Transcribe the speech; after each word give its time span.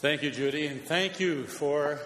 Thank 0.00 0.22
you, 0.22 0.30
Judy, 0.30 0.66
and 0.66 0.80
thank 0.80 1.20
you 1.20 1.44
for 1.44 2.00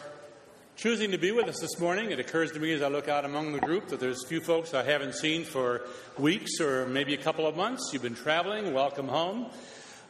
choosing 0.74 1.12
to 1.12 1.16
be 1.16 1.30
with 1.30 1.46
us 1.46 1.60
this 1.60 1.78
morning. 1.78 2.10
It 2.10 2.18
occurs 2.18 2.50
to 2.50 2.58
me 2.58 2.72
as 2.72 2.82
I 2.82 2.88
look 2.88 3.08
out 3.08 3.24
among 3.24 3.52
the 3.52 3.60
group 3.60 3.86
that 3.90 4.00
there's 4.00 4.24
a 4.24 4.26
few 4.26 4.40
folks 4.40 4.74
I 4.74 4.82
haven't 4.82 5.14
seen 5.14 5.44
for 5.44 5.82
weeks 6.18 6.60
or 6.60 6.86
maybe 6.86 7.14
a 7.14 7.16
couple 7.16 7.46
of 7.46 7.56
months. 7.56 7.90
You've 7.92 8.02
been 8.02 8.16
traveling, 8.16 8.74
welcome 8.74 9.06
home. 9.06 9.46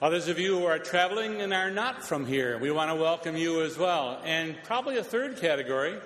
Others 0.00 0.28
of 0.28 0.38
you 0.38 0.60
who 0.60 0.64
are 0.64 0.78
traveling 0.78 1.42
and 1.42 1.52
are 1.52 1.70
not 1.70 2.02
from 2.02 2.24
here, 2.24 2.56
we 2.58 2.70
want 2.70 2.90
to 2.90 2.94
welcome 2.94 3.36
you 3.36 3.62
as 3.62 3.76
well. 3.76 4.18
And 4.24 4.56
probably 4.64 4.96
a 4.96 5.04
third 5.04 5.36
category, 5.36 5.98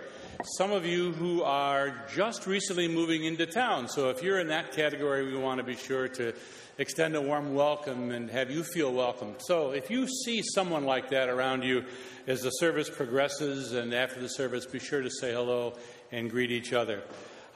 some 0.44 0.70
of 0.70 0.86
you 0.86 1.12
who 1.12 1.42
are 1.42 2.04
just 2.14 2.46
recently 2.46 2.86
moving 2.86 3.24
into 3.24 3.44
town. 3.44 3.88
So 3.88 4.10
if 4.10 4.22
you're 4.22 4.38
in 4.38 4.48
that 4.48 4.70
category, 4.70 5.26
we 5.26 5.36
want 5.36 5.58
to 5.58 5.64
be 5.64 5.74
sure 5.74 6.06
to 6.08 6.32
extend 6.78 7.16
a 7.16 7.20
warm 7.20 7.54
welcome 7.54 8.12
and 8.12 8.30
have 8.30 8.48
you 8.48 8.62
feel 8.62 8.92
welcome. 8.92 9.34
So 9.38 9.72
if 9.72 9.90
you 9.90 10.06
see 10.06 10.42
someone 10.54 10.84
like 10.84 11.10
that 11.10 11.28
around 11.28 11.64
you 11.64 11.84
as 12.28 12.42
the 12.42 12.50
service 12.50 12.88
progresses 12.88 13.72
and 13.72 13.92
after 13.92 14.20
the 14.20 14.28
service, 14.28 14.64
be 14.64 14.78
sure 14.78 15.02
to 15.02 15.10
say 15.10 15.32
hello 15.32 15.74
and 16.12 16.30
greet 16.30 16.52
each 16.52 16.72
other. 16.72 17.02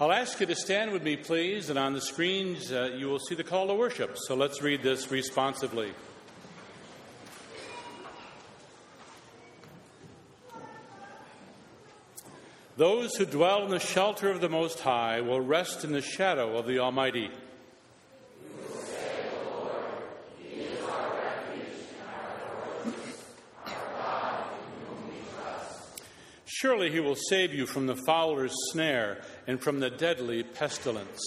I'll 0.00 0.10
ask 0.10 0.40
you 0.40 0.46
to 0.46 0.56
stand 0.56 0.90
with 0.90 1.04
me, 1.04 1.14
please, 1.16 1.70
and 1.70 1.78
on 1.78 1.92
the 1.92 2.00
screens 2.00 2.72
uh, 2.72 2.90
you 2.96 3.06
will 3.06 3.20
see 3.20 3.36
the 3.36 3.44
call 3.44 3.68
to 3.68 3.74
worship. 3.74 4.16
So 4.26 4.34
let's 4.34 4.60
read 4.60 4.82
this 4.82 5.08
responsively. 5.08 5.92
Those 12.82 13.14
who 13.14 13.26
dwell 13.26 13.64
in 13.64 13.70
the 13.70 13.78
shelter 13.78 14.28
of 14.28 14.40
the 14.40 14.48
Most 14.48 14.80
High 14.80 15.20
will 15.20 15.40
rest 15.40 15.84
in 15.84 15.92
the 15.92 16.02
shadow 16.02 16.56
of 16.56 16.66
the 16.66 16.80
Almighty. 16.80 17.30
Surely 26.44 26.90
he 26.90 26.98
will 26.98 27.14
save 27.14 27.54
you 27.54 27.66
from 27.66 27.86
the 27.86 27.94
fowler's 28.04 28.52
snare 28.72 29.22
and 29.46 29.60
from 29.60 29.78
the 29.78 29.90
deadly 29.90 30.42
pestilence. 30.42 31.22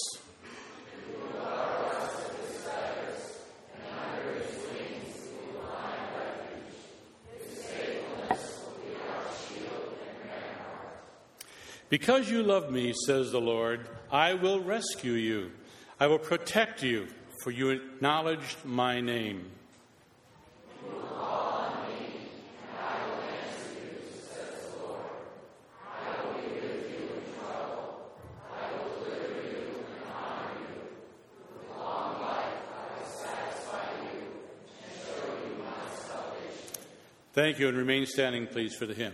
Because 11.96 12.30
you 12.30 12.44
love 12.44 12.70
me, 12.70 12.94
says 13.06 13.32
the 13.32 13.40
Lord, 13.40 13.88
I 14.12 14.34
will 14.34 14.60
rescue 14.60 15.14
you. 15.14 15.52
I 15.98 16.08
will 16.08 16.20
protect 16.20 16.84
you, 16.84 17.08
for 17.42 17.52
you 17.52 17.70
acknowledged 17.70 18.66
my 18.66 19.00
name. 19.00 19.50
Thank 37.32 37.60
you, 37.60 37.70
and 37.70 37.78
remain 37.78 38.06
standing, 38.06 38.48
please, 38.48 38.76
for 38.76 38.86
the 38.86 38.94
hymn. 38.94 39.14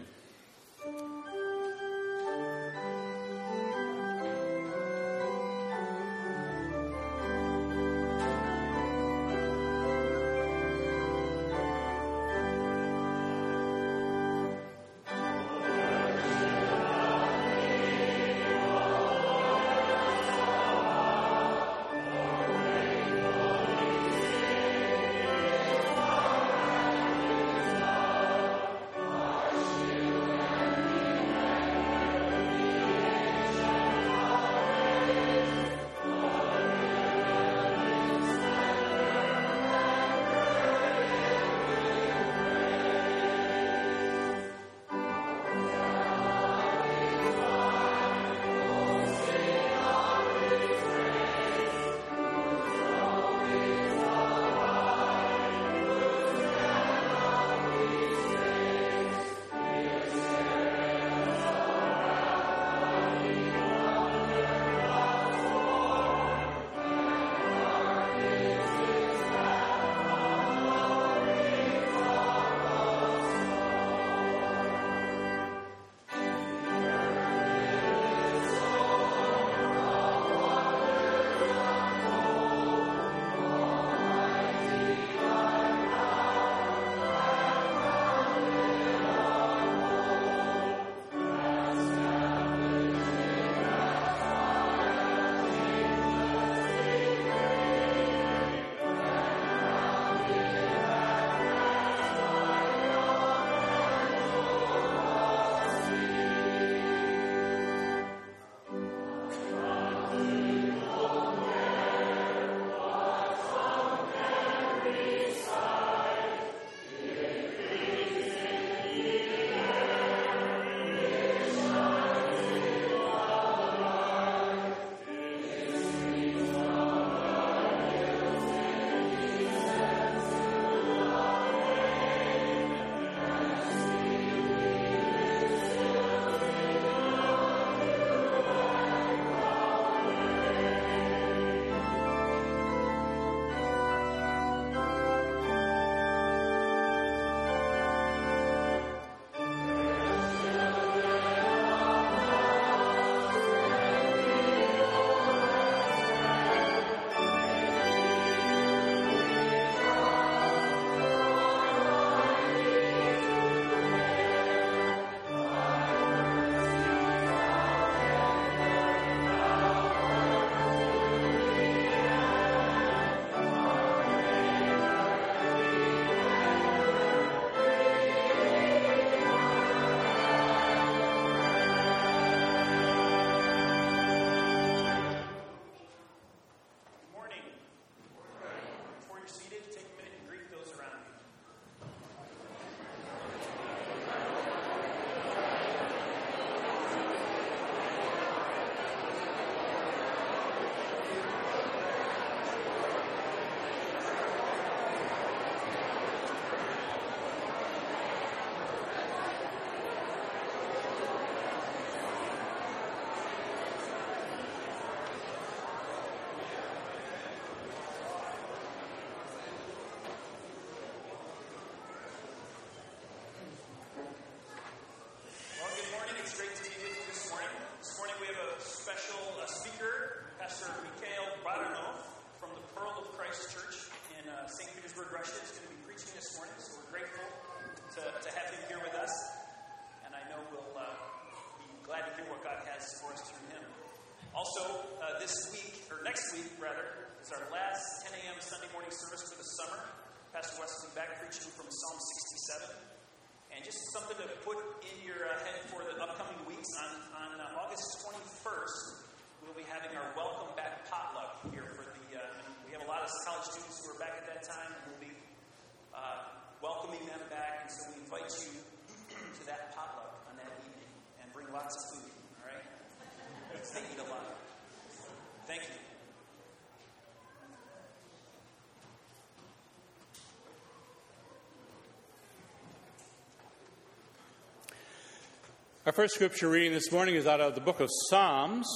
Our 285.83 285.91
first 285.91 286.13
scripture 286.13 286.47
reading 286.47 286.73
this 286.73 286.91
morning 286.91 287.15
is 287.15 287.25
out 287.25 287.41
of 287.41 287.55
the 287.55 287.61
book 287.61 287.79
of 287.79 287.89
Psalms. 288.07 288.67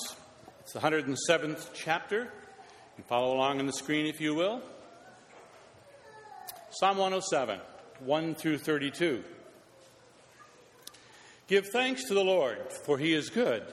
It's 0.61 0.73
the 0.73 0.79
107th 0.79 1.69
chapter. 1.75 2.21
You 2.21 2.95
can 2.95 3.03
follow 3.03 3.35
along 3.35 3.59
on 3.59 3.67
the 3.67 3.73
screen 3.73 4.07
if 4.07 4.19
you 4.19 4.33
will. 4.33 4.59
Psalm 6.71 6.97
107, 6.97 7.59
1 7.99 8.33
through 8.33 8.57
32. 8.57 9.23
Give 11.45 11.67
thanks 11.67 12.05
to 12.05 12.15
the 12.15 12.23
Lord, 12.23 12.73
for 12.73 12.97
he 12.97 13.13
is 13.13 13.29
good. 13.29 13.63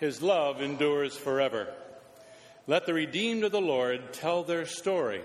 His 0.00 0.22
love 0.22 0.62
endures 0.62 1.14
forever. 1.14 1.68
Let 2.66 2.86
the 2.86 2.94
redeemed 2.94 3.44
of 3.44 3.52
the 3.52 3.60
Lord 3.60 4.14
tell 4.14 4.42
their 4.42 4.64
story. 4.64 5.20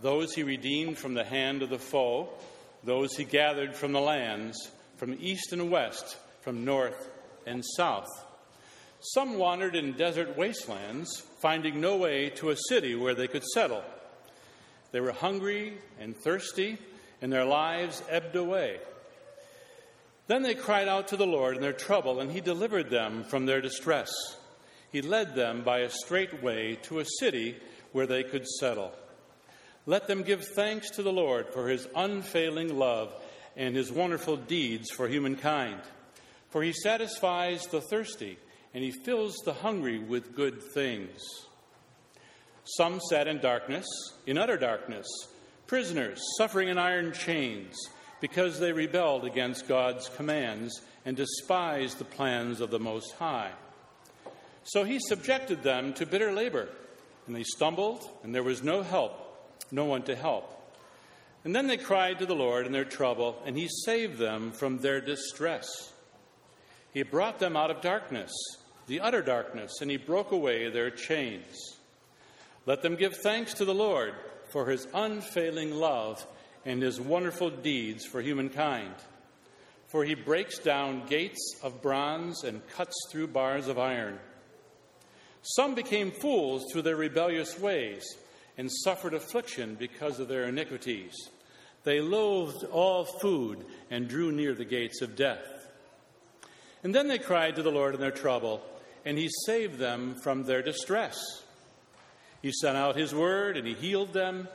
Those 0.00 0.32
he 0.32 0.44
redeemed 0.44 0.96
from 0.96 1.14
the 1.14 1.24
hand 1.24 1.64
of 1.64 1.70
the 1.70 1.80
foe, 1.80 2.28
those 2.84 3.16
he 3.16 3.24
gathered 3.24 3.74
from 3.74 3.90
the 3.90 4.00
lands, 4.00 4.70
from 4.96 5.16
east 5.18 5.52
and 5.52 5.72
west 5.72 6.18
from 6.46 6.64
north 6.64 7.10
and 7.44 7.64
south. 7.76 8.06
Some 9.00 9.36
wandered 9.36 9.74
in 9.74 9.94
desert 9.94 10.36
wastelands, 10.36 11.20
finding 11.40 11.80
no 11.80 11.96
way 11.96 12.30
to 12.36 12.50
a 12.50 12.56
city 12.68 12.94
where 12.94 13.16
they 13.16 13.26
could 13.26 13.42
settle. 13.42 13.82
They 14.92 15.00
were 15.00 15.10
hungry 15.10 15.76
and 15.98 16.16
thirsty, 16.16 16.78
and 17.20 17.32
their 17.32 17.44
lives 17.44 18.00
ebbed 18.08 18.36
away. 18.36 18.78
Then 20.28 20.42
they 20.42 20.54
cried 20.54 20.86
out 20.86 21.08
to 21.08 21.16
the 21.16 21.26
Lord 21.26 21.56
in 21.56 21.62
their 21.62 21.72
trouble, 21.72 22.20
and 22.20 22.30
He 22.30 22.40
delivered 22.40 22.90
them 22.90 23.24
from 23.24 23.46
their 23.46 23.60
distress. 23.60 24.12
He 24.92 25.02
led 25.02 25.34
them 25.34 25.64
by 25.64 25.80
a 25.80 25.90
straight 25.90 26.44
way 26.44 26.78
to 26.82 27.00
a 27.00 27.06
city 27.18 27.56
where 27.90 28.06
they 28.06 28.22
could 28.22 28.46
settle. 28.46 28.92
Let 29.84 30.06
them 30.06 30.22
give 30.22 30.44
thanks 30.44 30.90
to 30.90 31.02
the 31.02 31.12
Lord 31.12 31.48
for 31.52 31.66
His 31.66 31.88
unfailing 31.96 32.78
love 32.78 33.12
and 33.56 33.74
His 33.74 33.90
wonderful 33.90 34.36
deeds 34.36 34.92
for 34.92 35.08
humankind. 35.08 35.80
For 36.50 36.62
he 36.62 36.72
satisfies 36.72 37.66
the 37.66 37.80
thirsty, 37.80 38.38
and 38.72 38.82
he 38.82 38.90
fills 38.90 39.36
the 39.44 39.52
hungry 39.52 39.98
with 39.98 40.34
good 40.34 40.62
things. 40.62 41.22
Some 42.64 43.00
sat 43.10 43.28
in 43.28 43.38
darkness, 43.38 43.86
in 44.26 44.38
utter 44.38 44.56
darkness, 44.56 45.06
prisoners 45.66 46.20
suffering 46.36 46.68
in 46.68 46.78
iron 46.78 47.12
chains, 47.12 47.76
because 48.20 48.58
they 48.58 48.72
rebelled 48.72 49.24
against 49.24 49.68
God's 49.68 50.08
commands 50.08 50.80
and 51.04 51.16
despised 51.16 51.98
the 51.98 52.04
plans 52.04 52.60
of 52.60 52.70
the 52.70 52.80
Most 52.80 53.12
High. 53.12 53.52
So 54.64 54.82
he 54.82 54.98
subjected 54.98 55.62
them 55.62 55.92
to 55.94 56.06
bitter 56.06 56.32
labor, 56.32 56.68
and 57.26 57.36
they 57.36 57.44
stumbled, 57.44 58.08
and 58.22 58.34
there 58.34 58.42
was 58.42 58.62
no 58.62 58.82
help, 58.82 59.12
no 59.70 59.84
one 59.84 60.02
to 60.02 60.16
help. 60.16 60.52
And 61.44 61.54
then 61.54 61.68
they 61.68 61.76
cried 61.76 62.18
to 62.18 62.26
the 62.26 62.34
Lord 62.34 62.66
in 62.66 62.72
their 62.72 62.84
trouble, 62.84 63.40
and 63.46 63.56
he 63.56 63.68
saved 63.84 64.18
them 64.18 64.50
from 64.50 64.78
their 64.78 65.00
distress. 65.00 65.92
He 66.96 67.02
brought 67.02 67.38
them 67.38 67.58
out 67.58 67.70
of 67.70 67.82
darkness, 67.82 68.32
the 68.86 69.00
utter 69.00 69.20
darkness, 69.20 69.82
and 69.82 69.90
he 69.90 69.98
broke 69.98 70.32
away 70.32 70.70
their 70.70 70.88
chains. 70.88 71.76
Let 72.64 72.80
them 72.80 72.96
give 72.96 73.18
thanks 73.18 73.52
to 73.52 73.66
the 73.66 73.74
Lord 73.74 74.14
for 74.48 74.64
his 74.64 74.88
unfailing 74.94 75.74
love 75.74 76.26
and 76.64 76.80
his 76.80 76.98
wonderful 76.98 77.50
deeds 77.50 78.06
for 78.06 78.22
humankind. 78.22 78.94
For 79.88 80.06
he 80.06 80.14
breaks 80.14 80.58
down 80.58 81.04
gates 81.06 81.60
of 81.62 81.82
bronze 81.82 82.44
and 82.44 82.66
cuts 82.68 82.96
through 83.10 83.26
bars 83.26 83.68
of 83.68 83.78
iron. 83.78 84.18
Some 85.42 85.74
became 85.74 86.10
fools 86.10 86.64
through 86.72 86.80
their 86.80 86.96
rebellious 86.96 87.58
ways 87.60 88.04
and 88.56 88.72
suffered 88.72 89.12
affliction 89.12 89.74
because 89.74 90.18
of 90.18 90.28
their 90.28 90.44
iniquities. 90.44 91.12
They 91.84 92.00
loathed 92.00 92.64
all 92.64 93.04
food 93.04 93.66
and 93.90 94.08
drew 94.08 94.32
near 94.32 94.54
the 94.54 94.64
gates 94.64 95.02
of 95.02 95.14
death. 95.14 95.55
And 96.86 96.94
then 96.94 97.08
they 97.08 97.18
cried 97.18 97.56
to 97.56 97.64
the 97.64 97.72
Lord 97.72 97.96
in 97.96 98.00
their 98.00 98.12
trouble, 98.12 98.62
and 99.04 99.18
he 99.18 99.28
saved 99.44 99.76
them 99.76 100.14
from 100.22 100.44
their 100.44 100.62
distress. 100.62 101.18
He 102.42 102.52
sent 102.52 102.76
out 102.76 102.94
his 102.94 103.12
word, 103.12 103.56
and 103.56 103.66
he 103.66 103.74
healed 103.74 104.12
them. 104.12 104.46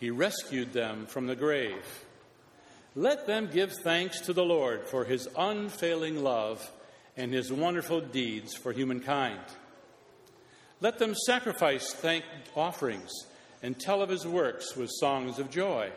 He 0.00 0.10
rescued 0.10 0.72
them 0.72 1.06
from 1.06 1.28
the 1.28 1.36
grave. 1.36 1.86
Let 2.96 3.28
them 3.28 3.48
give 3.52 3.72
thanks 3.84 4.22
to 4.22 4.32
the 4.32 4.44
Lord 4.44 4.88
for 4.88 5.04
his 5.04 5.28
unfailing 5.38 6.24
love 6.24 6.68
and 7.16 7.32
his 7.32 7.52
wonderful 7.52 8.00
deeds 8.00 8.56
for 8.56 8.72
humankind. 8.72 9.38
Let 10.80 10.98
them 10.98 11.14
sacrifice 11.14 11.92
thank 11.92 12.24
offerings 12.56 13.12
and 13.62 13.78
tell 13.78 14.02
of 14.02 14.10
his 14.10 14.26
works 14.26 14.74
with 14.74 14.90
songs 14.98 15.38
of 15.38 15.48
joy. 15.48 15.92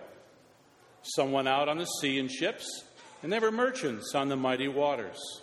Some 1.01 1.31
went 1.31 1.47
out 1.47 1.69
on 1.69 1.79
the 1.79 1.85
sea 1.85 2.19
in 2.19 2.27
ships, 2.27 2.83
and 3.23 3.33
they 3.33 3.39
were 3.39 3.51
merchants 3.51 4.13
on 4.13 4.29
the 4.29 4.35
mighty 4.35 4.67
waters. 4.67 5.41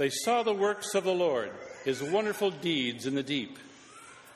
They 0.00 0.08
saw 0.08 0.42
the 0.42 0.54
works 0.54 0.94
of 0.94 1.04
the 1.04 1.12
Lord, 1.12 1.50
his 1.84 2.02
wonderful 2.02 2.50
deeds 2.50 3.04
in 3.04 3.14
the 3.14 3.22
deep. 3.22 3.58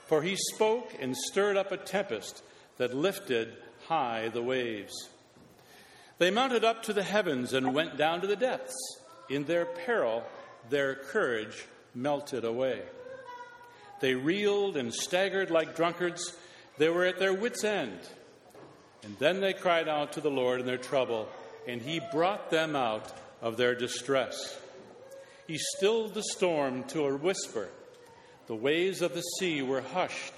For 0.08 0.20
he 0.20 0.36
spoke 0.36 0.92
and 1.00 1.16
stirred 1.16 1.56
up 1.56 1.72
a 1.72 1.78
tempest 1.78 2.42
that 2.76 2.94
lifted 2.94 3.56
high 3.86 4.28
the 4.28 4.42
waves. 4.42 4.92
They 6.18 6.30
mounted 6.30 6.64
up 6.64 6.82
to 6.82 6.92
the 6.92 7.02
heavens 7.02 7.54
and 7.54 7.72
went 7.72 7.96
down 7.96 8.20
to 8.20 8.26
the 8.26 8.36
depths. 8.36 8.76
In 9.30 9.44
their 9.44 9.64
peril, 9.64 10.24
their 10.68 10.96
courage 10.96 11.64
melted 11.94 12.44
away. 12.44 12.82
They 14.00 14.14
reeled 14.14 14.76
and 14.76 14.92
staggered 14.92 15.50
like 15.50 15.74
drunkards. 15.74 16.36
They 16.76 16.90
were 16.90 17.06
at 17.06 17.18
their 17.18 17.32
wits' 17.32 17.64
end. 17.64 18.00
And 19.02 19.16
then 19.18 19.40
they 19.40 19.54
cried 19.54 19.88
out 19.88 20.12
to 20.12 20.20
the 20.20 20.30
Lord 20.30 20.60
in 20.60 20.66
their 20.66 20.76
trouble, 20.76 21.26
and 21.66 21.80
he 21.80 22.02
brought 22.12 22.50
them 22.50 22.76
out 22.76 23.10
of 23.40 23.56
their 23.56 23.74
distress. 23.74 24.60
He 25.46 25.58
stilled 25.58 26.14
the 26.14 26.22
storm 26.22 26.84
to 26.84 27.04
a 27.04 27.16
whisper. 27.16 27.68
The 28.46 28.54
waves 28.54 29.02
of 29.02 29.14
the 29.14 29.22
sea 29.38 29.62
were 29.62 29.82
hushed. 29.82 30.34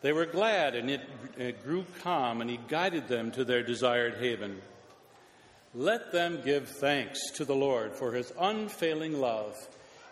They 0.00 0.12
were 0.12 0.26
glad, 0.26 0.74
and 0.74 0.90
it, 0.90 1.00
it, 1.36 1.64
grew 1.64 1.84
calm, 2.02 2.40
and 2.40 2.48
he 2.48 2.58
guided 2.68 3.08
them 3.08 3.32
to 3.32 3.44
their 3.44 3.62
desired 3.62 4.16
haven. 4.18 4.60
Let 5.74 6.12
them 6.12 6.40
give 6.44 6.68
thanks 6.68 7.18
to 7.32 7.44
the 7.44 7.54
Lord 7.54 7.92
for 7.92 8.12
his 8.12 8.32
unfailing 8.38 9.20
love 9.20 9.56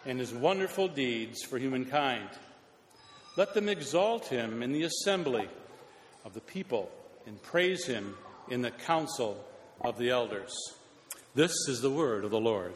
and 0.04 0.18
his 0.18 0.32
wonderful 0.32 0.88
deeds 0.88 1.42
for 1.42 1.58
humankind. 1.58 2.28
Let 3.36 3.54
them 3.54 3.68
exalt 3.68 4.26
him 4.26 4.62
in 4.62 4.72
the 4.72 4.84
assembly 4.84 5.48
of 6.24 6.34
the 6.34 6.40
people 6.40 6.90
and 7.26 7.42
praise 7.42 7.86
him 7.86 8.16
in 8.50 8.62
the 8.62 8.70
council 8.70 9.44
of 9.80 9.98
the 9.98 10.10
elders. 10.10 10.54
This 11.34 11.52
is 11.68 11.80
the 11.80 11.90
word 11.90 12.24
of 12.24 12.30
the 12.30 12.40
Lord. 12.40 12.74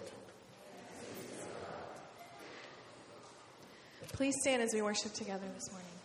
Please 4.13 4.35
stand 4.43 4.63
as 4.63 4.75
we 4.75 4.83
worship 4.83 5.13
together 5.15 5.47
this 5.55 5.71
morning. 5.71 6.00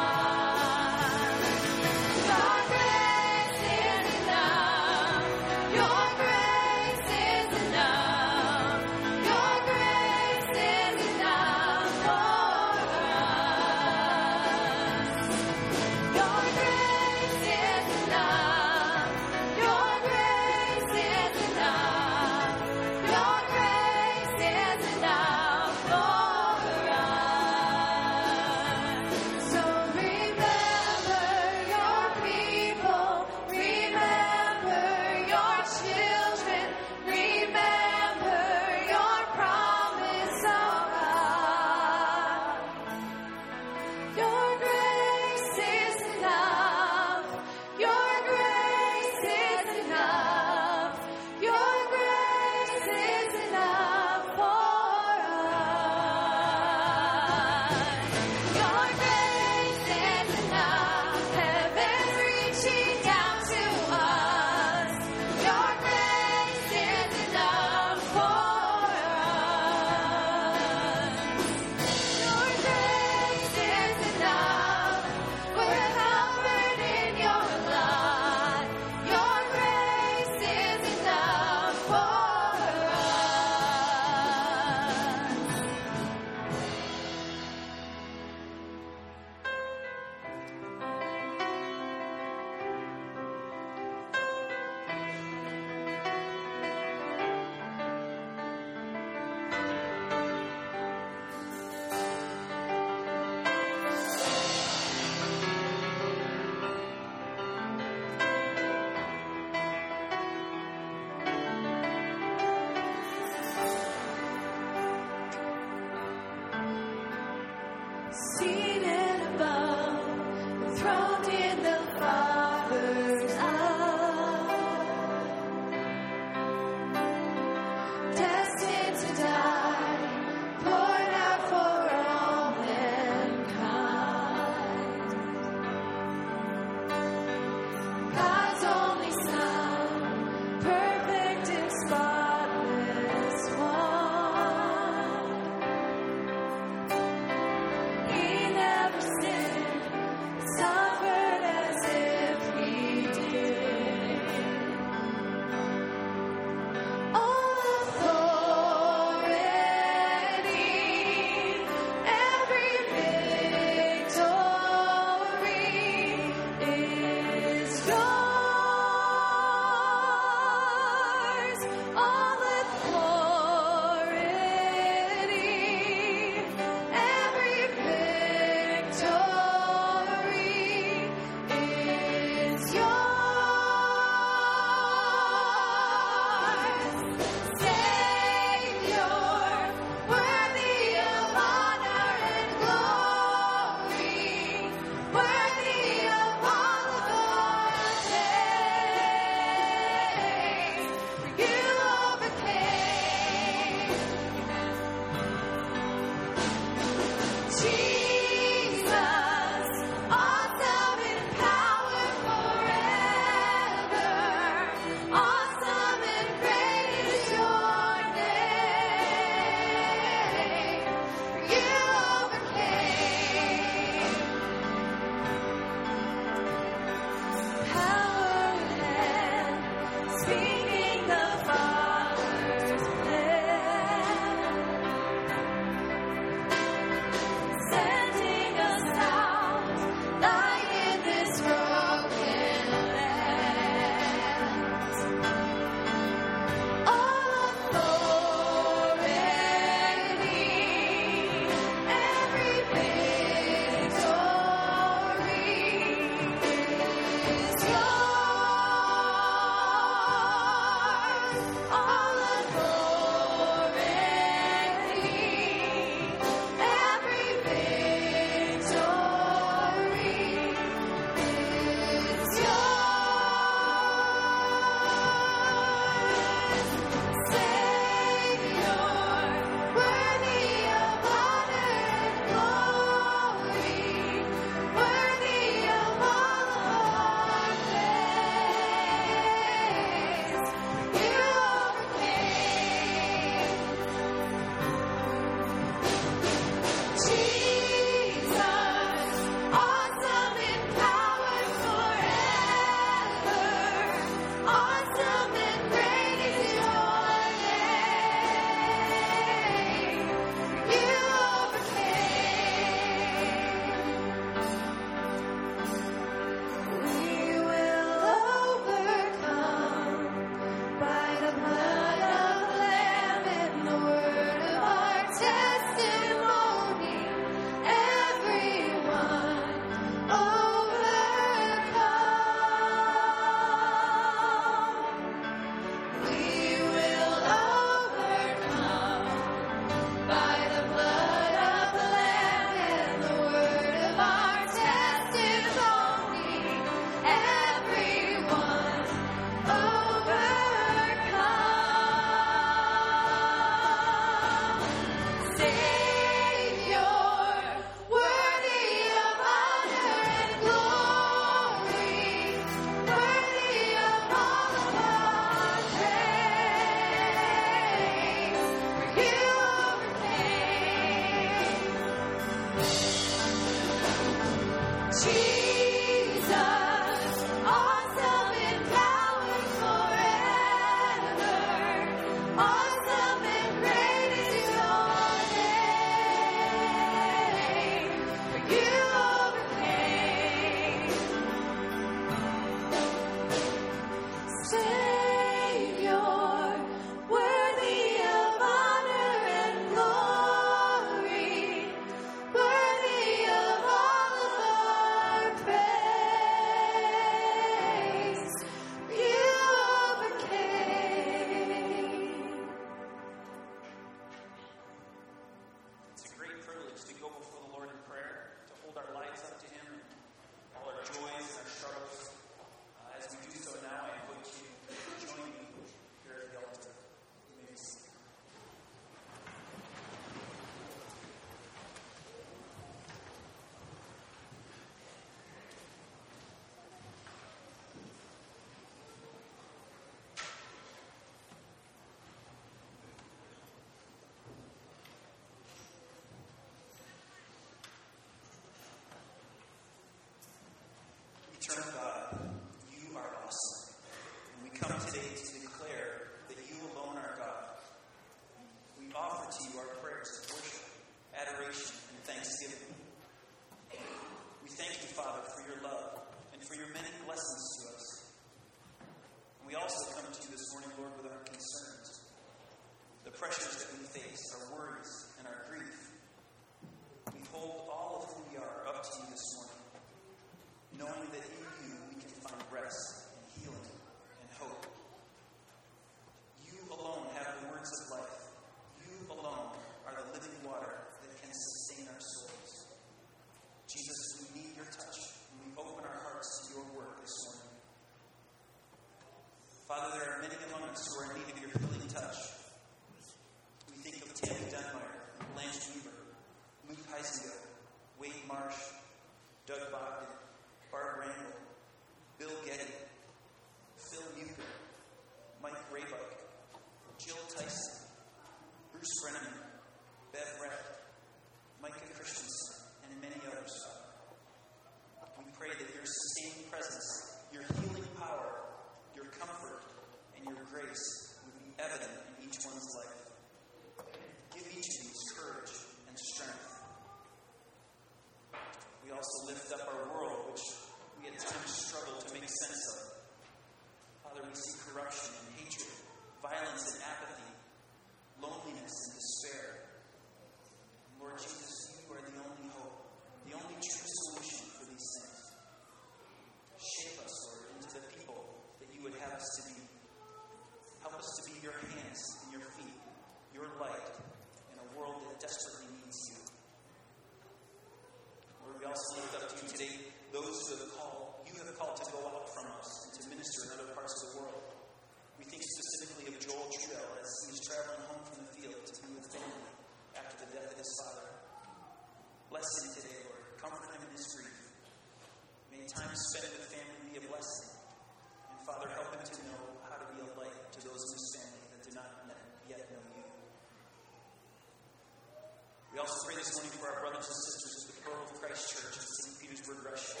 this 596.24 596.40
morning 596.40 596.56
for 596.56 596.72
our 596.72 596.80
brothers 596.80 597.04
and 597.04 597.20
sisters 597.20 597.68
of 597.68 597.76
the 597.76 597.76
Pearl 597.84 598.00
of 598.00 598.16
Christ 598.16 598.48
Church 598.48 598.80
in 598.80 598.86
St. 598.96 599.12
Petersburg, 599.20 599.60
Russia. 599.60 600.00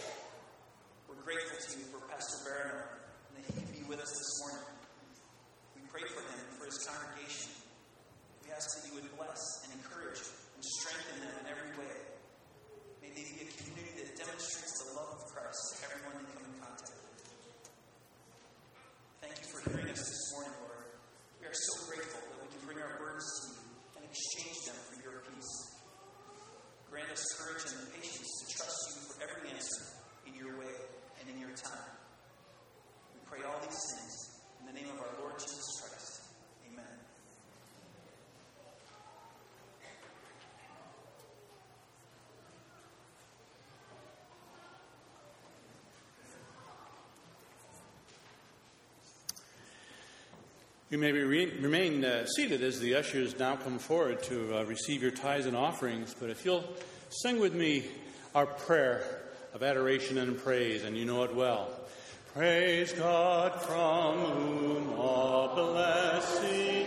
We're 1.04 1.20
grateful 1.20 1.60
to 1.60 1.76
you 1.76 1.84
for 1.92 2.00
You 50.94 51.00
may 51.00 51.10
re- 51.10 51.52
remain 51.58 52.04
uh, 52.04 52.24
seated 52.24 52.62
as 52.62 52.78
the 52.78 52.94
ushers 52.94 53.36
now 53.36 53.56
come 53.56 53.80
forward 53.80 54.22
to 54.22 54.58
uh, 54.58 54.62
receive 54.62 55.02
your 55.02 55.10
tithes 55.10 55.46
and 55.46 55.56
offerings, 55.56 56.14
but 56.20 56.30
if 56.30 56.44
you'll 56.44 56.62
sing 57.08 57.40
with 57.40 57.52
me 57.52 57.82
our 58.32 58.46
prayer 58.46 59.02
of 59.54 59.64
adoration 59.64 60.18
and 60.18 60.38
praise, 60.38 60.84
and 60.84 60.96
you 60.96 61.04
know 61.04 61.24
it 61.24 61.34
well. 61.34 61.68
Praise 62.32 62.92
God 62.92 63.60
from 63.60 64.18
whom 64.18 64.92
all 64.92 65.56
blessings. 65.56 66.83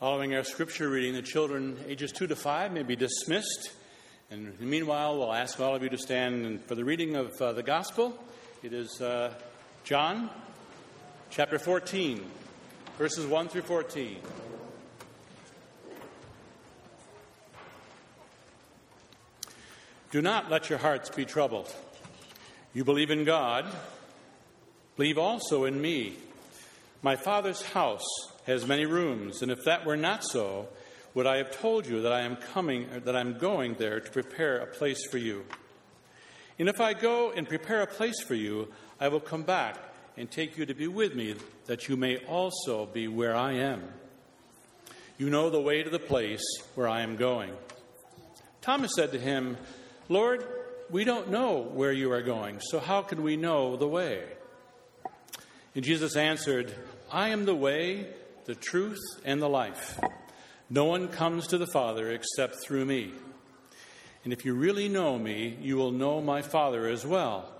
Following 0.00 0.34
our 0.34 0.44
scripture 0.44 0.90
reading, 0.90 1.14
the 1.14 1.22
children 1.22 1.78
ages 1.88 2.12
2 2.12 2.26
to 2.26 2.36
5 2.36 2.70
may 2.70 2.82
be 2.82 2.96
dismissed. 2.96 3.70
And 4.30 4.60
meanwhile, 4.60 5.16
we'll 5.16 5.32
ask 5.32 5.58
all 5.58 5.74
of 5.74 5.82
you 5.82 5.88
to 5.88 5.96
stand 5.96 6.62
for 6.66 6.74
the 6.74 6.84
reading 6.84 7.16
of 7.16 7.32
uh, 7.40 7.54
the 7.54 7.62
gospel. 7.62 8.14
It 8.62 8.74
is 8.74 9.00
uh, 9.00 9.32
John 9.84 10.28
chapter 11.30 11.58
14, 11.58 12.22
verses 12.98 13.24
1 13.24 13.48
through 13.48 13.62
14. 13.62 14.18
Do 20.10 20.20
not 20.20 20.50
let 20.50 20.68
your 20.68 20.78
hearts 20.78 21.08
be 21.08 21.24
troubled. 21.24 21.74
You 22.74 22.84
believe 22.84 23.10
in 23.10 23.24
God, 23.24 23.64
believe 24.98 25.16
also 25.16 25.64
in 25.64 25.80
me. 25.80 26.16
My 27.00 27.16
Father's 27.16 27.62
house 27.62 28.04
has 28.46 28.66
many 28.66 28.86
rooms, 28.86 29.42
and 29.42 29.50
if 29.50 29.64
that 29.64 29.84
were 29.84 29.96
not 29.96 30.24
so, 30.24 30.68
would 31.14 31.26
I 31.26 31.38
have 31.38 31.50
told 31.50 31.86
you 31.86 32.02
that 32.02 32.12
I 32.12 32.20
am 32.20 32.36
coming 32.36 32.88
that 33.04 33.16
I'm 33.16 33.38
going 33.38 33.74
there 33.74 34.00
to 34.00 34.10
prepare 34.10 34.58
a 34.58 34.66
place 34.66 35.04
for 35.10 35.18
you? 35.18 35.44
And 36.58 36.68
if 36.68 36.80
I 36.80 36.94
go 36.94 37.32
and 37.32 37.48
prepare 37.48 37.82
a 37.82 37.86
place 37.86 38.22
for 38.22 38.34
you, 38.34 38.72
I 39.00 39.08
will 39.08 39.20
come 39.20 39.42
back 39.42 39.78
and 40.16 40.30
take 40.30 40.56
you 40.56 40.64
to 40.66 40.74
be 40.74 40.88
with 40.88 41.14
me, 41.14 41.34
that 41.66 41.88
you 41.88 41.96
may 41.96 42.16
also 42.18 42.86
be 42.86 43.08
where 43.08 43.34
I 43.34 43.52
am. 43.54 43.82
You 45.18 45.28
know 45.28 45.50
the 45.50 45.60
way 45.60 45.82
to 45.82 45.90
the 45.90 45.98
place 45.98 46.44
where 46.74 46.88
I 46.88 47.00
am 47.02 47.16
going. 47.16 47.52
Thomas 48.62 48.92
said 48.94 49.12
to 49.12 49.18
him, 49.18 49.56
Lord, 50.08 50.46
we 50.90 51.04
don't 51.04 51.30
know 51.30 51.58
where 51.58 51.92
you 51.92 52.12
are 52.12 52.22
going, 52.22 52.60
so 52.60 52.78
how 52.78 53.02
can 53.02 53.22
we 53.22 53.36
know 53.36 53.76
the 53.76 53.88
way? 53.88 54.22
And 55.74 55.84
Jesus 55.84 56.16
answered, 56.16 56.72
I 57.10 57.30
am 57.30 57.44
the 57.44 57.54
way, 57.54 58.06
the 58.46 58.54
truth, 58.54 58.98
and 59.24 59.42
the 59.42 59.48
life. 59.48 59.98
No 60.70 60.84
one 60.84 61.08
comes 61.08 61.48
to 61.48 61.58
the 61.58 61.66
Father 61.66 62.10
except 62.10 62.56
through 62.64 62.84
me. 62.84 63.12
And 64.24 64.32
if 64.32 64.44
you 64.44 64.54
really 64.54 64.88
know 64.88 65.18
me, 65.18 65.56
you 65.60 65.76
will 65.76 65.92
know 65.92 66.20
my 66.20 66.42
Father 66.42 66.88
as 66.88 67.06
well. 67.06 67.52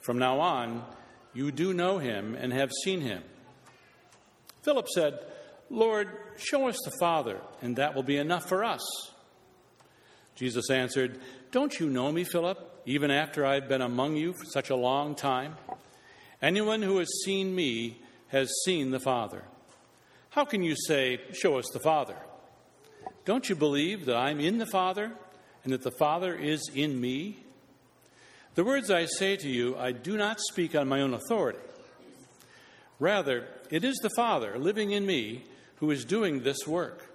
From 0.00 0.18
now 0.18 0.40
on, 0.40 0.84
you 1.34 1.50
do 1.50 1.74
know 1.74 1.98
him 1.98 2.34
and 2.34 2.52
have 2.52 2.70
seen 2.84 3.00
him. 3.00 3.22
Philip 4.62 4.88
said, 4.88 5.18
Lord, 5.68 6.08
show 6.38 6.68
us 6.68 6.78
the 6.84 6.92
Father, 7.00 7.40
and 7.60 7.76
that 7.76 7.94
will 7.94 8.02
be 8.02 8.16
enough 8.16 8.48
for 8.48 8.64
us. 8.64 8.80
Jesus 10.34 10.70
answered, 10.70 11.18
Don't 11.50 11.78
you 11.78 11.88
know 11.88 12.12
me, 12.12 12.24
Philip, 12.24 12.82
even 12.86 13.10
after 13.10 13.44
I've 13.44 13.68
been 13.68 13.82
among 13.82 14.16
you 14.16 14.32
for 14.32 14.44
such 14.44 14.70
a 14.70 14.76
long 14.76 15.14
time? 15.14 15.56
Anyone 16.40 16.82
who 16.82 16.98
has 16.98 17.08
seen 17.24 17.54
me 17.54 18.00
has 18.28 18.50
seen 18.64 18.90
the 18.90 19.00
Father. 19.00 19.44
How 20.36 20.44
can 20.44 20.62
you 20.62 20.76
say, 20.76 21.18
Show 21.32 21.56
us 21.56 21.64
the 21.72 21.80
Father? 21.80 22.18
Don't 23.24 23.48
you 23.48 23.56
believe 23.56 24.04
that 24.04 24.16
I'm 24.16 24.38
in 24.38 24.58
the 24.58 24.66
Father 24.66 25.12
and 25.64 25.72
that 25.72 25.82
the 25.82 25.90
Father 25.98 26.34
is 26.34 26.70
in 26.74 27.00
me? 27.00 27.38
The 28.54 28.62
words 28.62 28.90
I 28.90 29.06
say 29.06 29.36
to 29.38 29.48
you, 29.48 29.78
I 29.78 29.92
do 29.92 30.18
not 30.18 30.38
speak 30.38 30.74
on 30.74 30.88
my 30.88 31.00
own 31.00 31.14
authority. 31.14 31.58
Rather, 33.00 33.48
it 33.70 33.82
is 33.82 33.96
the 34.02 34.10
Father 34.14 34.58
living 34.58 34.90
in 34.90 35.06
me 35.06 35.44
who 35.76 35.90
is 35.90 36.04
doing 36.04 36.42
this 36.42 36.66
work. 36.66 37.10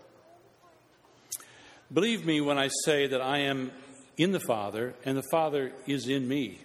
Believe 1.93 2.25
me 2.25 2.41
when 2.41 2.57
I 2.57 2.69
say 2.86 3.05
that 3.05 3.21
I 3.21 3.41
am 3.41 3.69
in 4.17 4.31
the 4.31 4.39
Father 4.39 4.95
and 5.05 5.15
the 5.15 5.29
Father 5.29 5.73
is 5.86 6.07
in 6.07 6.27
me, 6.27 6.57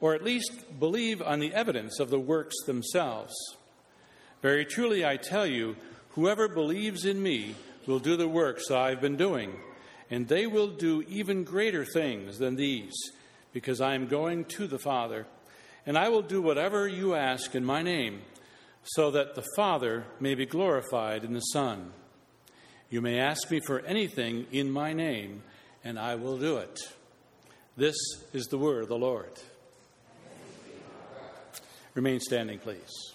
or 0.00 0.14
at 0.14 0.24
least 0.24 0.80
believe 0.80 1.20
on 1.20 1.38
the 1.38 1.52
evidence 1.52 2.00
of 2.00 2.08
the 2.08 2.18
works 2.18 2.56
themselves. 2.64 3.34
Very 4.40 4.64
truly, 4.64 5.04
I 5.04 5.18
tell 5.18 5.46
you, 5.46 5.76
whoever 6.18 6.48
believes 6.48 7.04
in 7.04 7.22
me 7.22 7.54
will 7.86 8.00
do 8.00 8.16
the 8.16 8.26
works 8.26 8.72
I've 8.72 9.00
been 9.00 9.16
doing, 9.16 9.52
and 10.10 10.26
they 10.26 10.48
will 10.48 10.66
do 10.66 11.04
even 11.06 11.44
greater 11.44 11.84
things 11.84 12.38
than 12.38 12.56
these 12.56 12.92
because 13.52 13.80
I 13.80 13.94
am 13.94 14.08
going 14.08 14.44
to 14.56 14.66
the 14.66 14.80
Father, 14.80 15.28
and 15.86 15.96
I 15.96 16.08
will 16.08 16.22
do 16.22 16.42
whatever 16.42 16.88
you 16.88 17.14
ask 17.14 17.54
in 17.54 17.64
my 17.64 17.82
name, 17.82 18.22
so 18.82 19.12
that 19.12 19.36
the 19.36 19.46
Father 19.54 20.06
may 20.18 20.34
be 20.34 20.44
glorified 20.44 21.22
in 21.22 21.34
the 21.34 21.40
Son. 21.40 21.92
You 22.90 23.00
may 23.00 23.20
ask 23.20 23.48
me 23.48 23.60
for 23.64 23.78
anything 23.80 24.48
in 24.50 24.72
my 24.72 24.92
name, 24.92 25.44
and 25.84 26.00
I 26.00 26.16
will 26.16 26.36
do 26.36 26.56
it. 26.56 26.80
This 27.76 27.96
is 28.32 28.46
the 28.46 28.58
word 28.58 28.82
of 28.82 28.88
the 28.88 28.98
Lord. 28.98 29.30
Remain 31.94 32.18
standing, 32.18 32.58
please. 32.58 33.14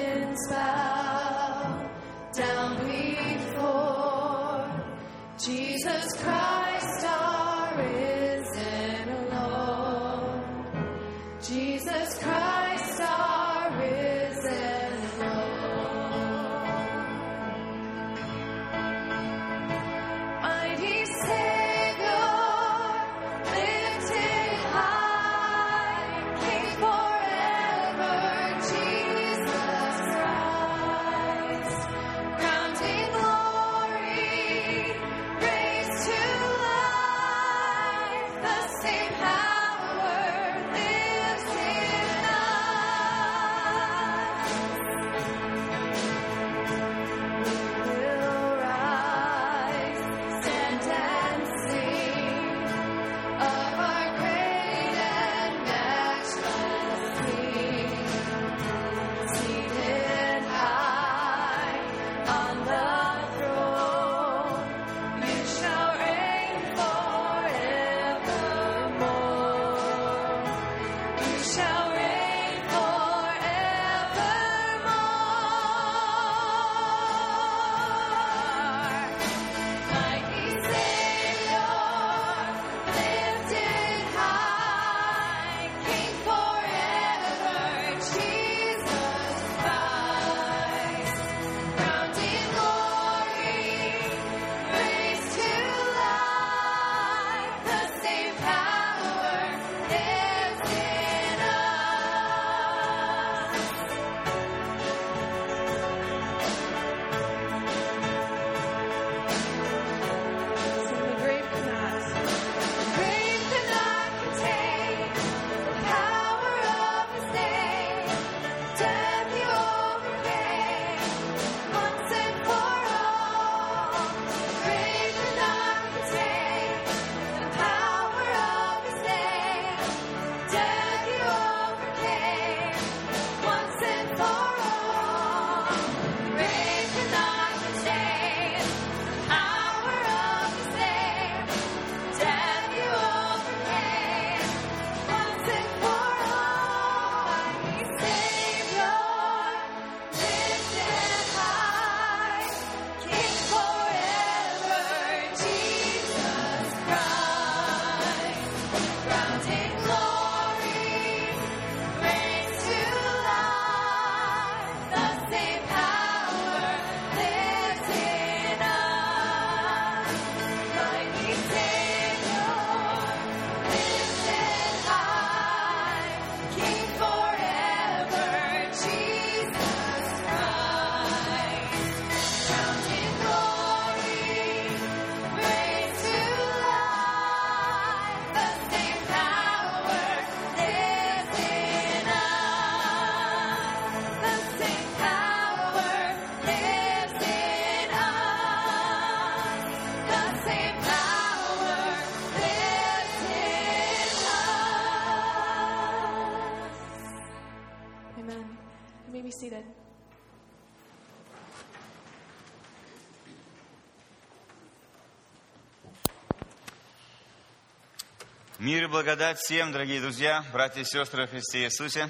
благодать 218.91 219.39
всем, 219.39 219.71
дорогие 219.71 220.01
друзья, 220.01 220.43
братья 220.51 220.81
и 220.81 220.83
сестры 220.83 221.21
во 221.23 221.27
Христе 221.27 221.63
Иисусе. 221.63 222.09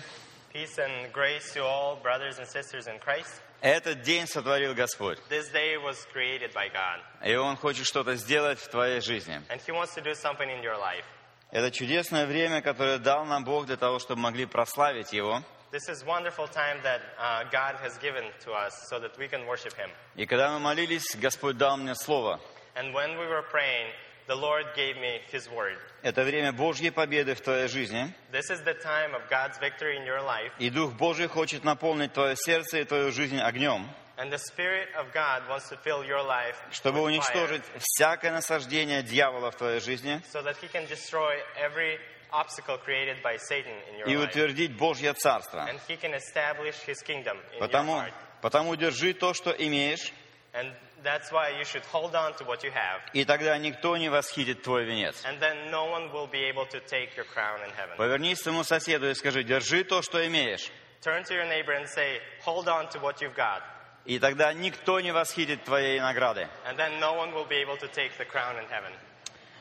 Peace 0.54 0.78
and 0.80 1.12
grace 1.14 1.54
to 1.54 1.64
all 1.64 1.96
brothers 2.02 2.38
and 2.40 2.48
sisters 2.48 2.88
in 2.88 3.00
Christ. 3.00 3.42
Этот 3.62 4.02
день 4.02 4.26
сотворил 4.28 4.74
Господь, 4.74 5.20
This 5.30 5.50
day 5.54 5.78
was 5.78 5.98
created 6.12 6.52
by 6.54 6.68
God, 6.74 7.00
и 7.24 7.36
Он 7.36 7.56
хочет 7.56 7.86
что-то 7.86 8.16
сделать 8.16 8.60
в 8.60 8.68
твоей 8.70 9.00
жизни. 9.00 9.42
and 9.50 9.62
He 9.62 9.72
wants 9.72 9.94
to 9.94 10.02
do 10.02 10.14
something 10.16 10.50
in 10.50 10.62
your 10.64 10.78
life. 10.78 11.06
Это 11.52 11.70
чудесное 11.72 12.26
время, 12.26 12.62
которое 12.62 12.98
дал 12.98 13.26
нам 13.26 13.44
Бог 13.46 13.68
для 13.68 13.78
того, 13.78 14.00
чтобы 14.00 14.22
могли 14.22 14.46
прославить 14.46 15.14
Его. 15.14 15.44
This 15.72 15.88
is 15.88 16.04
wonderful 16.04 16.48
time 16.50 16.82
that 16.84 17.00
uh, 17.18 17.44
God 17.50 17.76
has 17.82 17.98
given 18.00 18.26
to 18.44 18.52
us 18.52 18.74
so 18.90 19.00
that 19.00 19.18
we 19.18 19.30
can 19.30 19.46
worship 19.46 19.74
Him. 19.78 19.90
И 20.16 20.26
когда 20.26 20.50
мы 20.52 20.60
молились, 20.60 21.16
Господь 21.16 21.58
дал 21.58 21.78
мне 21.78 21.94
слово. 21.96 22.42
And 22.76 22.94
when 22.94 23.18
we 23.18 23.28
were 23.28 23.44
praying, 23.52 23.88
the 24.28 24.36
Lord 24.36 24.66
gave 24.76 24.96
me 24.98 25.20
His 25.32 25.50
word. 25.50 25.78
Это 26.04 26.24
время 26.24 26.52
Божьей 26.52 26.90
победы 26.92 27.36
в 27.36 27.42
твоей 27.42 27.68
жизни. 27.68 28.14
This 28.32 28.50
is 28.50 28.64
the 28.64 28.74
time 28.74 29.14
of 29.14 29.22
God's 29.30 29.58
victory 29.60 29.98
in 29.98 30.06
your 30.06 30.22
life, 30.22 30.52
И 30.60 30.70
Дух 30.70 30.94
Божий 30.94 31.28
хочет 31.28 31.64
наполнить 31.64 32.14
твое 32.14 32.36
сердце 32.36 32.80
и 32.80 32.84
твою 32.84 33.12
жизнь 33.12 33.40
огнем, 33.40 33.88
and 34.18 34.32
the 34.32 34.38
Spirit 34.40 34.88
of 34.96 35.12
God 35.14 35.48
wants 35.50 35.70
to 35.70 35.78
fill 35.84 36.04
your 36.04 36.22
life 36.24 36.56
чтобы 36.72 37.00
with 37.00 37.04
fire, 37.04 37.20
уничтожить 37.20 37.64
всякое 37.80 38.32
насаждение 38.32 39.02
дьявола 39.04 39.52
в 39.52 39.56
твоей 39.58 39.80
жизни 39.80 40.22
so 40.32 40.42
that 40.44 40.56
He 40.62 40.68
can 40.72 40.86
destroy 40.88 41.36
every 41.58 41.98
obstacle 42.32 42.78
created 42.78 43.22
by 43.24 43.36
Satan 43.38 43.74
in 43.92 44.00
your 44.00 44.08
и 44.08 44.16
утвердить 44.16 44.76
Божье 44.78 45.14
Царство. 45.14 45.68
and 45.70 45.80
He 45.88 45.98
can 45.98 46.14
establish 46.14 46.76
His 46.86 47.02
kingdom 47.04 47.38
in 47.54 47.60
your 47.60 47.68
Потому, 47.68 47.94
heart. 47.94 48.14
потому 48.42 48.76
держи 48.76 49.14
то, 49.14 49.34
что 49.34 49.52
имеешь, 49.52 50.12
And 50.54 50.74
that's 51.04 51.32
why 51.32 51.50
you 51.58 51.66
should 51.66 51.84
hold 51.86 52.16
on 52.16 52.34
to 52.38 52.44
what 52.46 52.64
you 52.64 52.72
have. 52.72 53.02
и 53.14 53.26
тогда 53.26 53.58
никто 53.58 53.98
не 53.98 54.10
восхитит 54.10 54.62
твой 54.62 54.86
венец. 54.86 55.24
And 55.26 55.40
then 55.40 55.70
no 55.70 55.86
one 55.86 56.12
will 56.12 56.28
be 56.28 56.44
able 56.44 56.66
to 56.68 56.80
take 56.82 57.16
your 57.16 57.26
crown 57.26 57.60
in 57.64 57.72
heaven. 57.76 57.98
Повернись 57.98 58.40
к 58.40 58.44
своему 58.44 58.64
соседу 58.64 59.10
и 59.10 59.14
скажи, 59.14 59.44
держи 59.44 59.84
то, 59.84 60.02
что 60.02 60.26
имеешь. 60.28 60.70
Turn 61.02 61.24
to 61.24 61.34
your 61.34 61.48
neighbor 61.48 61.74
and 61.74 61.88
say, 61.88 62.20
hold 62.46 62.68
on 62.68 62.88
to 62.90 63.00
what 63.00 63.22
you've 63.22 63.36
got. 63.36 63.62
И 64.06 64.20
тогда 64.20 64.54
никто 64.54 65.00
не 65.00 65.12
восхитит 65.12 65.64
твоей 65.64 66.00
награды. 66.00 66.48
And 66.66 66.78
then 66.78 67.00
no 67.00 67.14
one 67.14 67.34
will 67.34 67.48
be 67.48 67.58
able 67.58 67.78
to 67.78 67.88
take 67.88 68.18
the 68.18 68.26
crown 68.26 68.58
in 68.58 68.68
heaven. 68.70 68.92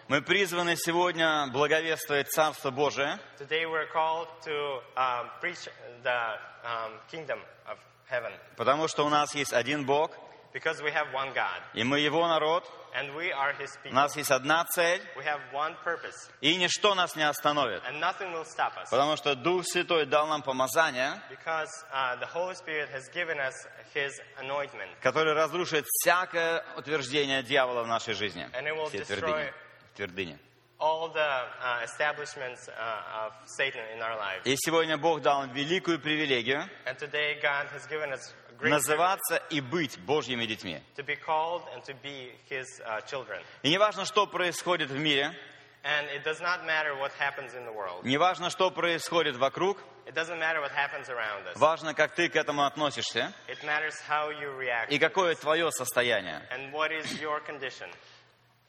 Мы 0.09 0.22
призваны 0.22 0.74
сегодня 0.76 1.47
благовествовать 1.53 2.28
Царство 2.30 2.70
Божие, 2.72 3.18
Today 3.38 3.64
we're 3.64 3.86
called 3.93 4.26
to 4.45 4.80
um, 4.97 5.30
preach 5.41 5.68
the 6.03 6.36
um, 6.64 6.99
kingdom 7.09 7.38
of 7.66 7.78
heaven 8.11 8.32
потому 8.57 8.88
что 8.88 9.07
у 9.07 9.09
нас 9.09 9.34
есть 9.36 9.53
один 9.53 9.86
Бог, 9.86 10.11
because 10.53 10.82
we 10.82 10.90
have 10.90 11.12
one 11.14 11.32
God 11.34 11.62
и 11.74 11.82
мы 11.84 12.01
Его 12.01 12.26
народ, 12.26 12.64
and 12.94 13.14
we 13.14 13.30
are 13.32 13.53
His 13.59 13.70
у 13.76 13.88
people. 13.88 13.92
нас 13.94 14.16
есть 14.16 14.30
одна 14.30 14.64
цель, 14.64 15.01
We 15.16 15.24
have 15.24 15.40
one 15.53 15.76
purpose 15.84 16.30
и 16.40 16.57
ничто 16.57 16.94
нас 16.94 17.14
не 17.16 17.22
остановит. 17.22 17.82
and 17.84 18.01
nothing 18.01 18.32
will 18.32 18.44
stop 18.44 18.76
us 18.76 18.90
Потому 18.90 19.16
что 19.16 19.34
Дух 19.34 19.64
Святой 19.66 20.07
дал 20.07 20.26
нам 20.26 20.42
помазание, 20.42 21.20
because 21.30 21.68
uh, 21.92 22.16
the 22.16 22.26
Holy 22.26 22.55
Spirit 22.55 22.88
has 22.90 23.09
given 23.14 23.38
us 23.38 23.55
His 23.94 24.12
anointment 24.38 24.90
которое 25.01 25.34
разрушит 25.34 25.86
всякое 25.86 26.64
утверждение 26.76 27.42
дьявола 27.42 27.82
в 27.84 27.86
нашей 27.88 28.14
жизни. 28.14 28.48
And 28.53 28.66
it 28.66 28.74
will 28.76 28.88
Все 28.88 28.98
destroy- 28.98 29.16
твердыни. 29.20 29.53
Твердыни. 29.96 30.38
All 30.81 31.09
the 31.12 31.20
uh, 31.20 31.85
establishments 31.85 32.68
uh, 32.68 33.26
of 33.26 33.33
Satan 33.47 33.83
in 33.95 34.01
our 34.03 34.16
lives. 34.16 34.47
И 34.47 34.57
сегодня 34.57 34.97
Бог 34.97 35.20
дал 35.20 35.43
нам 35.43 35.53
великую 35.53 35.99
привилегию 36.01 36.68
And 36.87 36.97
today 36.99 37.39
God 37.43 37.66
has 37.72 37.87
given 37.87 38.12
us 38.12 38.33
a 38.49 38.53
great 38.55 38.70
privilege 38.70 38.89
называться 38.89 39.37
и 39.51 39.61
быть 39.61 39.99
Божьими 40.07 40.47
детьми. 40.47 40.81
to 40.97 41.03
be 41.05 41.16
called 41.16 41.62
and 41.74 41.83
to 41.85 41.95
be 42.03 42.31
His 42.49 42.66
uh, 42.87 43.01
children. 43.07 43.43
И 43.62 43.68
не 43.68 43.78
важно, 43.78 44.05
что 44.05 44.26
происходит 44.26 44.91
в 44.91 44.99
мире, 44.99 45.35
And 45.83 46.07
it 46.14 46.24
does 46.24 46.41
not 46.43 46.66
matter 46.66 46.95
what 46.99 47.11
happens 47.18 47.55
in 47.55 47.64
the 47.64 47.72
world. 47.72 48.05
не 48.05 48.18
важно, 48.18 48.51
что 48.51 48.70
происходит 48.70 49.37
вокруг, 49.37 49.78
It 50.07 50.14
doesn't 50.14 50.39
matter 50.39 50.61
what 50.61 50.72
happens 50.72 51.09
around 51.09 51.47
us. 51.47 51.57
важно, 51.59 51.95
как 51.95 52.14
ты 52.14 52.28
к 52.28 52.37
этому 52.37 52.64
относишься 52.64 53.33
It 53.49 53.62
matters 53.64 53.95
how 54.09 54.31
you 54.31 54.51
react 54.59 54.89
и 54.91 54.99
какое 54.99 55.35
твое 55.37 55.70
состояние. 55.70 56.43
and 56.51 56.72
what 56.72 56.91
is 56.91 57.20
your 57.20 57.41
condition. 57.41 57.89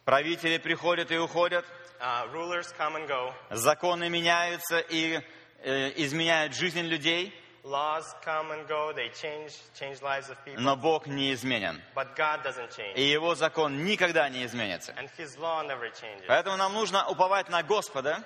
Правители 0.06 0.58
приходят 0.58 1.12
и 1.12 1.18
уходят, 1.18 1.66
Rulers 2.34 2.74
come 2.78 2.96
and 2.96 3.08
go. 3.08 3.34
законы 3.50 4.10
меняются 4.10 4.80
и 4.80 5.22
э, 5.64 5.92
изменяют 5.96 6.54
жизнь 6.54 6.82
людей, 6.82 7.34
Laws 7.64 8.06
come 8.26 8.52
and 8.52 8.68
go. 8.68 8.92
They 8.92 9.10
change, 9.10 9.54
change 9.80 10.02
lives 10.02 10.30
of 10.30 10.38
people. 10.44 10.60
но 10.64 10.76
Бог 10.76 11.06
не 11.06 11.32
изменен. 11.34 11.80
But 11.96 12.16
God 12.16 12.44
doesn't 12.44 12.72
change. 12.72 12.96
И 12.96 13.04
Его 13.04 13.36
закон 13.36 13.86
никогда 13.86 14.30
не 14.30 14.44
изменится. 14.46 14.94
And 14.94 15.08
His 15.18 15.38
law 15.38 15.62
never 15.64 15.90
changes. 15.92 16.26
Поэтому 16.28 16.58
нам 16.58 16.74
нужно 16.74 17.08
уповать 17.08 17.50
на 17.50 17.62
Господа 17.62 18.24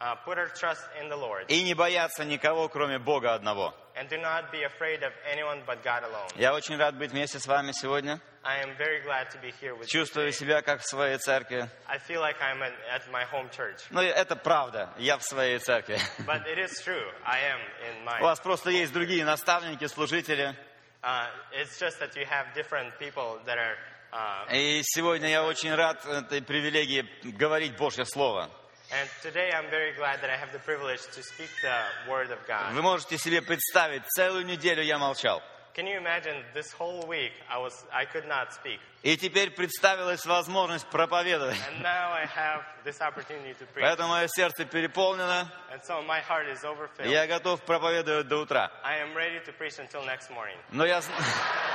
Uh, 0.00 0.14
put 0.24 0.38
our 0.38 0.46
trust 0.54 0.82
in 1.02 1.08
the 1.08 1.16
Lord. 1.16 1.44
и 1.48 1.60
не 1.64 1.74
бояться 1.74 2.24
никого, 2.24 2.68
кроме 2.68 2.98
Бога 3.00 3.34
одного. 3.34 3.74
And 3.96 4.08
do 4.08 4.16
not 4.16 4.52
be 4.52 4.62
afraid 4.62 5.02
of 5.02 5.12
anyone 5.28 5.64
but 5.66 5.82
God 5.82 6.04
alone. 6.04 6.28
Я 6.36 6.54
очень 6.54 6.76
рад 6.76 6.96
быть 6.96 7.10
вместе 7.10 7.40
с 7.40 7.46
вами 7.48 7.72
сегодня. 7.72 8.20
I 8.44 8.62
am 8.62 8.76
very 8.78 9.02
glad 9.04 9.28
to 9.32 9.40
be 9.42 9.50
here 9.60 9.74
with 9.74 9.82
you. 9.82 9.86
Чувствую 9.88 10.30
себя 10.32 10.62
как 10.62 10.82
в 10.82 10.84
своей 10.88 11.18
церкви. 11.18 11.68
I 11.88 11.98
feel 11.98 12.20
like 12.20 12.36
I'm 12.40 12.62
at, 12.62 12.72
at 12.88 13.10
my 13.10 13.24
home 13.24 13.50
church. 13.50 13.80
Ну, 13.90 14.00
это 14.00 14.36
правда, 14.36 14.94
я 14.98 15.18
в 15.18 15.24
своей 15.24 15.58
церкви. 15.58 15.98
But 16.24 16.46
it 16.46 16.58
is 16.58 16.80
true. 16.84 17.10
I 17.26 17.40
am 17.40 17.58
in 17.90 18.02
У 18.02 18.04
my. 18.04 18.20
вас 18.20 18.38
просто 18.38 18.70
есть 18.70 18.92
другие 18.92 19.24
наставники, 19.24 19.84
служители. 19.88 20.54
Uh, 21.02 21.26
it's 21.52 21.76
just 21.80 21.98
that 21.98 22.14
you 22.14 22.24
have 22.24 22.54
different 22.54 22.96
people 23.00 23.40
that 23.46 23.58
are. 23.58 23.76
Uh, 24.12 24.54
И 24.54 24.80
сегодня 24.84 25.28
я 25.28 25.42
очень 25.42 25.74
рад 25.74 26.04
этой 26.06 26.40
привилегии 26.40 27.04
говорить 27.36 27.76
Божье 27.76 28.04
Слово. 28.04 28.48
and 28.91 29.09
today 29.21 29.51
I'm 29.53 29.69
very 29.69 29.93
glad 29.93 30.21
that 30.21 30.29
I 30.29 30.37
have 30.37 30.51
the 30.51 30.59
privilege 30.59 31.01
to 31.15 31.23
speak 31.23 31.49
the 31.61 32.11
word 32.11 32.31
of 32.31 32.39
God. 32.47 32.73
Вы 32.73 32.81
можете 32.81 33.17
себе 33.17 33.41
представить, 33.41 34.03
целую 34.15 34.45
неделю 34.45 34.83
я 34.83 34.97
молчал. 34.97 35.41
Can 35.75 35.87
you 35.87 35.97
imagine 35.97 36.43
this 36.53 36.71
whole 36.71 37.03
week 37.07 37.31
I 37.49 37.57
was 37.57 37.73
I 37.91 38.05
could 38.05 38.27
not 38.27 38.53
speak, 38.53 38.79
И 39.01 39.17
теперь 39.17 39.49
представилась 39.49 40.23
возможность 40.23 40.85
проповедовать. 40.91 41.57
and 41.67 41.81
now 41.81 42.11
I 42.11 42.25
have 42.27 42.61
this 42.85 43.01
opportunity 43.01 43.55
to 43.55 43.65
preach. 43.65 43.83
Поэтому 43.83 44.09
мое 44.09 44.27
сердце 44.27 44.65
переполнено, 44.65 45.51
And 45.71 45.81
so 45.83 46.03
my 46.03 46.19
heart 46.21 46.47
is 46.47 46.63
overfilled. 46.63 47.07
и 47.07 47.09
я 47.09 47.25
готов 47.25 47.61
проповедовать 47.63 48.27
до 48.27 48.37
утра. 48.37 48.71
I 48.83 48.99
am 48.99 49.15
ready 49.15 49.39
to 49.45 49.51
preach 49.53 49.79
until 49.79 50.05
next 50.05 50.29
morning. 50.29 50.57
Но 50.71 50.85
я, 50.85 50.99
зн- 50.99 51.11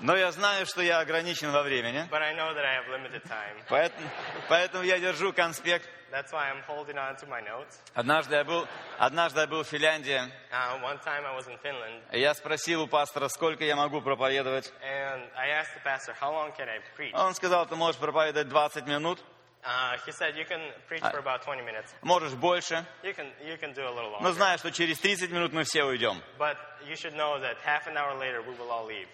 Но 0.00 0.16
я 0.16 0.32
знаю, 0.32 0.66
что 0.66 0.82
я 0.82 0.98
ограничен 1.00 1.50
во 1.52 1.62
времени, 1.62 2.06
But 2.10 2.20
I 2.22 2.34
know 2.34 2.52
that 2.54 2.64
I 2.64 2.76
have 2.76 2.88
limited 2.88 3.22
time. 3.24 3.56
поэтому, 3.68 4.08
поэтому 4.48 4.84
я 4.84 4.98
держу 4.98 5.32
конспект. 5.32 5.88
That's 6.10 6.30
why 6.32 6.48
I'm 6.50 6.62
holding 6.68 6.96
on 6.96 7.16
to 7.16 7.26
my 7.26 7.40
notes. 7.42 7.80
Однажды 7.94 8.36
я 8.36 8.44
был, 8.44 8.68
однажды 8.98 9.40
я 9.40 9.46
был 9.46 9.62
в 9.64 9.68
Финляндии, 9.68 10.20
Uh, 10.52 10.80
one 10.82 10.98
time 11.04 11.24
I 11.26 11.34
was 11.36 11.46
in 11.48 11.58
Finland, 11.62 12.02
и 12.12 12.20
я 12.20 12.34
спросил 12.34 12.82
у 12.82 12.86
пастора, 12.86 13.28
сколько 13.28 13.64
я 13.64 13.74
могу 13.76 14.00
проповедовать. 14.00 14.72
and 14.82 15.22
I 15.36 15.48
asked 15.50 15.74
the 15.74 15.82
pastor, 15.84 16.14
"How 16.20 16.32
long 16.32 16.52
can 16.56 16.68
I 16.68 16.80
preach?" 16.96 17.12
Он 17.14 17.34
сказал, 17.34 17.66
ты 17.66 17.74
можешь 17.76 18.00
проповедовать 18.00 18.48
20 18.48 18.86
минут, 18.86 19.18
Uh, 19.66 19.96
he 20.06 20.12
said, 20.12 20.36
"You 20.36 20.44
can 20.46 20.60
preach 20.90 21.00
for 21.00 21.18
about 21.22 21.42
20 21.42 21.62
minutes. 21.64 21.90
можешь 22.02 22.34
больше. 22.34 22.84
You 23.02 23.14
can 23.14 23.32
you 23.42 23.56
can 23.58 23.72
do 23.72 23.82
a 23.86 23.90
little 23.90 24.10
Но 24.20 24.28
longer, 24.28 24.32
знаешь, 24.32 24.60
что 24.60 24.70
через 24.70 24.98
30 25.00 25.30
минут 25.30 25.52
мы 25.54 25.64
все 25.64 25.84
уйдем. 25.84 26.20
but 26.38 26.56
you 26.86 26.94
should 26.96 27.14
know 27.14 27.38
that 27.40 27.56
half 27.64 27.86
an 27.86 27.96
hour 27.96 28.14
later 28.18 28.42
we 28.42 28.54
will 28.58 28.70
all 28.70 28.84
leave." 28.86 29.08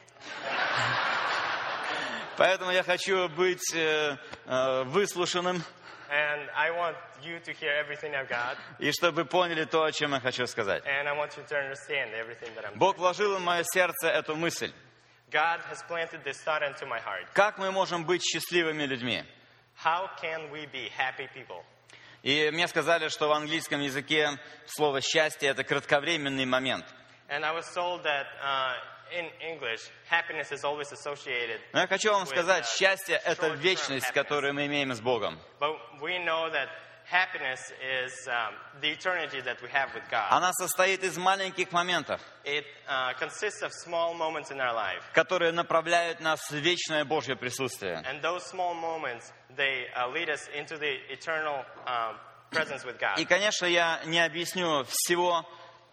Поэтому 2.36 2.70
я 2.70 2.82
хочу 2.82 3.28
быть 3.28 3.74
э, 3.74 4.16
э, 4.46 4.82
выслушанным, 4.84 5.62
And 6.12 6.50
I 6.56 6.70
want 6.72 6.96
you 7.22 7.38
to 7.38 7.52
hear 7.52 7.70
everything 7.78 8.14
I've 8.16 8.28
got, 8.28 8.56
и 8.80 8.90
чтобы 8.90 9.24
поняли 9.24 9.64
то, 9.64 9.84
о 9.84 9.92
чем 9.92 10.12
я 10.12 10.20
хочу 10.20 10.46
сказать. 10.46 10.82
and 10.84 11.06
I 11.08 11.12
want 11.12 11.36
you 11.36 11.44
to 11.46 11.56
understand 11.56 12.12
everything 12.14 12.52
that 12.56 12.64
I'm. 12.64 12.76
Бог 12.78 12.98
вложил 12.98 13.36
в 13.36 13.40
мое 13.40 13.62
сердце 13.62 14.08
эту 14.08 14.34
мысль. 14.34 14.72
God 15.30 15.60
has 15.70 15.82
planted 15.88 16.24
this 16.24 16.42
thought 16.44 16.62
into 16.62 16.86
my 16.86 16.98
heart. 16.98 17.28
Как 17.34 17.58
мы 17.58 17.70
можем 17.70 18.04
быть 18.04 18.22
счастливыми 18.24 18.84
людьми? 18.84 19.22
How 19.84 20.08
can 20.20 20.50
we 20.50 20.66
be 20.66 20.90
happy 20.98 21.28
people? 21.32 21.62
И 22.22 22.50
мне 22.50 22.66
сказали, 22.66 23.08
что 23.08 23.28
в 23.28 23.32
английском 23.32 23.80
языке 23.80 24.30
слово 24.66 25.00
«счастье»— 25.00 25.48
это 25.50 25.62
кратковременный 25.62 26.44
момент. 26.46 26.84
And 27.28 27.44
I 27.44 27.52
was 27.54 27.72
told 27.72 28.02
that 28.02 28.26
uh, 28.42 28.74
Но 31.72 31.80
я 31.80 31.86
хочу 31.86 32.12
вам 32.12 32.26
сказать, 32.26 32.64
uh, 32.64 32.78
счастье— 32.78 33.16
это 33.24 33.48
вечность, 33.48 34.10
которую 34.12 34.54
мы 34.54 34.66
имеем 34.66 34.92
с 34.92 35.00
Богом. 35.00 35.38
But 35.58 35.76
we 36.00 36.18
know 36.18 36.50
that 36.50 36.68
happiness 37.10 37.72
is 37.82 38.12
um, 38.28 38.54
the 38.80 38.90
eternity 38.90 39.40
that 39.40 39.60
we 39.62 39.68
have 39.68 39.92
with 39.94 40.08
God. 40.10 40.28
Она 40.30 40.52
состоит 40.52 41.02
из 41.02 41.18
маленьких 41.18 41.72
моментов, 41.72 42.20
It 42.44 42.64
uh, 42.88 43.12
consists 43.18 43.62
of 43.62 43.72
small 43.72 44.14
moments 44.14 44.50
in 44.50 44.60
our 44.60 44.74
life. 44.74 45.02
которые 45.12 45.52
направляют 45.52 46.20
нас 46.20 46.40
в 46.50 46.54
вечное 46.54 47.04
Божье 47.04 47.36
присутствие. 47.36 48.02
And 48.06 48.22
those 48.22 48.44
small 48.44 48.74
moments, 48.74 49.32
they 49.56 49.86
uh, 49.96 50.08
lead 50.08 50.30
us 50.30 50.48
into 50.56 50.78
the 50.78 50.98
eternal 51.10 51.64
um, 51.86 52.16
presence 52.50 52.84
with 52.84 52.98
God. 52.98 53.18
И, 53.18 53.24
конечно, 53.24 53.66
я 53.66 54.00
не 54.06 54.20
объясню 54.20 54.84
всего 54.84 55.44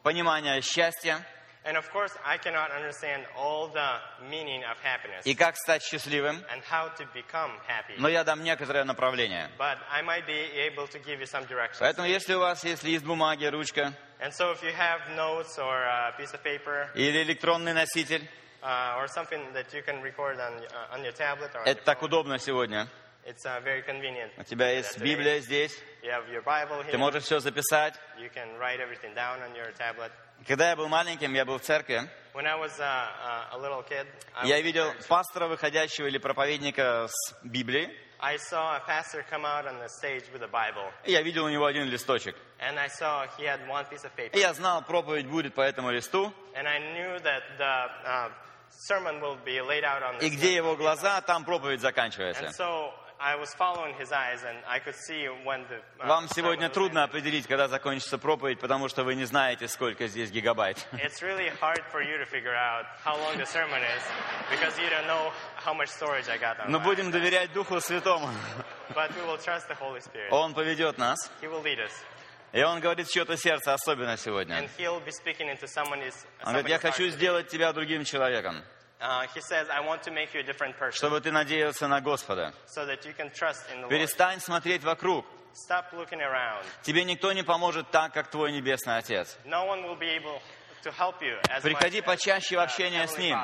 понимания 0.04 0.62
счастья, 0.62 1.26
And 1.67 1.77
of 1.77 1.89
course, 1.93 2.13
I 2.25 2.39
cannot 2.39 2.73
understand 2.73 3.25
all 3.37 3.69
the 3.69 4.01
meaning 4.29 4.65
of 4.65 4.77
happiness 4.83 5.25
и 5.25 5.35
как 5.37 5.57
стать 5.57 5.83
счастливым, 5.85 6.43
and 6.53 6.61
how 6.69 6.89
to 6.97 7.07
become 7.15 7.53
happy. 7.69 7.95
но 7.99 8.09
я 8.09 8.25
дам 8.25 8.43
некоторое 8.43 8.83
направление. 8.85 9.49
But 9.59 9.79
I 9.91 10.03
might 10.03 10.27
be 10.27 10.33
able 10.67 10.89
to 10.89 10.99
give 10.99 11.21
you 11.21 11.27
some 11.27 11.47
directions. 11.47 11.79
Поэтому, 11.81 12.09
если 12.09 12.35
у 12.35 12.41
вас 12.41 12.65
есть 12.65 12.83
лист 12.83 13.05
бумаги, 13.05 13.45
ручка 13.47 13.93
And 14.21 14.33
so 14.33 14.53
if 14.53 14.63
you 14.63 14.73
have 14.73 15.01
notes 15.17 15.59
or 15.59 15.83
a 15.83 16.15
piece 16.19 16.33
of 16.35 16.43
paper 16.43 16.89
или 16.95 17.23
электронный 17.23 17.73
носитель, 17.75 18.27
uh, 18.63 18.97
or 18.99 19.07
something 19.09 19.53
that 19.53 19.73
you 19.73 19.83
can 19.83 20.01
record 20.03 20.39
on, 20.41 20.55
uh, 20.55 20.95
on 20.95 21.03
your 21.05 21.13
tablet 21.13 21.51
or 21.55 21.61
on 21.61 21.67
это 21.67 21.79
your 21.81 21.85
так 21.85 22.01
phone, 22.01 22.09
удобно 22.09 22.39
сегодня. 22.39 22.89
it's 23.25 23.45
uh, 23.47 23.61
very 23.63 23.83
convenient. 23.83 24.33
У 24.37 24.43
тебя 24.43 24.67
to 24.67 24.73
do 24.73 24.77
есть 24.79 24.97
that 24.97 24.99
today. 25.01 25.05
Библия 25.15 25.39
здесь, 25.41 25.79
You 26.03 26.11
have 26.11 26.29
your 26.29 26.43
Bible 26.43 26.83
ты 26.85 26.91
here. 26.93 26.99
можешь 26.99 27.23
все 27.23 27.39
записать. 27.39 27.95
You 28.19 28.31
can 28.35 28.59
write 28.59 28.81
everything 28.81 29.15
down 29.15 29.41
on 29.43 29.55
your 29.55 29.71
tablet. 29.79 30.11
Когда 30.48 30.70
я 30.70 30.78
был 30.78 30.88
маленьким, 30.88 31.34
я 31.34 31.44
был 31.44 31.58
в 31.58 31.62
церкви, 31.62 32.10
was 32.34 32.80
uh, 32.80 33.52
uh, 33.52 33.84
kid, 33.90 34.08
я 34.46 34.62
видел 34.62 34.94
пастора, 35.10 35.48
выходящего 35.48 36.08
или 36.08 36.18
проповедника 36.20 37.10
с 37.10 37.36
Библией, 37.44 37.90
I 38.20 38.38
saw 38.38 38.78
a 38.78 38.80
pastor 38.88 39.26
come 39.30 39.44
out 39.44 39.68
on 39.68 39.78
the 39.80 39.90
stage 39.90 40.24
with 40.32 40.42
a 40.44 40.48
Bible, 40.48 40.90
и 41.04 41.12
я 41.12 41.22
видел 41.22 41.44
у 41.44 41.50
него 41.50 41.66
один 41.66 41.90
листочек. 41.90 42.38
and 42.60 42.80
I 42.80 42.88
saw 42.88 43.28
he 43.38 43.44
had 43.44 43.68
one 43.68 43.86
piece 43.90 44.06
of 44.06 44.16
paper. 44.16 44.38
И 44.38 44.40
я 44.40 44.54
знал, 44.54 44.84
проповедь 44.84 45.28
будет 45.28 45.54
по 45.54 45.62
этому 45.62 45.92
листу, 45.92 46.34
And 46.56 46.66
I 46.66 46.80
knew 46.80 47.20
that 47.24 47.44
the 47.58 47.90
uh, 48.06 48.30
sermon 48.70 49.20
will 49.20 49.38
be 49.44 49.60
laid 49.60 49.84
out 49.84 50.02
on 50.02 50.18
и 50.20 50.30
this. 50.30 50.38
где 50.38 50.56
его 50.56 50.78
глаза, 50.78 51.20
там 51.20 51.44
проповедь 51.44 51.82
заканчивается. 51.82 52.46
And 52.46 52.54
so 52.54 52.94
Uh, 53.20 53.34
Вам 55.98 56.28
сегодня 56.30 56.70
трудно 56.70 57.04
определить, 57.04 57.48
когда 57.48 57.68
закончится 57.68 58.18
проповедь, 58.20 58.60
потому 58.60 58.88
что 58.90 59.04
вы 59.04 59.16
не 59.16 59.26
знаете, 59.26 59.68
сколько 59.68 60.08
здесь 60.08 60.30
гигабайт. 60.30 60.88
Но 66.68 66.80
будем 66.80 67.12
доверять 67.12 67.54
Духу 67.54 67.82
Святому. 67.82 68.30
Он 70.32 70.54
поведет 70.54 70.98
нас. 71.00 71.32
И 72.54 72.64
Он 72.64 72.80
говорит 72.80 73.10
чье-то 73.10 73.36
сердце, 73.36 73.74
особенно 73.74 74.16
сегодня. 74.18 74.70
Он 76.44 76.54
говорит, 76.54 76.70
я 76.70 76.80
хочу 76.80 77.10
сделать 77.10 77.48
тебя 77.50 77.74
другим 77.74 78.04
человеком, 78.06 78.64
Uh, 79.00 79.28
he 79.34 79.42
says, 79.42 79.68
"I 79.70 79.82
want 79.86 80.02
to 80.04 80.12
make 80.12 80.34
you 80.34 80.40
a 80.40 80.44
different 80.44 80.76
person, 80.78 80.98
чтобы 80.98 81.22
ты 81.22 81.32
надеялся 81.32 81.88
на 81.88 82.02
Господа. 82.02 82.54
so 82.66 82.86
that 82.86 83.06
you 83.06 83.14
can 83.14 83.30
trust 83.32 83.70
in 83.72 83.82
the 83.82 83.88
Lord. 83.88 83.90
Перестань 83.90 84.40
смотреть 84.40 84.84
вокруг. 84.84 85.26
Stop 85.54 85.92
looking 85.94 86.20
around. 86.22 86.66
Тебе 86.84 87.04
никто 87.04 87.32
не 87.34 87.44
поможет 87.44 87.90
так, 87.92 88.14
как 88.14 88.30
твой 88.30 88.52
Небесный 88.52 88.98
Отец. 88.98 89.38
No 89.46 89.66
one 89.68 89.84
will 89.84 89.98
be 89.98 90.10
able 90.10 90.42
to 90.84 90.92
help 90.92 91.22
you 91.22 91.38
as 91.50 91.62
Приходи 91.62 92.00
much 92.00 92.06
почаще 92.06 92.56
в 92.56 92.60
uh, 92.60 92.64
общение 92.64 93.08
с 93.08 93.18
Ним. 93.18 93.38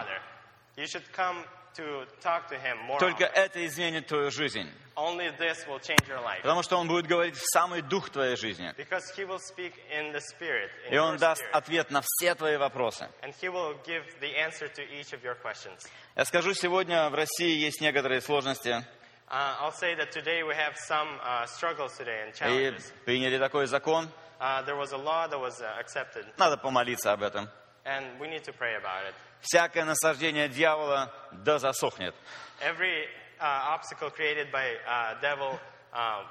You 0.76 0.86
should 0.88 1.06
come 1.16 1.45
to 1.76 2.05
talk 2.21 2.47
to 2.49 2.55
Him 2.57 2.78
more 2.88 2.99
Только 2.99 3.26
это 3.26 3.65
изменит 3.65 4.07
твою 4.07 4.32
жизнь. 4.32 4.69
Only 4.95 5.36
this 5.38 5.65
will 5.67 5.80
change 5.80 6.07
your 6.07 6.21
life. 6.21 6.41
Потому 6.43 6.61
что 6.63 6.78
Он 6.78 6.88
будет 6.88 7.07
говорить 7.07 7.36
в 7.36 7.43
самый 7.53 7.82
дух 7.82 8.09
твоей 8.09 8.36
жизни. 8.36 8.74
Because 8.78 9.03
He 9.17 9.26
will 9.26 9.39
speak 9.39 9.74
in 9.91 10.11
the 10.13 10.21
Spirit, 10.21 10.69
И 10.91 10.97
Он 10.97 11.17
даст 11.17 11.41
spirit. 11.41 11.51
ответ 11.53 11.91
на 11.91 12.01
все 12.03 12.36
твои 12.36 12.57
вопросы. 12.57 13.07
And 13.21 13.34
He 13.41 13.49
will 13.49 13.76
give 13.86 14.03
the 14.21 14.36
answer 14.38 14.67
to 14.67 14.84
each 14.91 15.13
of 15.13 15.24
your 15.24 15.36
questions. 15.36 15.88
Я 16.15 16.26
скажу, 16.26 16.53
сегодня 16.53 17.09
в 17.09 17.15
России 17.15 17.57
есть 17.57 17.82
некоторые 17.82 18.21
сложности. 18.21 18.86
Uh, 19.30 19.55
I'll 19.61 19.71
say 19.71 19.95
that 19.95 20.11
today 20.11 20.43
we 20.43 20.53
have 20.53 20.78
some 20.78 21.07
uh, 21.24 21.45
struggles 21.47 21.97
today 21.97 22.21
and 22.21 22.34
И 22.51 22.76
приняли 23.05 23.39
такой 23.39 23.65
закон. 23.65 24.09
Uh, 24.39 24.61
there 24.65 24.76
was 24.76 24.91
a 24.91 24.97
law 24.97 25.28
that 25.28 25.39
was 25.39 25.59
uh, 25.61 25.80
accepted, 25.80 26.26
Надо 26.38 26.57
помолиться 26.57 27.13
об 27.13 27.24
этом. 27.24 27.49
and 27.86 28.19
we 28.19 28.28
need 28.28 28.43
to 28.43 28.53
pray 28.53 28.76
about 28.76 29.05
it. 29.07 29.15
Всякое 29.44 29.86
насаждение 29.86 30.48
дьявола 30.50 31.12
да 31.32 31.60
засохнет. 31.60 32.16
Every 32.62 33.06
uh, 33.39 33.76
obstacle 33.76 34.10
created 34.10 34.52
by 34.52 34.76
uh, 34.88 35.20
devil 35.22 35.60
uh, 35.94 36.24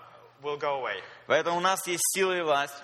will 0.43 0.57
go 0.59 0.81
away. 0.83 1.01
Поэтому 1.27 1.59
у 1.59 1.61
нас 1.61 1.87
есть 1.87 2.03
сила 2.15 2.33
и 2.37 2.41
власть 2.41 2.75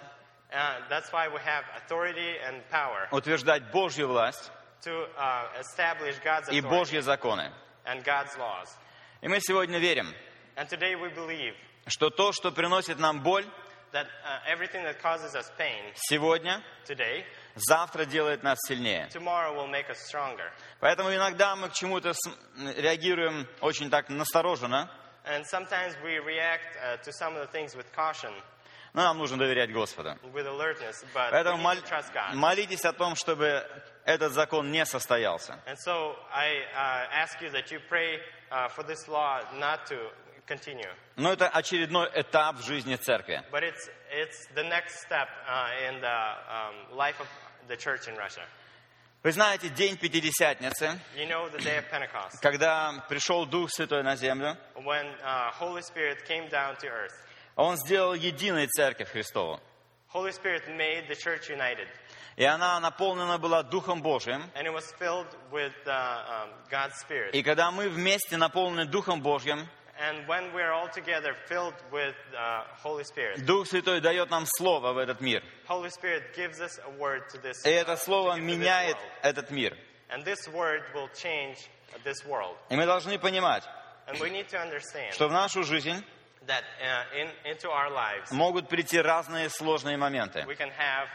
Uh, 0.50 0.80
that's 0.88 1.12
why 1.12 1.28
we 1.28 1.38
have 1.44 1.62
authority 1.76 2.36
and 2.46 2.62
power 2.70 3.06
утверждать 3.10 3.70
Божью 3.70 4.08
власть 4.08 4.50
to 4.82 5.06
uh, 5.18 5.44
establish 5.60 6.16
God's 6.24 6.48
и 6.48 6.60
authority 6.60 6.70
Божьи 6.70 7.00
законы. 7.00 7.52
and 7.84 8.02
God's 8.02 8.34
laws. 8.38 8.68
И 9.20 9.28
мы 9.28 9.40
сегодня 9.40 9.78
верим, 9.78 10.14
And 10.56 10.66
today 10.68 10.94
we 10.94 11.10
believe 11.10 11.54
что 11.86 12.08
то, 12.08 12.32
что 12.32 12.50
приносит 12.50 12.98
нам 12.98 13.20
боль 13.22 13.44
that 13.92 14.06
uh, 14.06 14.40
everything 14.46 14.84
that 14.84 15.00
causes 15.02 15.34
us 15.34 15.50
pain 15.58 15.92
сегодня, 15.94 16.62
today, 16.86 17.26
завтра 17.60 18.04
делает 18.04 18.42
нас 18.42 18.58
сильнее. 18.66 19.08
Поэтому 20.80 21.14
иногда 21.14 21.56
мы 21.56 21.68
к 21.68 21.72
чему-то 21.74 22.12
реагируем 22.76 23.46
очень 23.60 23.90
так 23.90 24.08
настороженно, 24.08 24.90
And 25.30 25.44
sometimes 25.44 25.94
we 26.02 26.18
react 26.18 26.78
uh, 26.82 26.96
to 26.96 27.12
some 27.12 27.36
of 27.36 27.42
the 27.42 27.48
things 27.48 27.76
with 27.76 27.92
caution, 27.92 28.32
но 28.94 29.02
нам 29.02 29.18
нужно 29.18 29.36
доверять 29.36 29.70
Господу. 29.70 30.16
Поэтому 31.12 31.58
мол- 31.58 31.76
молитесь 32.32 32.84
о 32.84 32.92
том, 32.94 33.14
чтобы 33.14 33.66
этот 34.06 34.32
закон 34.32 34.70
не 34.70 34.86
состоялся. 34.86 35.58
So 35.86 36.16
I 36.32 36.64
uh, 36.74 37.08
you 37.50 37.70
you 37.70 37.80
pray 37.90 38.20
uh. 38.50 38.68
Но 41.16 41.32
это 41.32 41.48
очередной 41.48 42.10
этап 42.14 42.56
в 42.56 42.64
жизни 42.64 42.96
церкви. 42.96 43.42
It's, 43.52 43.90
it's 44.10 44.46
the 44.54 44.62
uh, 46.02 46.34
um, 46.48 46.96
of 47.20 47.26
the 47.68 47.76
church 47.76 48.08
in 48.08 48.16
Russia. 48.16 48.42
Вы 49.24 49.32
знаете, 49.32 49.68
день 49.68 49.96
Пятидесятницы, 49.96 50.98
You 51.16 51.26
know 51.28 51.48
the 51.50 51.58
day 51.58 51.78
of 51.78 51.90
Pentecost, 51.90 52.36
когда 52.40 53.04
пришел 53.08 53.46
Дух 53.46 53.70
Святой 53.70 54.02
на 54.02 54.14
землю, 54.16 54.56
when 54.76 55.06
uh, 55.24 55.50
Holy 55.58 55.82
Spirit 55.82 56.24
came 56.26 56.48
down 56.48 56.76
to 56.78 56.86
earth. 56.88 57.12
Он 57.56 57.76
сделал 57.76 58.14
единой 58.14 58.68
церковь 58.68 59.10
Христову. 59.10 59.60
Holy 60.14 60.30
Spirit 60.32 60.68
made 60.68 61.08
the 61.08 61.16
church 61.16 61.50
united, 61.50 61.88
И 62.36 62.44
она 62.44 62.78
наполнена 62.78 63.38
была 63.38 63.64
Духом 63.64 64.00
Божьим. 64.00 64.48
and 64.54 64.66
it 64.66 64.72
was 64.72 64.84
filled 65.00 65.26
with 65.50 65.74
uh, 65.86 65.90
um, 65.90 66.50
God's 66.70 66.94
Spirit. 67.00 67.32
И 67.34 67.42
когда 67.42 67.72
мы 67.72 67.88
вместе 67.88 68.36
наполнены 68.36 68.86
Духом 68.86 69.20
Божьим, 69.20 69.68
And 69.99 70.27
when 70.27 70.51
we're 70.53 70.71
all 70.71 70.89
together 70.89 71.35
filled 71.47 71.75
with 71.91 72.15
uh, 72.35 72.63
Holy 72.81 73.03
Spirit, 73.03 73.45
Дух 73.45 73.67
Святой 73.67 74.01
дает 74.01 74.29
нам 74.31 74.45
слово 74.57 74.91
в 74.93 74.97
этот 74.97 75.21
мир. 75.21 75.43
Holy 75.67 75.89
Spirit 75.91 76.33
gives 76.35 76.59
us 76.59 76.79
a 76.85 76.89
word 76.99 77.29
to 77.29 77.37
this, 77.39 77.63
И 77.65 77.69
uh, 77.69 77.81
это 77.85 77.95
to 77.95 77.97
слово 77.97 78.35
give 78.35 78.43
to 78.43 78.47
this 78.47 78.57
меняет 78.57 78.95
world. 78.95 79.07
этот 79.23 79.51
мир. 79.51 79.77
And 80.09 80.25
this 80.25 80.47
word 80.47 80.81
will 80.95 81.09
change 81.09 81.57
this 82.03 82.25
world. 82.25 82.55
И 82.69 82.75
мы 82.75 82.85
должны 82.85 83.19
понимать, 83.19 83.63
And 84.07 84.19
we 84.19 84.29
need 84.31 84.47
to 84.49 84.57
understand 84.59 85.13
что 85.13 85.27
в 85.27 85.31
нашу 85.31 85.63
жизнь 85.63 86.03
that 86.46 86.64
uh, 86.80 87.04
in, 87.20 87.28
into 87.52 87.68
our 87.70 87.90
lives, 87.90 88.30
могут 88.32 88.68
прийти 88.68 88.98
разные 88.98 89.48
сложные 89.48 89.96
моменты. 89.96 90.40
uh, 90.40 90.56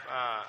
uh. 0.08 0.44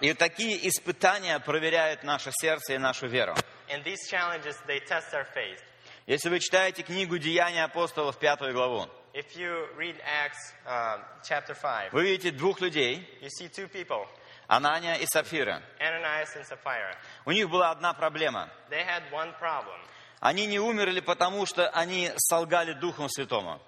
И 0.00 0.12
такие 0.14 0.68
испытания 0.68 1.38
проверяют 1.40 2.02
наше 2.02 2.30
сердце 2.32 2.74
и 2.74 2.78
нашу 2.78 3.06
веру. 3.06 3.34
And 3.68 3.82
these 3.84 4.08
challenges, 4.10 4.56
they 4.66 4.80
test 4.80 5.12
our 5.14 5.26
faith. 5.34 5.60
Если 6.06 6.28
вы 6.28 6.38
читаете 6.38 6.82
книгу 6.82 7.16
«Деяния 7.18 7.64
апостолов», 7.64 8.18
пятую 8.18 8.52
главу, 8.52 8.88
If 9.14 9.36
you 9.36 9.68
read 9.76 9.96
Acts 10.02 10.52
um, 10.66 11.00
chapter 11.22 11.54
5, 11.54 11.92
вы 11.92 12.02
видите 12.02 12.32
двух 12.32 12.60
людей, 12.60 13.06
you 13.22 13.28
see 13.28 13.48
two 13.48 13.68
people, 13.68 14.06
Анания 14.48 14.96
и 14.96 15.06
Сапфира. 15.06 15.62
Ananias 15.80 16.36
and 16.36 16.44
Sapphira. 16.44 16.96
У 17.24 17.30
них 17.30 17.48
была 17.48 17.70
одна 17.70 17.94
проблема. 17.94 18.50
They 18.70 18.84
had 18.84 19.02
one 19.12 19.32
problem. 19.38 19.80
Они 20.20 20.46
не 20.46 20.58
умерли, 20.58 21.00
потому 21.00 21.46
что 21.46 21.68
они 21.70 22.12
солгали 22.16 22.72
Духу 22.72 23.08
Святому. 23.08 23.60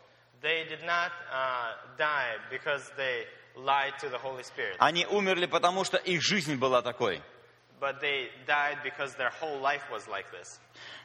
Uh, 0.42 1.72
Они 4.78 5.06
умерли, 5.06 5.46
потому 5.46 5.84
что 5.84 5.96
их 5.96 6.22
жизнь 6.22 6.56
была 6.56 6.82
такой. 6.82 7.22
but 7.80 8.00
they 8.00 8.28
died 8.46 8.78
because 8.82 9.14
their 9.14 9.30
whole 9.30 9.58
life 9.58 9.82
was 9.90 10.08
like 10.08 10.30
this. 10.32 10.60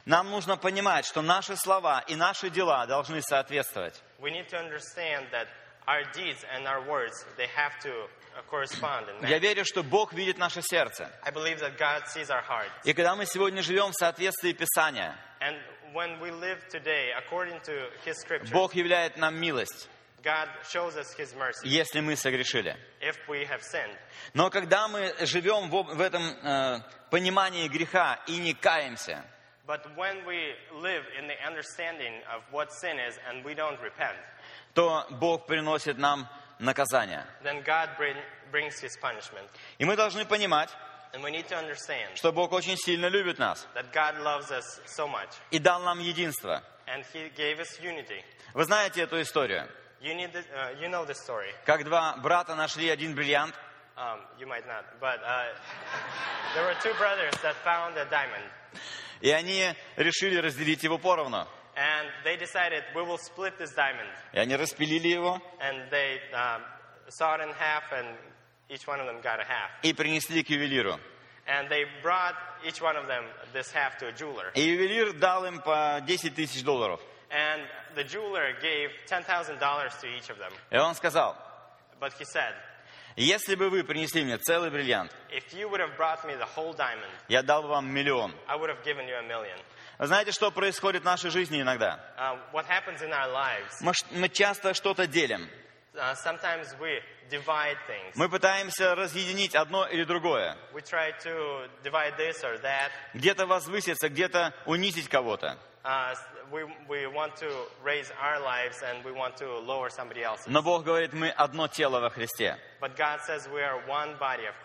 Нам 0.06 0.30
нужно 0.30 0.56
понимать, 0.56 1.04
что 1.04 1.22
наши 1.22 1.56
слова 1.56 2.02
и 2.06 2.16
наши 2.16 2.50
дела 2.50 2.86
должны 2.86 3.20
соответствовать. 3.22 4.00
We 4.18 4.30
need 4.30 4.48
to 4.48 4.58
understand 4.58 5.26
that 5.32 5.48
our 5.86 6.04
deeds 6.12 6.44
and 6.54 6.66
our 6.66 6.80
words, 6.88 7.24
they 7.36 7.48
have 7.48 7.78
to 7.82 7.90
uh, 7.90 8.42
correspond 8.48 9.08
and 9.08 9.28
Я 9.28 9.38
верю, 9.38 9.64
что 9.64 9.82
Бог 9.82 10.12
видит 10.12 10.38
наше 10.38 10.62
сердце. 10.62 11.10
I 11.22 11.30
believe 11.30 11.60
that 11.60 11.76
God 11.76 12.06
sees 12.08 12.30
our 12.30 12.42
heart. 12.42 12.70
И 12.84 12.92
когда 12.94 13.14
мы 13.14 13.26
сегодня 13.26 13.62
живем 13.62 13.90
в 13.92 13.94
соответствии 13.94 14.52
Писания, 14.52 15.16
And 15.44 15.56
when 15.92 16.20
we 16.20 16.30
live 16.30 16.58
today 16.70 17.10
according 17.18 17.60
to 17.64 17.72
His 18.04 18.16
scripture, 18.20 18.52
Бог 18.52 18.74
являет 18.74 19.16
нам 19.16 19.34
милость, 19.40 19.88
God 20.22 20.48
shows 20.70 20.96
us 20.96 21.12
His 21.18 21.34
mercy 21.34 21.66
если 21.66 22.00
мы 22.00 22.14
согрешили. 22.16 22.76
if 23.00 23.16
we 23.28 23.44
have 23.44 23.60
sinned. 23.62 23.96
Но 24.34 24.50
когда 24.50 24.86
мы 24.88 25.12
живем 25.26 25.68
в, 25.68 25.82
в 25.96 26.00
этом 26.00 26.22
э, 26.22 26.80
понимании 27.10 27.66
греха 27.68 28.20
и 28.28 28.38
не 28.38 28.54
каемся, 28.54 29.24
But 29.66 29.96
when 29.96 30.24
we 30.26 30.54
live 30.80 31.04
in 31.18 31.28
the 31.28 31.36
understanding 31.46 32.20
of 32.34 32.42
what 32.52 32.72
sin 32.72 32.98
is 32.98 33.16
and 33.28 33.44
we 33.44 33.54
don't 33.54 33.80
repent, 33.80 34.16
то 34.74 35.06
Бог 35.10 35.46
приносит 35.46 35.98
нам 35.98 36.28
наказание. 36.60 37.24
then 37.42 37.62
God 37.64 37.90
bring, 37.98 38.16
brings 38.52 38.80
his 38.80 38.96
punishment. 39.00 39.48
И 39.78 39.84
мы 39.84 39.96
должны 39.96 40.24
понимать, 40.24 40.68
Что 42.14 42.32
Бог 42.32 42.52
очень 42.52 42.76
сильно 42.76 43.06
любит 43.06 43.38
нас 43.38 43.66
so 43.74 45.06
much. 45.06 45.30
и 45.50 45.58
дал 45.58 45.80
нам 45.82 45.98
единство. 45.98 46.62
And 46.86 47.04
he 47.12 47.30
gave 47.36 47.60
us 47.60 47.80
unity. 47.80 48.24
Вы 48.54 48.64
знаете 48.64 49.02
эту 49.02 49.20
историю? 49.20 49.68
This, 50.00 50.46
uh, 50.52 50.80
you 50.80 50.88
know 50.88 51.04
this 51.06 51.18
story. 51.22 51.54
Как 51.64 51.84
два 51.84 52.16
брата 52.16 52.54
нашли 52.54 52.88
один 52.88 53.14
бриллиант, 53.14 53.54
Um, 53.96 54.20
you 54.38 54.46
might 54.46 54.66
not. 54.66 54.84
But 55.00 55.20
uh, 55.22 55.52
there 56.54 56.64
were 56.64 56.74
two 56.82 56.94
brothers 56.94 57.34
that 57.42 57.54
found 57.62 57.96
a 57.98 58.06
diamond. 58.06 58.50
и 59.20 59.30
они 59.30 59.74
решили 59.96 60.36
разделить 60.38 60.82
его 60.82 60.98
поровну. 60.98 61.46
And 61.76 62.08
they 62.24 62.36
decided, 62.36 62.82
we 62.94 63.02
will 63.02 63.18
split 63.18 63.58
this 63.58 63.72
diamond. 63.74 64.08
И 64.32 64.38
они 64.38 64.56
распилили 64.56 65.08
его 65.08 65.40
And 65.60 65.90
they 65.90 66.20
um, 66.32 66.62
saw 67.08 67.34
it 67.36 67.42
in 67.42 67.50
half, 67.54 67.84
and 67.92 68.16
each 68.68 68.86
one 68.86 69.00
of 69.00 69.06
them 69.06 69.20
got 69.22 69.40
a 69.40 69.44
half. 69.44 69.70
и 69.82 69.92
принесли 69.92 70.42
к 70.42 70.48
ювелиру. 70.50 70.98
And 71.46 71.68
they 71.68 71.84
brought 72.02 72.36
each 72.64 72.80
one 72.80 72.96
of 72.96 73.06
them 73.08 73.24
this 73.52 73.70
half 73.72 73.98
to 73.98 74.08
a 74.08 74.12
jeweler. 74.12 74.52
И 74.54 74.60
ювелир 74.60 75.12
дал 75.14 75.44
им 75.44 75.60
по 75.60 76.00
10 76.06 76.34
тысяч 76.34 76.62
долларов. 76.62 77.00
And 77.30 77.62
the 77.96 78.04
jeweler 78.04 78.52
gave 78.60 78.90
$10,000 79.08 79.58
to 80.00 80.06
each 80.16 80.30
of 80.30 80.38
them. 80.38 80.52
И 80.70 80.76
он 80.76 80.94
сказал, 80.94 81.36
But 81.98 82.12
he 82.18 82.24
said, 82.24 82.54
если 83.16 83.54
бы 83.56 83.68
вы 83.70 83.84
принесли 83.84 84.22
мне 84.24 84.38
целый 84.38 84.70
бриллиант, 84.70 85.12
if 85.30 85.52
you 85.52 85.68
would 85.68 85.80
have 85.80 85.96
brought 85.96 86.24
me 86.24 86.34
the 86.36 86.46
whole 86.46 86.72
diamond, 86.74 87.10
я 87.28 87.42
дал 87.42 87.62
бы 87.62 87.68
вам 87.68 87.86
миллион. 87.92 88.32
I 88.48 88.56
would 88.56 88.70
have 88.70 88.82
given 88.84 89.06
you 89.08 89.16
a 89.16 89.22
million. 89.22 89.58
Вы 89.98 90.06
знаете, 90.06 90.32
что 90.32 90.50
происходит 90.50 91.02
в 91.02 91.04
нашей 91.04 91.30
жизни 91.30 91.60
иногда? 91.60 91.98
Uh, 92.18 92.38
what 92.52 92.66
happens 92.66 93.02
in 93.02 93.12
our 93.12 93.30
lives, 93.32 93.80
Мы, 93.80 93.92
мы 94.12 94.28
часто 94.28 94.74
что-то 94.74 95.06
делим. 95.06 95.48
uh, 95.94 96.14
Мы 98.14 98.28
пытаемся 98.28 98.94
разъединить 98.94 99.54
одно 99.54 99.86
или 99.86 100.04
другое. 100.04 100.56
Где-то 103.14 103.46
возвыситься, 103.46 104.08
где-то 104.08 104.54
унизить 104.66 105.08
кого-то. 105.08 105.58
Uh. 105.84 106.14
Но 110.46 110.62
Бог 110.62 110.84
говорит, 110.84 111.12
мы 111.12 111.30
одно 111.30 111.68
тело 111.68 112.00
во 112.00 112.10
Христе. 112.10 112.58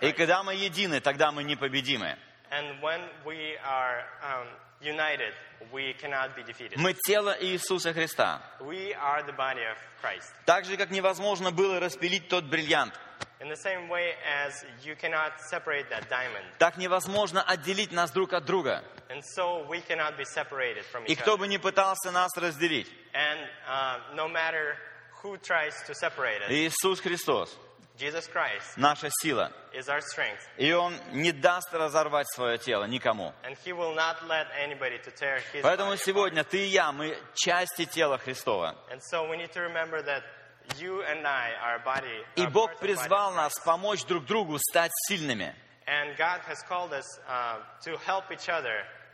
И 0.02 0.12
когда 0.12 0.44
мы 0.44 0.56
едины, 0.56 1.00
тогда 1.00 1.32
мы 1.32 1.44
непобедимы. 1.44 2.18
And 2.50 2.82
when 2.82 3.02
we 3.26 3.58
are 3.66 4.06
um, 4.24 4.48
united, 4.82 5.34
we 5.72 5.94
cannot 5.94 6.36
be 6.36 6.44
defeated. 6.44 6.78
Мы 6.78 6.94
тело 7.06 7.36
Иисуса 7.40 7.94
Христа. 7.94 8.42
We 8.62 8.94
are 8.94 9.24
the 9.26 9.34
body 9.34 9.62
of 9.64 9.78
Christ. 10.02 10.32
Так 10.46 10.66
же, 10.66 10.78
как 10.78 10.92
невозможно 10.92 11.52
было 11.52 11.80
распилить 11.80 12.28
тот 12.30 12.46
бриллиант, 12.46 12.94
In 13.40 13.50
the 13.50 13.56
same 13.56 13.88
way 13.88 14.14
as 14.26 14.66
you 14.84 14.96
cannot 14.96 15.34
separate 15.52 15.90
that 15.92 16.10
diamond, 16.10 16.44
так 16.58 16.78
невозможно 16.78 17.42
отделить 17.44 17.92
нас 17.92 18.12
друг 18.12 18.34
от 18.34 18.46
друга. 18.46 18.84
and 19.10 19.22
so 19.36 19.66
we 19.70 19.80
cannot 19.82 20.18
be 20.18 20.26
separated 20.26 20.84
from 20.86 21.06
И 21.06 21.14
each 21.14 21.20
кто 21.22 21.34
other. 21.36 21.40
бы 21.42 21.48
ни 21.48 21.58
пытался 21.58 22.12
нас 22.12 22.36
разделить, 22.36 22.88
And 23.14 23.40
uh, 23.68 24.16
no 24.16 24.28
matter 24.28 24.76
who 25.24 25.38
tries 25.38 25.74
to 25.88 25.94
separate 25.96 26.42
us, 26.44 26.50
Иисус 26.52 27.00
Христос, 27.00 27.56
наша 28.76 29.10
сила. 29.22 29.52
И 30.58 30.72
Он 30.74 30.96
не 31.12 31.32
даст 31.32 31.74
разорвать 31.74 32.28
свое 32.32 32.58
тело 32.58 32.86
никому. 32.86 33.34
Поэтому 35.64 35.96
сегодня 35.98 36.44
ты 36.44 36.66
и 36.66 36.68
я, 36.68 36.92
мы 36.92 37.18
части 37.36 37.86
тела 37.86 38.18
Христова. 38.18 38.76
И 42.36 42.48
Бог 42.48 42.78
призвал 42.80 43.34
нас 43.34 43.54
помочь 43.64 44.04
друг 44.06 44.26
другу 44.26 44.58
стать 44.60 44.92
сильными. 45.08 45.56
And 45.88 46.18
God 46.18 46.42
has 46.42 46.62
called 46.68 46.92
us 46.92 47.06
uh, 47.30 47.60
to 47.86 47.96
help 48.06 48.30
each 48.30 48.50
other 48.50 48.84
to 48.84 48.86
become 48.86 48.86
strong. 48.86 49.07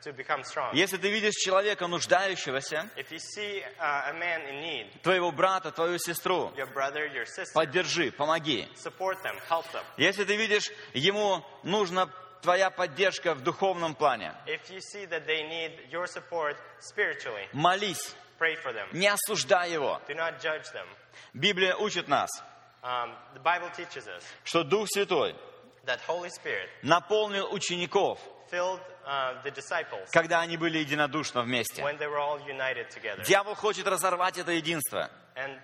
Если 0.74 0.97
ты 0.97 1.10
видишь 1.10 1.36
человека 1.36 1.88
нуждающегося, 1.88 2.89
If 2.95 3.12
you 3.12 3.20
see 3.20 3.64
uh, 3.80 4.10
a 4.10 4.14
man 4.14 4.41
in 4.49 4.62
need, 4.62 5.01
твоего 5.01 5.32
брата, 5.32 5.72
твою 5.72 5.97
сестру, 5.97 6.51
your 6.56 6.72
brother, 6.74 7.06
your 7.14 7.26
sister, 7.26 7.54
поддержи, 7.54 8.12
помоги. 8.12 8.68
them, 9.24 9.36
them. 9.72 9.84
Если 9.97 10.26
ты 10.26 10.36
видишь, 10.36 10.70
ему 10.93 11.43
нужна 11.64 12.10
твоя 12.41 12.70
поддержка 12.70 13.34
в 13.34 13.41
духовном 13.41 13.95
плане, 13.95 14.34
молись, 17.54 18.16
не 18.91 19.08
осуждай 19.08 19.72
его. 19.72 20.01
Библия 21.34 21.76
учит 21.76 22.08
нас, 22.08 22.30
Um, 22.84 23.16
us 23.34 24.24
что 24.43 24.66
Дух 24.66 24.89
Святой 24.89 25.34
наполнил 26.82 27.54
учеников, 27.54 28.20
uh, 28.54 30.12
когда 30.12 30.41
они 30.41 30.58
были 30.58 30.78
единодушно 30.78 31.41
вместе. 31.41 31.84
Дьявол 33.26 33.56
хочет 33.56 33.88
разорвать 33.88 34.38
это 34.38 34.51
единство. 34.51 35.10
Uh. 35.36 35.60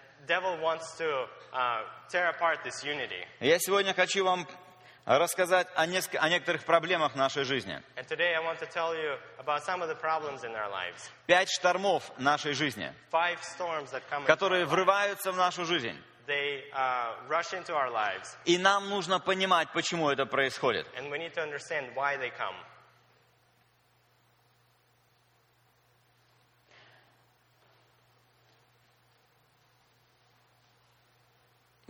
Я 3.40 3.60
сегодня 3.60 3.94
хочу 3.94 4.26
вам 4.26 4.48
рассказать 5.06 5.68
о, 5.76 5.88
неск- 5.88 6.16
о 6.16 6.30
некоторых 6.30 6.64
проблемах 6.66 7.16
нашей 7.16 7.44
жизни. 7.44 7.82
Пять 11.26 11.50
штормов 11.50 12.12
нашей 12.18 12.54
жизни, 12.54 12.94
которые 14.26 14.66
врываются 14.66 15.32
в 15.32 15.38
нашу 15.38 15.66
жизнь. 15.66 15.98
They 16.28 16.62
uh, 16.76 17.16
rush 17.28 17.54
into 17.54 17.74
our 17.74 17.90
lives, 17.90 18.38
И 18.46 18.60
нам 18.60 18.88
нужно 18.88 19.20
понимать, 19.20 19.70
почему 19.74 20.12
это 20.12 20.28
происходит. 20.28 20.86
and 20.96 21.10
we 21.10 21.18
need 21.18 21.34
to 21.34 21.42
understand 21.42 21.96
why 21.96 22.18
they 22.18 22.30
come. 22.30 22.54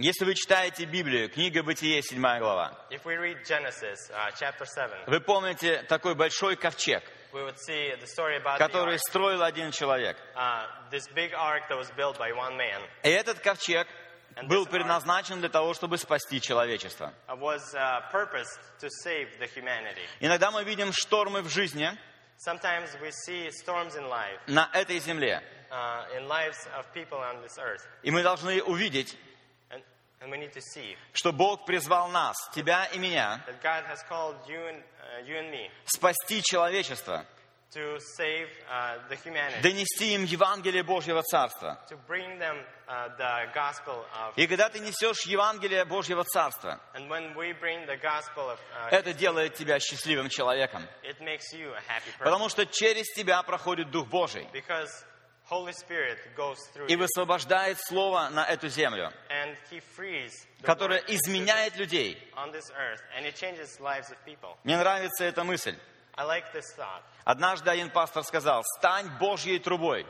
Если 0.02 0.24
вы 0.24 0.34
читаете 0.34 0.86
Библию, 0.86 1.30
книга 1.30 1.62
Бытие, 1.62 2.02
7 2.02 2.22
глава, 2.40 2.72
If 2.90 3.04
we 3.04 3.18
read 3.18 3.44
Genesis 3.46 4.10
uh, 4.12 4.32
chapter 4.40 4.66
7, 4.66 4.92
вы 5.08 5.20
помните 5.20 5.84
такой 5.90 6.16
большой 6.16 6.56
ковчег, 6.56 7.04
we 7.34 7.44
would 7.44 7.58
see 7.60 7.92
the 8.00 8.08
story 8.08 8.38
about 8.38 8.58
the 8.58 8.66
который 8.66 8.94
ark. 8.96 9.02
строил 9.10 9.44
один 9.44 9.72
человек. 9.72 10.16
Uh, 10.38 10.66
this 10.90 11.06
big 11.14 11.34
ark 11.34 11.64
that 11.68 11.78
was 11.78 11.92
built 11.98 12.18
by 12.18 12.32
one 12.32 12.56
man 12.56 12.82
И 13.04 13.10
этот 13.10 13.40
ковчег 13.42 13.88
был 14.44 14.66
предназначен 14.68 15.42
для 15.42 15.50
того, 15.50 15.74
чтобы 15.74 15.98
спасти 15.98 16.40
человечество. 16.40 17.14
uh, 17.28 17.36
was 17.36 17.76
uh, 17.76 18.00
purposed 18.10 18.58
to 18.80 18.88
save 19.04 19.28
the 19.38 19.48
humanity. 19.54 20.08
Иногда 20.22 20.50
мы 20.50 20.64
видим 20.64 20.94
штормы 20.94 21.42
в 21.42 21.50
жизни 21.50 21.90
Sometimes 22.38 22.96
we 23.02 23.12
see 23.28 23.50
storms 23.52 23.98
in 23.98 24.08
life, 24.08 24.40
на 24.48 24.70
этой 24.74 25.00
земле. 25.00 25.44
uh, 25.72 26.06
in 26.18 26.26
lives 26.30 26.66
of 26.78 26.86
people 26.94 27.18
on 27.18 27.42
this 27.42 27.58
earth, 27.60 27.86
И 28.02 28.12
мы 28.12 28.24
должны 28.24 28.64
увидеть, 28.64 29.18
and, 29.70 29.82
and 29.82 29.84
we 29.84 29.84
need 29.84 29.84
to 29.84 29.84
see 29.84 30.09
что 31.14 31.32
Бог 31.32 31.66
призвал 31.66 32.10
нас, 32.10 32.36
тебя 32.54 32.86
и 32.86 33.00
меня, 33.00 33.44
uh, 33.48 33.54
спасти 35.86 36.42
человечество, 36.44 37.26
to 37.72 38.00
save 38.18 38.50
uh, 38.68 38.98
the 39.10 39.16
humanity, 39.16 39.62
донести 39.62 40.16
им 40.16 40.24
Евангелие 40.24 40.82
Божьего 40.84 41.22
Царства. 41.22 41.78
to 41.88 41.96
bring 42.08 42.40
them 42.40 42.58
uh, 42.88 43.10
the 43.18 43.48
gospel 43.54 44.04
of. 44.18 44.34
И 44.36 44.48
когда 44.48 44.70
ты 44.70 44.80
несешь 44.80 45.22
Евангелие 45.28 45.86
Божьего 45.86 46.24
Царства, 46.24 46.80
And 46.96 47.08
when 47.10 47.36
we 47.36 47.54
bring 47.54 47.86
the 47.86 47.98
gospel 47.98 48.50
of, 48.50 48.58
uh, 48.76 48.90
это 48.90 49.14
делает 49.14 49.54
тебя 49.54 49.80
счастливым 49.80 50.30
человеком. 50.30 50.84
it 51.04 51.20
makes 51.22 51.54
you 51.54 51.72
a 51.74 51.82
happy 51.88 52.10
person 52.18 52.24
Потому 52.24 52.50
что 52.50 52.66
через 52.66 53.06
тебя 53.14 53.44
проходит 53.44 53.92
Дух 53.92 54.08
Божий 54.08 54.48
because 54.52 54.90
И 56.88 56.96
высвобождает 56.96 57.80
Слово 57.80 58.30
на 58.30 58.46
эту 58.46 58.70
землю, 58.70 59.12
которое 60.62 61.00
изменяет 61.08 61.76
людей. 61.78 62.32
Мне 64.64 64.78
нравится 64.78 65.24
эта 65.24 65.44
мысль. 65.44 65.76
Однажды 67.24 67.70
один 67.70 67.90
пастор 67.90 68.24
сказал, 68.24 68.64
стань 68.78 69.10
Божьей 69.20 69.60
трубой. 69.60 70.06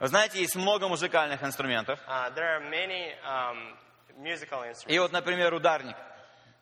Вы 0.00 0.08
знаете, 0.08 0.40
есть 0.40 0.56
много 0.56 0.88
музыкальных 0.88 1.42
инструментов. 1.42 1.98
Uh, 2.06 2.34
there 2.34 2.58
are 2.58 2.60
many 2.68 3.14
um, 3.24 3.74
musical 4.18 4.62
И 4.86 4.98
вот, 4.98 5.12
например, 5.12 5.54
ударник, 5.54 5.96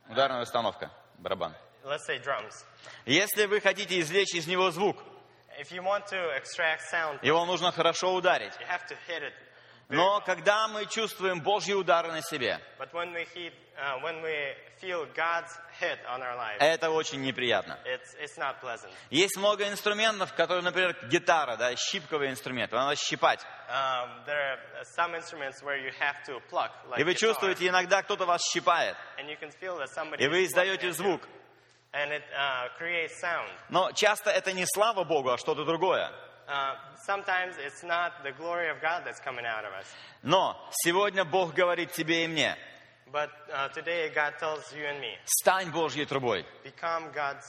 ударная 0.09 0.43
установка, 0.43 0.91
барабан. 1.19 1.57
Let's 1.87 2.05
say 2.07 2.19
drums. 2.19 2.65
Если 3.07 3.47
вы 3.47 3.61
хотите 3.61 4.01
извлечь 4.01 4.35
из 4.35 4.47
него 4.47 4.71
звук, 4.71 4.97
If 5.59 5.71
you 5.71 5.83
want 5.83 6.05
to 6.11 6.37
extract 6.37 6.83
sound, 6.93 7.19
его 7.23 7.45
нужно 7.47 7.73
хорошо 7.73 8.13
ударить. 8.15 8.53
you 8.61 8.67
have 8.67 8.87
to 8.89 8.97
hit 9.09 9.23
it 9.23 9.33
Но 9.89 10.21
когда 10.21 10.67
мы 10.67 10.85
чувствуем 10.87 11.41
Божьи 11.41 11.73
удары 11.73 12.11
на 12.11 12.21
себе, 12.21 12.61
But 12.77 12.93
when 12.93 13.13
we, 13.15 13.25
heed, 13.33 13.53
uh, 13.79 14.01
when 14.03 14.21
we 14.21 14.35
feel 14.81 15.07
God's 15.15 15.57
hit 15.81 15.99
on 16.11 16.21
our 16.23 16.37
lives, 16.37 16.59
это 16.59 16.91
очень 16.91 17.23
неприятно. 17.23 17.79
it's, 17.87 18.15
it's 18.21 18.37
not 18.37 18.61
pleasant. 18.61 18.91
Есть 19.11 19.37
много 19.37 19.67
инструментов, 19.69 20.35
которые, 20.35 20.65
например, 20.65 20.97
гитара, 21.09 21.57
да, 21.57 21.75
щипковый 21.77 22.31
инструмент, 22.31 22.73
надо 22.73 22.97
щипать. 22.97 23.41
Um, 23.71 24.25
there 24.27 24.59
are 24.81 24.85
some 24.97 25.15
instruments 25.15 25.63
where 25.63 25.79
you 25.79 25.93
have 26.01 26.17
to 26.27 26.41
pluck, 26.51 26.73
like 26.91 26.99
И 27.01 27.05
вы 27.05 27.13
guitar, 27.13 27.19
чувствуете, 27.21 27.69
иногда 27.69 28.03
кто-то 28.03 28.27
вас 28.27 28.43
щипает, 28.43 28.97
and 29.19 29.29
you 29.29 29.37
can 29.41 29.53
feel 29.53 29.79
that 29.79 29.89
somebody 29.95 30.23
и 30.23 30.27
вы 30.29 30.45
издаете 30.47 30.91
звук. 30.93 31.23
And 31.97 32.13
it 32.13 32.23
uh, 32.37 32.69
creates 32.79 33.19
sound. 33.21 33.49
Но 33.71 33.91
часто 33.93 34.31
это 34.31 34.53
не 34.53 34.67
слава 34.67 35.05
Богу, 35.05 35.31
а 35.31 35.39
что-то 35.39 35.65
другое. 35.65 36.11
Uh, 36.49 36.75
sometimes 37.07 37.57
it's 37.59 37.83
not 37.83 38.13
the 38.23 38.31
glory 38.33 38.69
of 38.71 38.81
God 38.81 39.03
that's 39.05 39.19
coming 39.21 39.45
out 39.47 39.65
of 39.65 39.73
us. 39.73 39.87
Но 40.23 40.57
сегодня 40.85 41.25
Бог 41.25 41.55
говорит 41.55 41.93
тебе 41.93 42.25
и 42.25 42.29
мне, 42.29 42.57
But 43.13 43.31
uh, 43.53 43.69
today 43.71 44.11
God 44.15 44.35
tells 44.39 44.73
you 44.75 44.85
and 44.87 45.01
me, 45.01 45.17
стань 45.25 45.71
Божьей 45.71 46.05
трубой. 46.07 46.45
become 46.65 47.13
God's 47.13 47.45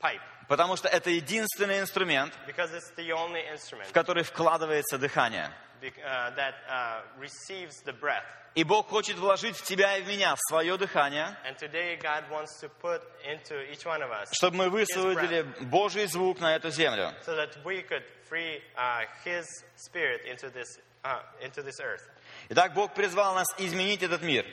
pipe. 0.00 0.20
Потому 0.48 0.76
что 0.76 0.88
это 0.88 1.10
единственный 1.10 1.78
инструмент, 1.80 2.32
Because 2.46 2.72
it's 2.72 2.90
the 2.96 3.10
only 3.12 3.42
instrument 3.52 3.88
в 3.88 3.92
который 3.92 4.24
вкладывается 4.24 4.98
дыхание. 4.98 5.50
Uh, 5.84 6.30
that 6.36 6.54
uh, 6.68 7.00
receives 7.18 7.82
the 7.82 7.92
breath. 7.92 8.24
И 8.54 8.64
Бог 8.64 8.88
хочет 8.88 9.16
вложить 9.16 9.56
в 9.56 9.64
тебя 9.64 9.96
и 9.96 10.02
в 10.02 10.08
меня 10.08 10.34
свое 10.36 10.76
дыхание, 10.76 11.34
And 11.46 11.56
today 11.56 11.96
God 11.96 12.28
wants 12.30 12.60
to 12.60 12.68
put 12.68 13.00
into 13.24 13.62
each 13.72 13.86
one 13.86 14.02
of 14.02 14.10
us 14.10 14.28
чтобы 14.32 14.56
мы 14.58 14.70
высвободили 14.70 15.42
Божий 15.60 16.06
звук 16.06 16.38
на 16.40 16.54
эту 16.56 16.70
землю. 16.70 17.14
so 17.24 17.34
that 17.34 17.56
we 17.64 17.82
could 17.82 18.04
free 18.28 18.60
uh, 18.76 19.04
His 19.24 19.46
Spirit 19.76 20.20
into 20.26 20.50
this, 20.50 20.78
uh, 21.04 21.20
into 21.40 21.62
this 21.62 21.80
earth. 21.80 22.02
Итак, 22.50 22.74
Бог 22.74 22.92
призвал 22.94 23.34
нас 23.34 23.46
изменить 23.58 24.02
этот 24.02 24.22
мир. 24.22 24.44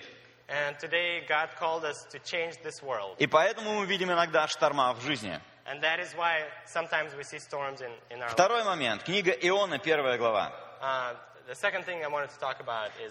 And 0.47 0.79
today 0.79 1.21
God 1.27 1.49
called 1.59 1.83
us 1.83 1.97
to 2.11 2.19
change 2.19 2.55
this 2.63 2.81
world. 2.81 3.17
И 3.19 3.27
поэтому 3.27 3.79
мы 3.79 3.85
видим 3.85 4.11
иногда 4.11 4.47
шторма 4.47 4.93
в 4.93 5.01
жизни. 5.01 5.39
And 5.65 5.81
that 5.81 5.99
is 5.99 6.15
why 6.15 6.45
sometimes 6.65 7.13
we 7.15 7.23
see 7.23 7.37
storms 7.37 7.81
in, 7.81 7.91
in 8.09 8.21
our. 8.23 8.29
Второй 8.29 8.63
момент. 8.63 9.03
Книга 9.03 9.31
Иона, 9.31 9.77
первая 9.77 10.17
глава. 10.17 10.51
Uh, 10.81 11.15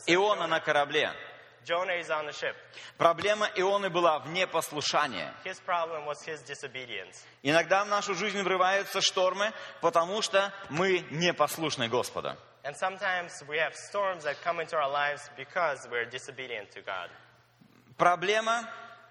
Иона 0.07 0.47
на 0.47 0.61
корабле. 0.61 1.12
Jonah 1.64 1.99
is 2.01 2.09
on 2.09 2.25
the 2.25 2.33
ship. 2.33 2.55
Проблема 2.97 3.51
Ионы 3.57 3.91
была 3.91 4.19
в 4.21 4.29
непослушании. 4.29 5.29
His 5.45 5.61
problem 5.61 6.07
was 6.07 6.23
his 6.25 6.43
disobedience. 6.43 7.25
Иногда 7.43 7.85
в 7.85 7.89
нашу 7.89 8.14
жизнь 8.14 8.41
врываются 8.43 9.01
штормы, 9.01 9.53
потому 9.81 10.23
что 10.23 10.53
мы 10.71 11.01
непослушны 11.11 11.89
Господу. 11.89 12.37
And 12.64 12.75
sometimes 12.77 13.33
we 13.49 13.59
have 13.59 13.75
storms 13.75 14.25
that 14.25 14.37
come 14.43 14.61
into 14.61 14.77
our 14.77 14.91
lives 14.91 15.29
because 15.37 15.87
we're 15.91 16.09
disobedient 16.09 16.71
to 16.73 16.83
God. 16.83 17.11
Проблема 17.97 18.69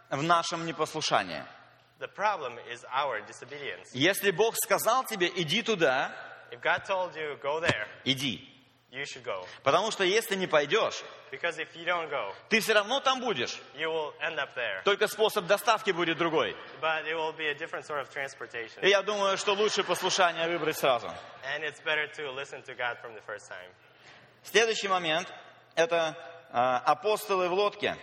в 0.09 0.23
нашем 0.23 0.65
непослушании. 0.65 1.43
The 1.99 2.07
problem 2.07 2.57
is 2.71 2.85
our 2.91 3.21
disobedience. 3.21 3.89
Если 3.93 4.31
Бог 4.31 4.55
сказал 4.55 5.03
тебе, 5.05 5.27
иди 5.35 5.63
туда, 5.63 6.11
If 6.51 6.61
God 6.61 6.83
told 6.85 7.15
you, 7.15 7.37
go 7.41 7.59
there, 7.59 7.87
иди. 8.05 8.47
you 8.91 9.05
should 9.05 9.23
go. 9.23 9.45
Потому 9.63 9.91
что 9.91 10.03
если 10.03 10.35
не 10.35 10.47
пойдешь, 10.47 11.03
Because 11.29 11.57
if 11.59 11.75
you 11.75 11.85
don't 11.85 12.09
go, 12.09 12.33
ты 12.49 12.61
все 12.61 12.73
равно 12.73 12.99
там 13.01 13.19
будешь. 13.19 13.59
you 13.75 13.89
will 13.89 14.13
end 14.21 14.39
up 14.39 14.55
there. 14.55 14.81
Только 14.85 15.07
способ 15.07 15.45
доставки 15.45 15.91
будет 15.91 16.17
другой. 16.17 16.55
But 16.81 17.05
it 17.05 17.15
will 17.15 17.33
be 17.35 17.47
a 17.47 17.53
different 17.53 17.85
sort 17.85 17.99
of 17.99 18.09
transportation. 18.09 18.81
И 18.81 18.89
я 18.89 19.01
думаю, 19.01 19.37
что 19.37 19.53
лучше 19.53 19.83
послушание 19.83 20.47
выбрать 20.47 20.77
сразу. 20.77 21.07
And 21.55 21.63
it's 21.63 21.81
better 21.83 22.07
to 22.15 22.31
listen 22.31 22.61
to 22.63 22.73
God 22.75 22.97
from 23.01 23.13
the 23.13 23.21
first 23.27 23.49
time. 23.49 23.69
Следующий 24.43 24.87
момент– 24.87 25.27
это 25.75 26.15
а, 26.17 26.36
апостолы 26.51 27.49
в 27.49 27.53
лодке. 27.53 27.95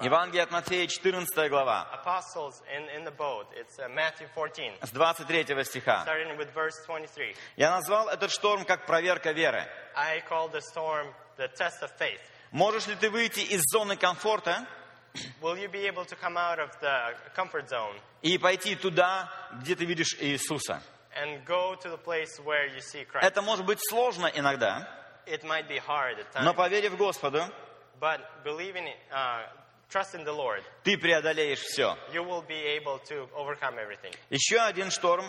Евангелие 0.00 0.42
от 0.42 0.50
Матфея, 0.50 0.86
14 0.86 1.50
глава, 1.50 1.88
apostles 1.92 2.62
in, 2.74 2.88
in 2.96 3.04
the 3.04 3.10
boat. 3.16 3.46
It's 3.54 3.78
uh, 3.78 3.88
Matthew 3.88 4.28
14, 4.34 4.78
с 4.82 4.90
23 4.90 5.64
стиха. 5.64 6.02
starting 6.04 6.36
with 6.38 6.52
verse 6.54 6.74
23. 6.86 7.36
Я 7.56 7.70
назвал 7.70 8.08
этот 8.08 8.30
шторм 8.30 8.64
как 8.64 8.86
проверка 8.86 9.32
веры. 9.32 9.66
Можешь 12.50 12.86
ли 12.86 12.94
ты 12.94 13.10
выйти 13.10 13.40
из 13.40 13.62
зоны 13.72 13.96
комфорта 13.96 14.66
Will 15.42 15.58
you 15.58 15.68
be 15.68 15.86
able 15.86 16.06
to 16.06 16.16
come 16.16 16.38
out 16.38 16.58
of 16.58 16.70
the 16.80 17.14
comfort 17.34 17.68
zone 17.68 18.00
и 18.22 18.38
пойти 18.38 18.74
туда, 18.74 19.30
где 19.60 19.74
ты 19.74 19.84
видишь 19.84 20.16
Иисуса? 20.18 20.82
and 21.14 21.44
go 21.44 21.74
to 21.74 21.88
the 21.90 21.98
place 21.98 22.38
where 22.44 22.66
you 22.66 22.80
see 22.80 23.04
Christ? 23.04 23.26
Это 23.26 23.42
может 23.42 23.66
быть 23.66 23.78
сложно 23.80 24.26
иногда, 24.26 24.88
It 25.26 25.44
might 25.44 25.68
be 25.68 25.78
hard 25.78 26.18
at 26.18 26.42
но 26.42 26.52
поверив 26.54 26.96
Господу, 26.96 27.42
but 28.00 28.20
believing, 28.44 28.86
in- 28.86 28.96
uh, 29.12 29.44
trust 29.88 30.14
in 30.14 30.24
the 30.24 30.32
Lord, 30.32 30.62
ты 30.84 30.96
преодолеешь 30.98 31.60
все. 31.60 31.96
you 32.12 32.22
will 32.24 32.42
be 32.42 32.60
able 32.76 32.98
to 33.08 33.28
overcome 33.34 33.78
everything. 33.78 34.12
Еще 34.30 34.58
один 34.58 34.90
шторм. 34.90 35.24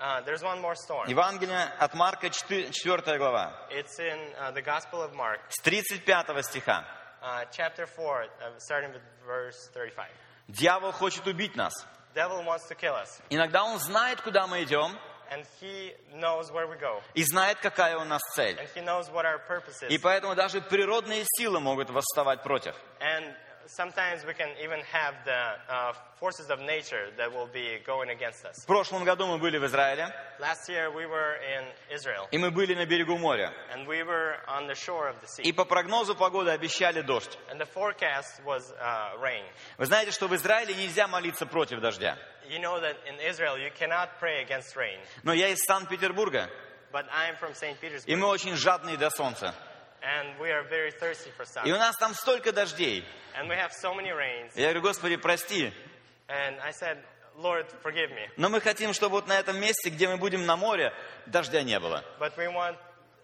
Uh, 0.00 0.20
there's 0.24 0.42
one 0.42 0.60
more 0.60 0.74
storm. 0.74 1.08
Евангелие 1.08 1.68
от 1.78 1.94
Марка, 1.94 2.28
4 2.28 3.18
глава, 3.18 3.52
It's 3.70 3.98
in 4.00 4.18
uh, 4.40 4.50
the 4.52 4.60
Gospel 4.62 5.00
of 5.02 5.14
Mark, 5.14 5.40
с 5.50 5.60
35 5.62 6.42
стиха. 6.44 6.84
uh, 7.22 7.44
chapter 7.52 7.86
4, 7.86 8.24
uh, 8.24 8.58
starting 8.58 8.92
with 8.92 9.02
verse 9.26 9.56
35. 9.72 10.08
Дьявол 10.48 10.92
хочет 10.92 11.26
убить 11.26 11.54
нас. 11.56 11.72
Devil 12.14 12.44
wants 12.44 12.66
to 12.68 12.74
kill 12.74 12.94
us, 12.94 13.20
Иногда 13.30 13.64
он 13.64 13.78
знает, 13.78 14.20
куда 14.20 14.46
мы 14.46 14.62
идем, 14.64 14.96
and 15.30 15.44
he 15.60 15.92
knows 16.14 16.50
where 16.52 16.66
we 16.68 16.76
go, 16.78 17.00
и 17.14 17.22
знает, 17.24 17.58
какая 17.60 17.96
у 17.96 18.04
нас 18.04 18.20
цель. 18.34 18.58
and 18.58 18.68
he 18.74 18.80
knows 18.82 19.10
what 19.10 19.24
our 19.24 19.38
purpose 19.46 19.82
И 19.88 19.98
поэтому 19.98 20.34
даже 20.34 20.60
природные 20.60 21.24
силы 21.38 21.60
могут 21.60 21.90
восставать 21.90 22.42
против. 22.42 22.74
And 23.00 23.34
sometimes 23.66 24.26
we 24.26 24.34
can 24.34 24.50
even 24.62 24.80
have 24.92 25.14
the 25.24 25.54
uh, 25.70 25.92
forces 26.20 26.50
of 26.50 26.60
nature 26.60 27.10
that 27.16 27.32
will 27.32 27.46
be 27.46 27.78
going 27.86 28.10
against 28.10 28.44
us. 28.44 28.62
В 28.62 28.66
прошлом 28.66 29.04
году 29.04 29.26
мы 29.26 29.38
были 29.38 29.56
в 29.58 29.64
Израиле, 29.64 30.12
Last 30.38 30.68
year 30.68 30.90
we 30.90 31.06
were 31.06 31.36
in 31.40 31.64
Israel, 31.90 32.28
и 32.30 32.36
мы 32.38 32.50
были 32.50 32.74
на 32.74 32.84
берегу 32.84 33.16
моря. 33.16 33.52
and 33.72 33.86
we 33.86 34.02
were 34.02 34.36
on 34.48 34.66
the 34.66 34.74
shore 34.74 35.08
of 35.08 35.16
the 35.22 35.26
sea. 35.26 35.42
И 35.44 35.52
по 35.52 35.64
прогнозу 35.64 36.14
погоды 36.14 36.50
обещали 36.50 37.00
дождь. 37.00 37.38
And 37.50 37.58
the 37.58 37.66
forecast 37.66 38.42
was 38.44 38.70
uh, 38.78 39.18
rain. 39.20 39.44
Вы 39.78 39.86
знаете, 39.86 40.10
что 40.12 40.28
в 40.28 40.34
Израиле 40.36 40.74
нельзя 40.74 41.08
молиться 41.08 41.46
против 41.46 41.80
дождя. 41.80 42.18
You 42.48 42.58
know 42.60 42.80
that 42.80 42.96
in 43.06 43.18
Israel 43.20 43.56
you 43.58 43.70
cannot 43.78 44.18
pray 44.20 44.44
against 44.44 44.76
rain. 44.76 44.98
Но 45.22 45.32
я 45.32 45.48
из 45.48 45.62
Санкт-Петербурга, 45.64 46.48
But 46.92 47.06
I 47.10 47.30
am 47.30 47.36
from 47.36 47.52
и 47.52 47.74
Petersburg, 47.80 48.16
мы 48.16 48.26
очень 48.28 48.56
жадные 48.56 48.96
до 48.96 49.10
солнца. 49.10 49.54
and 50.02 50.38
we 50.38 50.50
are 50.50 50.62
very 50.68 50.90
thirsty 50.92 51.30
for 51.36 51.44
sun. 51.44 51.66
И 51.66 51.72
у 51.72 51.78
нас 51.78 51.96
там 51.96 52.14
столько 52.14 52.52
дождей. 52.52 53.04
And 53.36 53.48
we 53.48 53.56
have 53.56 53.72
so 53.72 53.94
many 53.94 54.12
rains. 54.12 54.52
Я 54.54 54.66
говорю, 54.72 54.82
Господи, 54.82 55.16
прости, 55.16 55.72
And 56.28 56.58
I 56.60 56.70
said, 56.72 56.98
Lord, 57.36 57.66
forgive 57.82 58.10
me. 58.10 58.28
но 58.36 58.48
мы 58.48 58.60
хотим, 58.60 58.92
чтобы 58.92 59.16
вот 59.16 59.26
на 59.26 59.38
этом 59.38 59.58
месте, 59.58 59.90
где 59.90 60.08
мы 60.08 60.16
будем 60.18 60.46
на 60.46 60.56
море, 60.56 60.92
дождя 61.26 61.62
не 61.62 61.78
было. 61.80 62.04
But 62.20 62.36
we 62.36 62.46
want 62.48 62.76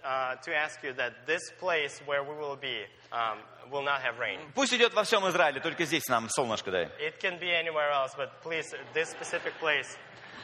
uh, 0.04 0.36
to 0.36 0.54
ask 0.54 0.82
you 0.82 0.92
that 0.94 1.26
this 1.26 1.50
place 1.58 2.00
where 2.06 2.22
we 2.22 2.34
will 2.34 2.56
be 2.56 2.84
um, 3.12 3.38
will 3.70 3.82
not 3.84 4.02
have 4.02 4.18
rain. 4.18 4.38
Пусть 4.54 4.72
идет 4.72 4.94
во 4.94 5.04
всем 5.04 5.26
Израиле, 5.28 5.60
только 5.60 5.84
здесь 5.84 6.06
нам 6.08 6.28
солнышко 6.28 6.70
дай. 6.70 6.90
It 7.00 7.20
can 7.20 7.38
be 7.38 7.50
anywhere 7.50 7.90
else, 7.90 8.14
but 8.16 8.40
please, 8.42 8.74
this 8.94 9.10
specific 9.10 9.54
place, 9.58 9.96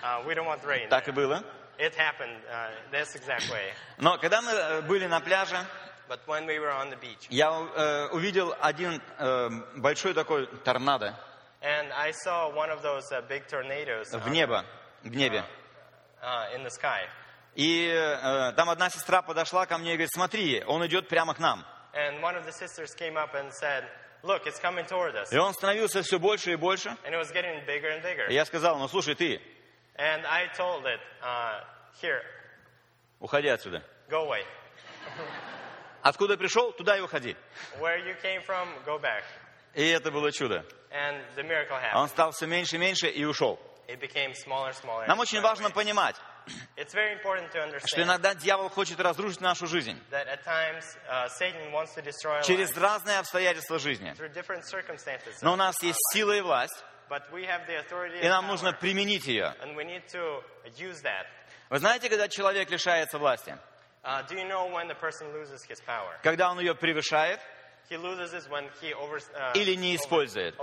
uh, 0.02 0.22
we 0.26 0.34
don't 0.34 0.46
want 0.46 0.64
rain. 0.64 0.88
Так 0.88 1.08
и 1.08 1.12
было. 1.12 1.42
It 1.78 1.94
happened 1.94 2.40
uh, 2.50 2.70
this 2.90 3.14
exact 3.14 3.50
way. 3.50 3.72
Но 3.98 4.16
когда 4.18 4.40
мы 4.40 4.50
э, 4.52 4.80
были 4.82 5.06
на 5.06 5.20
пляже, 5.20 5.58
But 6.08 6.20
when 6.26 6.46
we 6.46 6.60
were 6.60 6.70
on 6.70 6.88
the 6.90 6.96
beach, 6.96 7.26
я 7.30 7.48
э, 7.50 8.08
увидел 8.12 8.54
один 8.60 9.02
э, 9.18 9.48
большой 9.76 10.14
такой 10.14 10.46
торнадо 10.64 11.16
and 11.62 11.92
I 11.92 12.12
saw 12.12 12.48
one 12.54 12.70
of 12.70 12.82
those 12.82 13.10
uh, 13.12 13.22
big 13.28 13.48
tornadoes 13.48 14.12
в 14.12 14.26
uh, 14.26 14.30
небо, 14.30 14.64
в 15.02 15.14
небе. 15.14 15.42
uh, 16.22 16.54
in 16.54 16.62
the 16.62 16.70
sky. 16.70 17.02
И 17.56 17.88
э, 17.88 18.52
там 18.52 18.68
одна 18.70 18.90
сестра 18.90 19.22
подошла 19.22 19.64
ко 19.66 19.78
мне 19.78 19.92
и 19.92 19.96
говорит, 19.96 20.10
смотри, 20.12 20.62
он 20.66 20.86
идет 20.86 21.08
прямо 21.08 21.34
к 21.34 21.38
нам. 21.38 21.64
And 21.94 22.20
one 22.20 22.36
of 22.36 22.44
the 22.44 22.52
sisters 22.52 22.94
came 22.94 23.16
up 23.16 23.34
and 23.34 23.50
said, 23.52 23.84
Look, 24.22 24.46
it's 24.46 24.60
coming 24.60 24.84
toward 24.86 25.14
us. 25.14 25.32
И 25.32 25.38
он 25.38 25.54
становился 25.54 26.02
все 26.02 26.18
больше 26.18 26.52
и 26.52 26.56
больше. 26.56 26.90
And 27.04 27.14
it 27.14 27.18
was 27.18 27.30
getting 27.32 27.64
bigger 27.66 27.88
and 27.90 28.02
bigger. 28.02 28.28
И 28.28 28.34
я 28.34 28.44
сказал, 28.44 28.78
ну 28.78 28.88
слушай, 28.88 29.14
ты, 29.14 29.40
And 29.96 30.26
I 30.26 30.48
told 30.56 30.84
it, 30.84 31.00
uh, 31.22 31.62
Here, 32.02 32.22
уходи 33.20 33.48
отсюда. 33.48 33.82
go 34.10 34.26
away. 34.28 34.44
Откуда 36.02 36.36
пришел, 36.36 36.72
туда 36.72 36.96
и 36.96 37.00
уходи. 37.00 37.36
Where 37.80 37.98
you 37.98 38.14
came 38.22 38.42
from, 38.44 38.68
go 38.84 38.98
back. 38.98 39.22
И 39.74 39.86
это 39.88 40.10
было 40.10 40.30
чудо. 40.32 40.64
And 40.90 41.22
the 41.36 41.42
miracle 41.42 41.76
Он 41.76 41.82
happened. 41.82 42.08
стал 42.08 42.32
все 42.32 42.46
меньше 42.46 42.76
и 42.76 42.78
меньше 42.78 43.08
и 43.08 43.24
ушел. 43.24 43.58
It 43.88 44.00
became 44.00 44.34
smaller, 44.34 44.72
smaller. 44.72 45.06
Нам 45.06 45.20
очень 45.20 45.40
важно 45.40 45.70
понимать, 45.70 46.16
Что 47.86 48.02
иногда 48.02 48.34
дьявол 48.34 48.68
хочет 48.68 49.00
разрушить 49.00 49.40
нашу 49.40 49.66
жизнь 49.66 50.00
uh, 50.10 51.28
через 52.42 52.76
разные 52.76 53.18
обстоятельства 53.18 53.78
жизни. 53.78 54.14
Но 55.42 55.52
у 55.52 55.56
нас 55.56 55.80
есть 55.82 55.98
сила 56.12 56.32
и 56.32 56.40
власть, 56.40 56.84
и 58.20 58.28
нам 58.28 58.46
нужно 58.46 58.72
применить 58.72 59.26
ее. 59.26 59.54
Вы 61.68 61.78
знаете, 61.78 62.08
когда 62.08 62.28
человек 62.28 62.70
лишается 62.70 63.18
власти? 63.18 63.56
Uh? 64.04 64.22
Когда 66.22 66.50
он 66.50 66.60
ее 66.60 66.74
превышает 66.74 67.40
uh, 67.90 69.52
или 69.54 69.74
не 69.74 69.96
использует. 69.96 70.56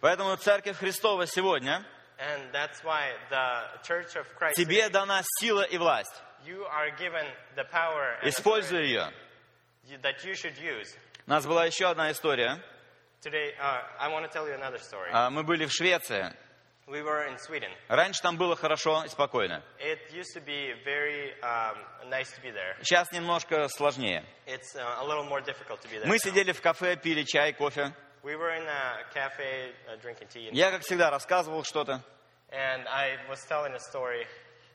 Поэтому 0.00 0.36
Церковь 0.36 0.78
Христова 0.78 1.26
сегодня 1.26 1.84
And 2.18 2.52
that's 2.52 2.82
why 2.84 3.12
the 3.30 3.80
Church 3.82 4.14
of 4.16 4.26
Christ, 4.38 4.56
тебе 4.56 4.88
дана 4.88 5.22
сила 5.40 5.62
и 5.62 5.76
власть. 5.78 6.12
you 6.44 6.64
are 6.66 6.90
given 6.96 7.26
the 7.56 7.64
power 7.64 8.16
and 8.20 8.28
Используй 8.28 8.86
ее. 8.86 9.00
authority 9.84 10.02
that 10.02 10.24
you 10.24 10.34
should 10.34 10.56
use. 10.58 10.96
У 11.26 11.30
нас 11.30 11.46
была 11.46 11.66
еще 11.66 11.88
одна 11.88 12.10
история. 12.12 12.60
Today, 13.22 13.52
uh, 13.60 13.82
I 14.00 14.08
want 14.08 14.24
to 14.24 14.32
tell 14.32 14.48
you 14.48 14.54
another 14.54 14.78
story. 14.78 15.08
А, 15.12 15.30
Мы 15.30 15.44
были 15.44 15.66
в 15.66 15.72
Швеции. 15.72 16.34
we 16.88 17.00
were 17.02 17.26
in 17.28 17.38
Sweden. 17.38 17.70
Раньше 17.88 18.20
там 18.20 18.36
было 18.36 18.56
хорошо 18.56 19.04
и 19.04 19.08
спокойно. 19.08 19.62
It 19.78 20.00
used 20.12 20.34
to 20.34 20.40
be 20.40 20.74
very 20.84 21.32
um, 21.42 21.76
nice 22.08 22.32
to 22.32 22.40
be 22.42 22.50
there. 22.50 22.76
Сейчас 22.82 23.10
немножко 23.12 23.68
сложнее. 23.68 24.24
It's 24.46 24.74
uh, 24.74 24.98
a 25.00 25.04
little 25.06 25.24
more 25.24 25.40
difficult 25.40 25.80
to 25.82 25.88
be 25.88 25.98
there. 25.98 26.06
Мы 26.06 26.16
now. 26.16 26.18
сидели 26.18 26.52
в 26.52 26.60
кафе, 26.60 26.96
пили 26.96 27.22
чай, 27.22 27.52
кофе. 27.52 27.94
We 28.22 28.36
were 28.36 28.50
in 28.54 28.62
a 28.62 29.02
cafe 29.12 29.72
uh, 29.88 29.96
drinking 30.00 30.28
tea, 30.28 30.48
and, 30.48 30.56
Я, 30.56 30.70
как 30.70 30.82
всегда, 30.82 31.10
рассказывал 31.10 31.64
что-то. 31.64 32.02
and 32.52 32.86
I 32.86 33.16
was 33.28 33.40
telling 33.48 33.72
a 33.74 33.80
story. 33.80 34.26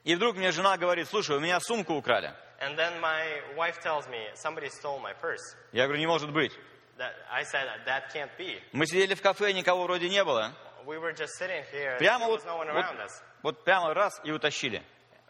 И 0.03 0.15
вдруг 0.15 0.35
мне 0.35 0.51
жена 0.51 0.77
говорит, 0.77 1.07
слушай, 1.07 1.35
у 1.35 1.39
меня 1.39 1.59
сумку 1.59 1.93
украли. 1.93 2.33
And 2.59 2.77
then 2.77 2.99
my 2.99 3.41
wife 3.55 3.79
tells 3.81 4.07
me 4.09 4.19
somebody 4.35 4.69
stole 4.69 4.99
my 4.99 5.13
purse. 5.13 5.55
Я 5.71 5.85
говорю, 5.85 5.99
не 5.99 6.07
может 6.07 6.31
быть. 6.31 6.51
That 6.97 7.13
I 7.31 7.43
said 7.43 7.67
that 7.85 8.11
can't 8.13 8.31
be. 8.37 8.59
Мы 8.73 8.85
сидели 8.87 9.13
в 9.13 9.21
кафе, 9.21 9.53
никого 9.53 9.83
вроде 9.83 10.09
не 10.09 10.23
было. 10.23 10.53
We 10.85 10.97
were 10.97 11.13
just 11.13 11.37
sitting 11.39 11.63
here. 11.71 11.97
Прямо 11.99 12.25
there 12.25 12.29
вот, 12.29 12.41
was 12.41 12.45
no 12.45 12.57
one 12.57 12.73
вот, 12.73 13.11
вот 13.43 13.63
прямо 13.63 13.93
раз 13.93 14.19
и 14.23 14.31
утащили. 14.31 14.81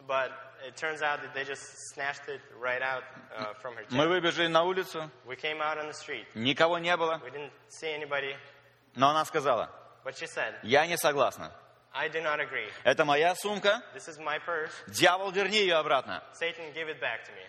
But 0.08 0.32
it 0.66 0.76
turns 0.76 1.02
out 1.02 1.22
that 1.22 1.34
they 1.34 1.44
just 1.44 1.62
snatched 1.94 2.28
it 2.30 2.42
right 2.60 2.82
out 2.82 3.04
uh, 3.38 3.54
from 3.62 3.76
her 3.76 3.86
Мы 3.92 4.08
выбежали 4.08 4.48
на 4.48 4.64
улицу, 4.64 5.10
We 5.26 5.36
came 5.36 5.62
out 5.62 5.78
on 5.78 5.88
the 5.88 5.94
street. 5.94 6.26
никого 6.36 6.80
не 6.80 6.96
было. 6.98 7.22
We 7.24 7.32
didn't 7.32 7.52
see 7.70 7.90
anybody. 7.94 8.36
Но 8.96 9.10
она 9.10 9.26
сказала, 9.26 9.70
But 10.04 10.16
she 10.18 10.26
said, 10.28 10.56
я 10.64 10.86
не 10.88 10.98
согласна. 10.98 11.52
I 11.94 12.10
do 12.10 12.22
not 12.22 12.40
agree. 12.40 12.70
Это 12.84 13.06
моя 13.06 13.34
сумка, 13.36 13.82
This 13.96 14.08
is 14.08 14.20
my 14.20 14.40
purse. 14.46 14.72
дьявол, 14.88 15.32
верни 15.32 15.58
ее 15.60 15.76
обратно. 15.76 16.24
Satan, 16.34 16.72
give 16.74 16.88
it 16.90 17.00
back 17.00 17.24
to 17.26 17.32
me. 17.34 17.44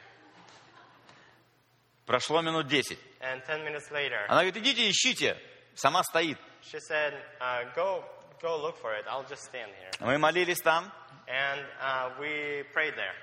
Прошло 2.07 2.41
минут 2.41 2.67
десять. 2.69 2.99
And 3.21 3.43
10 3.47 3.65
minutes 3.65 3.91
later, 3.91 4.25
Она 4.29 4.43
говорит, 4.43 4.57
идите, 4.57 4.89
ищите. 4.89 5.37
Сама 5.75 6.03
стоит. 6.03 6.39
she 6.63 6.79
said, 6.81 7.15
uh, 7.41 7.65
go, 7.75 8.03
go 8.41 8.57
look 8.61 8.77
for 8.79 8.95
it. 8.95 9.05
I'll 9.09 9.25
just 9.29 9.43
stand 9.45 9.71
here. 9.79 9.91
Мы 10.01 10.17
молились 10.19 10.61
там, 10.63 10.91
And 11.29 11.61
uh, 11.81 12.11
we 12.18 12.64
prayed 12.72 12.95
there. 12.97 13.14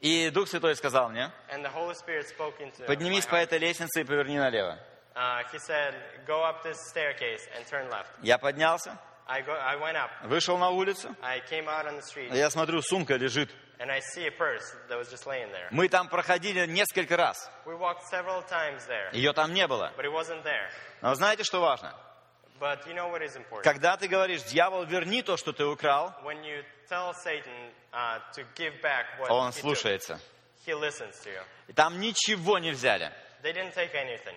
и 0.00 0.30
Дух 0.30 0.48
Святой 0.48 0.74
сказал 0.76 1.08
мне, 1.10 1.30
And 1.52 1.62
the 1.64 1.70
Holy 1.72 1.94
Spirit 1.94 2.26
spoke 2.28 2.58
into 2.60 2.84
поднимись 2.86 3.26
по 3.26 3.36
этой 3.36 3.58
лестнице 3.58 4.00
и 4.00 4.04
поверни 4.04 4.38
налево. 4.38 4.78
Uh, 5.14 5.42
he 5.52 5.58
said, 5.58 5.94
go 6.26 6.42
up 6.44 6.62
this 6.62 6.76
staircase 6.90 7.46
and 7.56 7.66
turn 7.66 7.90
left. 7.90 8.08
Я 8.22 8.38
поднялся, 8.38 8.96
I, 9.26 9.42
go, 9.42 9.52
I 9.52 9.76
went 9.76 9.96
up. 9.96 10.10
вышел 10.22 10.56
на 10.56 10.70
улицу, 10.70 11.14
I 11.20 11.40
came 11.50 11.66
out 11.68 11.86
on 11.86 11.96
the 11.96 12.02
street. 12.02 12.32
я 12.34 12.48
смотрю, 12.50 12.80
сумка 12.82 13.16
лежит. 13.16 13.50
And 13.80 13.90
I 13.92 14.00
see 14.00 14.26
a 14.26 14.30
purse 14.32 14.64
that 14.88 14.96
was 14.98 15.08
just 15.10 15.26
laying 15.26 15.50
there. 15.52 15.68
Мы 15.70 15.88
там 15.88 16.08
проходили 16.08 16.64
несколько 16.66 17.16
раз. 17.16 17.50
We 17.66 17.74
walked 17.76 18.04
several 18.10 18.42
times 18.48 18.86
there, 18.88 19.10
Ее 19.12 19.32
там 19.32 19.52
не 19.52 19.66
было. 19.66 19.92
but 19.96 20.04
it 20.04 20.12
wasn't 20.12 20.44
there. 20.44 20.70
Но 21.02 21.14
знаете, 21.16 21.42
что 21.44 21.60
важно? 21.60 21.92
But 22.60 22.86
you 22.86 22.94
know 22.94 23.08
what 23.08 23.22
is 23.22 23.36
important? 23.36 23.62
Когда 23.62 23.96
ты 23.96 24.08
говоришь, 24.08 24.42
дьявол, 24.44 24.84
верни 24.84 25.22
то, 25.22 25.36
что 25.36 25.52
ты 25.52 25.64
украл, 25.64 26.14
When 26.24 26.42
you 26.44 26.64
tell 26.88 27.12
Satan 27.14 27.70
uh, 27.92 28.18
to 28.34 28.44
give 28.56 28.80
back 28.82 29.06
what 29.20 29.30
он 29.30 29.52
слушается. 29.52 30.18
he 30.66 30.74
listens 30.74 31.18
to 31.24 31.30
you. 31.30 31.42
И 31.68 31.72
Там 31.72 32.00
ничего 32.00 32.58
не 32.58 32.72
взяли. 32.72 33.12
They 33.42 33.52
didn't 33.52 33.74
take 33.74 33.94
anything. 33.94 34.34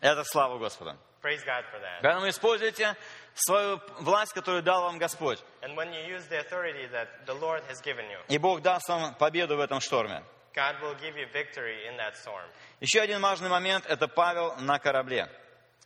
Это 0.00 0.24
слава 0.24 0.58
Господу. 0.58 0.96
Praise 1.22 1.44
God 1.44 1.64
for 1.70 1.78
that. 1.80 2.00
Поэтому 2.02 2.28
используйте 2.30 2.96
свою 3.34 3.78
власть, 4.00 4.32
которую 4.32 4.62
дал 4.62 4.82
вам 4.82 4.98
Господь. 4.98 5.38
And 5.60 5.76
when 5.76 5.92
you 5.92 6.00
use 6.16 6.26
the 6.28 6.40
authority 6.40 6.86
that 6.92 7.26
the 7.26 7.34
Lord 7.34 7.62
has 7.68 7.82
given 7.82 8.08
you, 8.10 8.18
И 8.28 8.38
Бог 8.38 8.62
даст 8.62 8.88
вам 8.88 9.14
победу 9.16 9.56
в 9.56 9.60
этом 9.60 9.80
шторме. 9.80 10.22
God 10.54 10.80
will 10.80 10.94
give 10.94 11.16
you 11.16 11.26
victory 11.32 11.86
in 11.86 11.96
that 11.98 12.14
storm. 12.16 12.48
Еще 12.80 13.00
один 13.00 13.20
важный 13.20 13.50
момент– 13.50 13.84
это 13.88 14.08
Павел 14.08 14.56
на 14.56 14.78
корабле. 14.78 15.28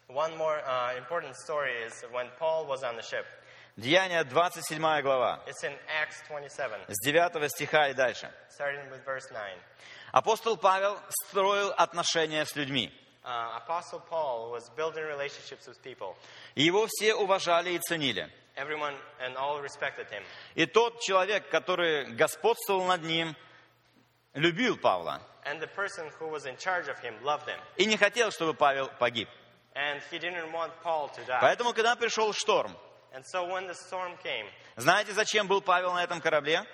One 0.08 0.36
more 0.36 0.58
uh, 0.66 0.96
important 0.98 1.34
story 1.36 1.72
is 1.86 2.04
when 2.12 2.26
Paul 2.38 2.66
was 2.66 2.82
on 2.84 2.96
the 2.96 3.02
ship. 3.02 3.24
Деяние 3.76 4.22
27 4.24 5.02
глава, 5.02 5.40
It's 5.46 5.64
in 5.64 5.72
Acts 5.88 6.22
27, 6.28 6.78
с 6.88 7.04
9 7.04 7.48
стиха 7.48 7.88
и 7.88 7.94
дальше. 7.94 8.30
starting 8.50 8.88
with 8.90 9.04
verse 9.04 9.28
9. 9.32 9.58
Апостол 10.12 10.56
Павел 10.56 10.96
строил 11.26 11.72
отношения 11.76 12.44
с 12.44 12.54
людьми. 12.54 12.92
Uh, 13.24 13.56
Apostle 13.66 14.00
Paul 14.08 14.50
was 14.52 14.68
building 14.76 15.02
relationships 15.04 15.66
with 15.66 15.82
people. 15.82 16.14
Его 16.54 16.86
все 16.86 17.14
уважали 17.14 17.70
и 17.70 17.78
ценили. 17.78 18.30
Everyone 18.56 18.94
and 19.20 19.36
all 19.36 19.60
respected 19.60 20.06
him. 20.10 20.22
И 20.54 20.66
тот 20.66 21.00
человек, 21.00 21.48
который 21.50 22.04
господствовал 22.14 22.84
над 22.84 23.02
ним, 23.02 23.34
любил 24.34 24.76
Павла. 24.76 25.20
And 25.46 25.58
the 25.60 25.66
person 25.66 26.08
who 26.20 26.28
was 26.28 26.46
in 26.46 26.56
charge 26.56 26.86
of 26.88 26.98
him 27.00 27.14
loved 27.24 27.48
him. 27.48 27.58
И 27.76 27.86
не 27.86 27.96
хотел, 27.96 28.30
чтобы 28.30 28.54
Павел 28.54 28.88
погиб. 29.00 29.28
Поэтому, 31.40 31.72
когда 31.72 31.96
пришел 31.96 32.32
шторм, 32.32 32.76
And 33.14 33.24
so 33.24 33.44
when 33.44 33.68
the 33.68 33.74
storm 33.74 34.16
came, 34.24 34.50
знаете, 34.74 35.12
зачем 35.12 35.46
был 35.46 35.60
Павел 35.60 35.92
на 35.92 36.02
этом 36.02 36.20
корабле? 36.20 36.64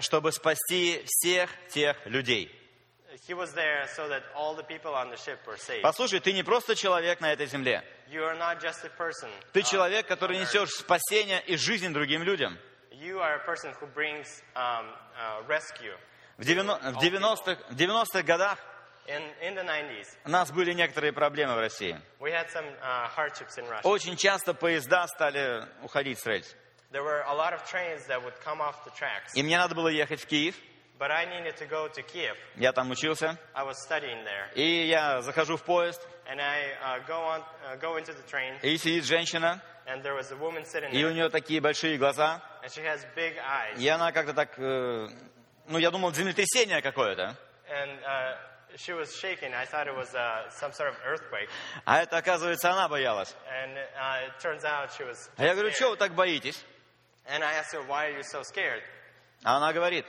Чтобы 0.00 0.32
спасти 0.32 1.04
всех 1.06 1.50
тех 1.68 2.06
людей. 2.06 2.50
He 3.28 3.34
was 3.34 3.52
there 3.54 3.86
so 3.94 4.08
that 4.08 4.22
all 4.34 4.56
the 4.56 4.64
people 4.64 4.94
on 4.94 5.10
the 5.10 5.16
ship 5.16 5.38
were 5.46 5.58
saved. 5.58 5.82
Послушай, 5.82 6.18
ты 6.20 6.32
не 6.32 6.42
просто 6.42 6.74
человек 6.74 7.20
на 7.20 7.32
этой 7.32 7.46
земле. 7.46 7.84
You 8.08 8.24
are 8.24 8.36
not 8.36 8.60
just 8.60 8.84
a 8.84 8.90
person. 8.90 9.30
Ты 9.52 9.60
uh, 9.60 9.70
человек, 9.70 10.06
который 10.06 10.38
несешь 10.38 10.70
спасение 10.70 11.40
и 11.46 11.56
жизнь 11.56 11.92
другим 11.92 12.22
людям. 12.22 12.58
You 12.90 13.20
are 13.20 13.34
a 13.34 13.44
person 13.46 13.74
who 13.80 13.86
brings 13.94 14.42
um, 14.56 14.86
uh, 15.16 15.46
rescue. 15.46 15.94
В 16.38 16.42
90-х, 16.42 16.92
в 16.92 16.98
90-х, 16.98 17.62
в 17.68 17.76
90-х 17.76 18.22
годах 18.22 18.58
In, 19.06 19.22
in 19.42 19.54
the 19.56 19.64
90s, 19.64 20.06
у 20.24 20.30
нас 20.30 20.52
были 20.52 20.72
некоторые 20.72 21.12
проблемы 21.12 21.54
в 21.54 21.58
России. 21.58 22.00
uh. 22.20 23.80
Очень 23.82 24.16
часто 24.16 24.54
поезда 24.54 25.06
стали 25.08 25.64
уходить 25.82 26.20
с 26.20 26.26
рельс. 26.26 26.54
There. 26.92 27.24
И 29.34 29.42
мне 29.42 29.58
надо 29.58 29.74
было 29.74 29.88
ехать 29.88 30.20
в 30.20 30.26
Киев. 30.26 30.54
But 30.98 31.10
I 31.10 31.26
needed 31.26 31.56
to 31.56 31.66
go 31.66 31.88
to 31.88 32.02
Kiev. 32.02 32.36
Я 32.54 32.72
там 32.72 32.90
учился. 32.92 33.36
I 33.54 33.64
was 33.64 33.74
studying 33.88 34.24
there. 34.24 34.54
И 34.54 34.86
я 34.86 35.20
захожу 35.22 35.56
в 35.56 35.64
поезд, 35.64 36.00
And 36.26 36.40
I 36.40 36.76
uh, 36.80 37.06
go, 37.08 37.18
on, 37.24 37.40
uh, 37.66 37.76
go 37.80 37.96
into 37.96 38.12
the 38.12 38.22
train, 38.30 38.60
и 38.62 38.76
сидит 38.76 39.04
женщина, 39.04 39.60
and 39.86 40.04
there 40.04 40.14
was 40.14 40.30
a 40.30 40.36
woman 40.36 40.64
sitting 40.64 40.92
и 40.92 41.04
у 41.04 41.08
there, 41.08 41.14
нее 41.14 41.28
такие 41.28 41.60
большие 41.60 41.98
глаза. 41.98 42.40
and 42.62 42.70
she 42.70 42.82
has 42.84 43.04
big 43.16 43.36
eyes. 43.38 43.80
И 43.80 43.88
она 43.88 44.12
как-то 44.12 44.32
так, 44.32 44.56
э, 44.56 45.08
ну, 45.66 45.78
я 45.78 45.90
думал, 45.90 46.14
землетрясение 46.14 46.80
какое-то. 46.80 47.36
And 47.68 47.98
uh, 48.04 48.36
she 48.76 48.92
was 48.92 49.14
shaking. 49.16 49.54
I 49.54 49.64
thought 49.64 49.86
it 49.86 49.94
was 49.96 50.14
uh, 50.14 50.50
some 50.50 50.72
sort 50.72 50.90
of 50.90 50.96
earthquake. 51.04 51.48
А 51.86 52.02
это, 52.02 52.16
оказывается, 52.16 52.70
она 52.70 52.88
боялась. 52.88 53.34
And 53.62 53.76
uh, 53.76 54.26
it 54.26 54.40
turns 54.40 54.64
out 54.64 54.90
she 54.96 55.04
was 55.04 55.30
А 55.36 55.44
я 55.44 55.54
говорю, 55.54 55.70
что 55.72 55.90
вы 55.90 55.96
так 55.96 56.14
боитесь? 56.14 56.62
And 57.26 57.42
I 57.44 57.54
asked 57.54 57.72
her, 57.72 57.82
why 57.86 58.06
are 58.06 58.16
you 58.16 58.22
so 58.22 58.42
scared? 58.42 58.82
А 59.44 59.56
она 59.56 59.72
говорит, 59.72 60.04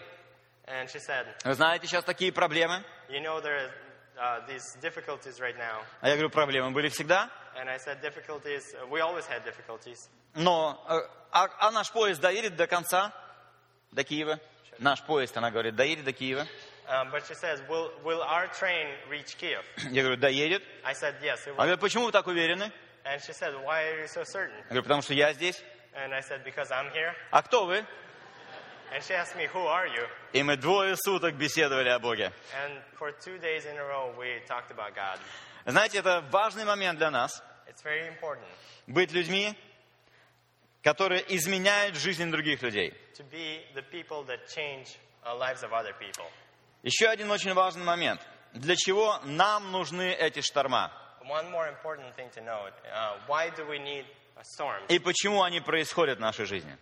And 0.65 0.89
she 0.89 0.99
said, 0.99 1.27
вы 1.43 1.53
знаете, 1.53 1.87
сейчас 1.87 2.03
такие 2.03 2.31
проблемы. 2.31 2.83
you 3.09 3.19
know 3.19 3.41
there 3.41 3.57
are 3.57 4.39
uh, 4.41 4.47
these 4.47 4.75
difficulties 4.81 5.39
right 5.39 5.57
now. 5.57 5.83
А 6.01 6.09
я 6.09 6.15
говорю, 6.15 6.29
проблемы 6.29 6.71
были 6.71 6.89
всегда. 6.89 7.29
And 7.55 7.69
I 7.69 7.77
said, 7.77 8.01
difficulties, 8.01 8.63
uh, 8.73 8.87
we 8.87 9.01
always 9.01 9.25
had 9.27 9.43
difficulties. 9.43 10.09
Но, 10.35 10.83
э, 10.89 10.99
а, 11.31 11.47
а 11.59 11.71
наш 11.71 11.91
поезд 11.91 12.19
доедет 12.21 12.55
до 12.55 12.65
конца, 12.67 13.13
до 13.91 14.03
Киева? 14.03 14.39
Наш 14.79 15.03
поезд, 15.03 15.37
она 15.37 15.51
говорит, 15.51 15.75
доедет 15.75 16.05
до 16.05 16.13
Киева. 16.13 16.47
Um, 16.89 17.09
but 17.11 17.25
she 17.25 17.33
says, 17.33 17.61
will, 17.69 17.91
will 18.03 18.21
our 18.21 18.47
train 18.47 18.87
reach 19.09 19.37
Kiev? 19.37 19.63
Я 19.91 20.03
говорю, 20.03 20.17
доедет. 20.17 20.61
I 20.83 20.93
said, 20.93 21.15
yes, 21.23 21.45
it 21.47 21.53
Она 21.55 21.63
will. 21.63 21.77
говорит, 21.77 21.79
почему 21.79 22.05
вы 22.05 22.11
так 22.11 22.27
уверены? 22.27 22.71
And 23.05 23.21
she 23.21 23.33
said, 23.33 23.53
why 23.63 23.83
are 23.87 24.01
you 24.01 24.07
so 24.07 24.23
certain? 24.23 24.55
Я 24.69 24.69
говорю, 24.69 24.83
потому 24.83 25.01
что 25.01 25.13
я 25.13 25.33
здесь. 25.33 25.61
And 25.95 26.13
I 26.13 26.21
said, 26.21 26.43
because 26.43 26.71
I'm 26.71 26.91
here. 26.91 27.13
А 27.31 27.41
кто 27.41 27.65
вы? 27.65 27.85
And 28.93 29.01
she 29.03 29.13
asked 29.13 29.35
me, 29.35 29.47
who 29.47 29.65
are 29.65 29.87
you? 29.87 30.05
И 30.33 30.43
мы 30.43 30.55
двое 30.57 30.95
суток 30.97 31.35
беседовали 31.35 31.89
о 31.89 31.99
Боге. 31.99 32.31
And 32.65 32.81
for 32.99 33.11
two 33.11 33.37
days 33.39 33.65
in 33.65 33.77
a 33.77 33.83
row, 33.85 34.13
we 34.19 34.39
talked 34.47 34.71
about 34.71 34.93
God. 34.93 35.19
Знаете, 35.65 35.99
это 35.99 36.21
важный 36.31 36.65
момент 36.65 36.99
для 36.99 37.09
нас. 37.09 37.41
It's 37.67 37.81
very 37.83 38.07
important 38.07 38.45
Быть 38.87 39.11
людьми, 39.13 39.55
которые 40.83 41.23
изменяют 41.35 41.95
жизнь 41.95 42.29
других 42.29 42.61
людей. 42.61 42.93
to 43.15 43.23
be 43.31 43.61
the 43.73 43.81
people 43.83 44.23
that 44.23 44.47
change 44.49 44.97
uh, 45.25 45.35
lives 45.35 45.63
of 45.63 45.71
other 45.71 45.93
people. 45.99 46.25
Еще 46.83 47.07
один 47.07 47.31
очень 47.31 47.53
важный 47.53 47.85
момент. 47.85 48.21
Для 48.51 48.75
чего 48.75 49.17
нам 49.23 49.71
нужны 49.71 50.11
эти 50.13 50.41
шторма? 50.41 50.91
Uh, 51.21 51.47
и 54.89 54.99
почему 54.99 55.43
они 55.43 55.61
происходят 55.61 56.17
в 56.17 56.21
нашей 56.21 56.45
жизни. 56.45 56.77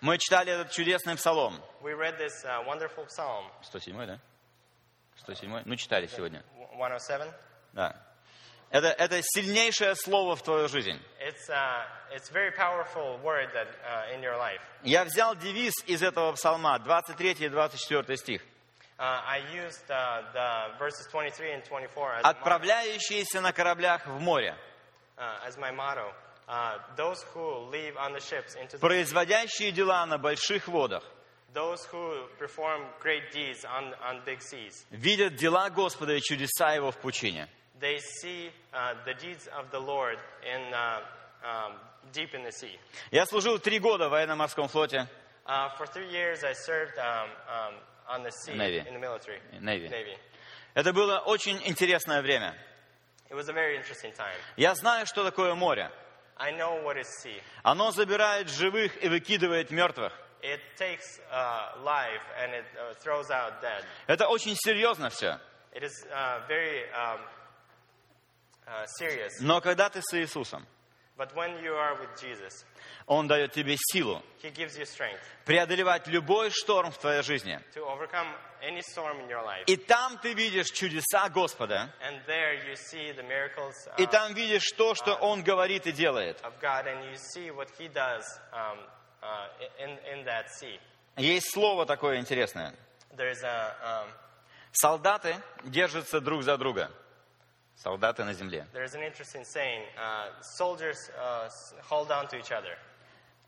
Мы 0.00 0.18
читали 0.18 0.52
этот 0.52 0.70
чудесный 0.70 1.16
псалом. 1.16 1.60
We 1.82 1.94
read 1.94 2.16
this 2.16 2.44
uh, 2.44 2.64
wonderful 2.64 3.06
psalm, 3.08 3.50
107, 3.62 4.06
да? 4.06 4.20
107? 5.16 5.62
Ну, 5.64 5.76
читали 5.76 6.06
сегодня. 6.06 6.44
107. 6.76 7.32
Да. 7.72 7.96
Это, 8.70 8.88
это 8.88 9.20
сильнейшее 9.22 9.94
слово 9.94 10.34
в 10.36 10.42
твою 10.42 10.68
жизнь. 10.68 11.00
It's 11.20 11.48
uh, 11.48 11.84
it's 12.12 12.28
very 12.30 12.50
powerful 12.50 13.18
word 13.22 13.48
that 13.54 13.68
uh, 13.84 14.14
in 14.14 14.22
your 14.22 14.36
life. 14.36 14.60
Я 14.82 15.04
взял 15.04 15.36
девиз 15.36 15.72
из 15.86 16.02
этого 16.02 16.32
псалма, 16.32 16.78
23 16.78 17.32
и 17.32 17.48
24 17.48 18.16
стих. 18.16 18.42
Uh, 18.96 19.20
I 19.26 19.38
used 19.52 19.86
the 19.88 20.78
verses 20.78 21.06
23 21.10 21.52
and 21.52 21.64
24 21.64 22.14
as, 22.14 22.22
my, 22.22 22.30
Отправляющиеся 22.30 23.40
на 23.40 23.52
кораблях 23.52 24.06
в 24.06 24.20
море, 24.20 24.56
as 25.18 25.56
my 25.58 25.72
motto. 25.72 26.12
Uh, 26.46 26.78
those 26.96 27.22
who 27.32 27.70
live 27.70 27.96
on 27.96 28.12
the 28.12 28.20
ships 28.20 28.54
into 28.54 28.76
the, 28.76 28.78
производящие 28.78 29.72
дела 29.72 30.04
на 30.04 30.18
больших 30.18 30.68
водах, 30.68 31.02
those 31.54 31.84
who 31.86 32.26
perform 32.38 32.82
great 33.00 33.32
deeds 33.32 33.64
on, 33.64 33.94
on 34.04 34.22
big 34.24 34.40
seas. 34.42 34.84
видят 34.90 35.36
дела 35.36 35.70
Господа 35.70 36.14
и 36.14 36.20
чудеса 36.20 36.72
Его 36.74 36.90
в 36.90 36.98
пучине. 36.98 37.48
They 37.80 37.98
see 38.20 38.50
uh, 38.72 38.94
the 39.04 39.14
deeds 39.14 39.48
of 39.58 39.70
the 39.70 39.80
Lord 39.80 40.16
in 40.42 40.72
uh, 40.72 41.00
um, 41.44 41.72
deep 42.12 42.34
in 42.34 42.42
the 42.44 42.52
sea. 42.52 42.78
Я 43.10 43.26
служил 43.26 43.58
три 43.58 43.78
года 43.78 44.08
в 44.08 44.12
военно-морском 44.12 44.68
флоте, 44.68 45.08
Uh, 45.46 45.68
for 45.76 45.84
three 45.86 46.08
years, 46.10 46.42
I 46.42 46.54
served 46.54 46.96
um, 46.98 47.28
um, 47.52 47.74
on 48.08 48.22
the 48.22 48.30
sea 48.30 48.54
Navy. 48.56 48.78
in 48.78 48.94
the 48.94 48.98
military. 48.98 49.40
Navy. 49.60 49.88
Navy. 49.88 50.16
Это 50.74 50.94
было 50.94 51.18
очень 51.18 51.60
интересное 51.66 52.22
время. 52.22 52.54
It 53.28 53.34
was 53.34 53.48
a 53.50 53.52
very 53.52 53.76
interesting 53.76 54.12
time. 54.12 54.34
Я 54.56 54.74
знаю, 54.74 55.04
что 55.06 55.22
такое 55.22 55.54
море. 55.54 55.90
I 56.38 56.52
know 56.52 56.82
what 56.82 56.96
is 56.96 57.06
sea. 57.22 57.42
Оно 57.62 57.90
забирает 57.90 58.48
живых 58.48 59.02
и 59.04 59.08
выкидывает 59.08 59.70
мертвых. 59.70 60.12
It 60.42 60.60
takes 60.78 61.20
uh, 61.30 61.82
life 61.84 62.22
and 62.38 62.54
it 62.54 62.64
uh, 62.78 62.94
throws 63.02 63.30
out 63.30 63.60
dead. 63.60 63.84
Это 64.06 64.26
очень 64.28 64.56
серьезно 64.56 65.10
все. 65.10 65.38
It 65.74 65.82
is 65.82 65.92
uh, 66.10 66.40
very 66.48 66.84
um, 66.94 67.18
uh. 67.18 67.18
Но 69.40 69.60
когда 69.60 69.88
ты 69.90 70.00
с 70.02 70.14
Иисусом, 70.14 70.66
Jesus, 71.16 72.64
Он 73.06 73.28
дает 73.28 73.52
тебе 73.52 73.76
силу 73.78 74.22
преодолевать 75.44 76.08
любой 76.08 76.50
шторм 76.50 76.90
в 76.90 76.98
твоей 76.98 77.22
жизни. 77.22 77.60
И 79.66 79.76
там 79.76 80.18
ты 80.18 80.34
видишь 80.34 80.70
чудеса 80.72 81.28
Господа. 81.28 81.92
Miracles 82.00 83.74
И 83.98 84.02
uh, 84.02 84.10
там 84.10 84.34
видишь 84.34 84.72
то, 84.72 84.94
что 84.94 85.14
Он 85.14 85.44
говорит 85.44 85.86
и 85.86 85.92
делает. 85.92 86.40
God, 86.60 86.86
does 87.92 88.24
um, 88.52 88.78
uh, 89.22 89.48
in, 89.78 89.98
in. 90.04 90.80
Есть 91.16 91.52
слово 91.52 91.86
такое 91.86 92.18
интересное. 92.18 92.74
A, 93.16 94.04
um, 94.04 94.10
Солдаты 94.72 95.36
держатся 95.62 96.20
друг 96.20 96.42
за 96.42 96.56
друга. 96.56 96.90
Солдаты 97.76 98.24
на 98.24 98.32
земле. 98.32 98.66
there's 98.72 98.94
an 98.94 99.02
interesting 99.02 99.44
saying 99.44 99.82
uh, 99.98 100.30
soldiers 100.42 100.96
uh, 101.18 101.48
hold 101.82 102.10
on 102.10 102.26
to 102.28 102.38
each 102.38 102.52
other. 102.52 102.76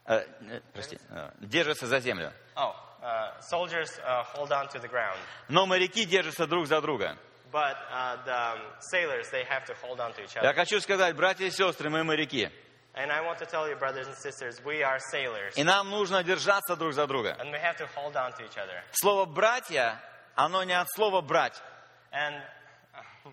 Э, 0.07 0.24
э, 0.41 0.61
прости, 0.72 0.99
э, 1.11 1.31
держатся 1.41 1.87
за 1.87 2.01
землю. 2.01 2.33
Oh, 2.57 2.74
uh, 3.03 3.41
soldiers 3.41 3.99
uh, 4.05 4.22
hold 4.35 4.53
on 4.53 4.68
to 4.68 4.79
the 4.81 4.89
ground. 4.89 5.18
Но 5.49 5.66
моряки 5.66 6.05
держатся 6.05 6.47
друг 6.47 6.66
за 6.66 6.81
друга. 6.81 7.16
But 7.53 7.77
uh, 7.91 8.16
the 8.24 8.55
um, 8.55 8.59
sailors, 8.91 9.31
they 9.31 9.45
have 9.45 9.64
to 9.66 9.74
hold 9.81 10.01
on 10.01 10.12
to 10.14 10.22
each 10.24 10.35
Я 10.35 10.43
other. 10.51 10.55
хочу 10.55 10.81
сказать, 10.81 11.14
братья 11.14 11.47
и 11.47 11.51
сестры, 11.51 11.89
мы 11.91 12.05
моряки. 12.05 12.51
And 12.95 13.12
I 13.12 13.20
want 13.20 13.39
to 13.39 13.47
tell 13.47 13.68
you, 13.68 13.77
brothers 13.77 14.07
and 14.07 14.16
sisters, 14.16 14.61
we 14.64 14.83
are 14.83 14.99
sailors. 15.12 15.55
И 15.57 15.62
нам 15.64 15.91
нужно 15.91 16.22
держаться 16.24 16.77
друг 16.77 16.93
за 16.93 17.07
друга. 17.07 17.37
And 17.39 17.53
we 17.53 17.59
have 17.61 17.77
to 17.77 17.87
hold 17.95 18.16
on 18.16 18.33
to 18.33 18.45
each 18.45 18.57
other. 18.57 18.83
Слово 18.93 19.27
«братья», 19.27 20.01
оно 20.35 20.64
не 20.64 20.72
от 20.72 20.89
слова 20.91 21.20
«брать». 21.20 21.61
And 22.12 22.43
uh, 22.95 23.31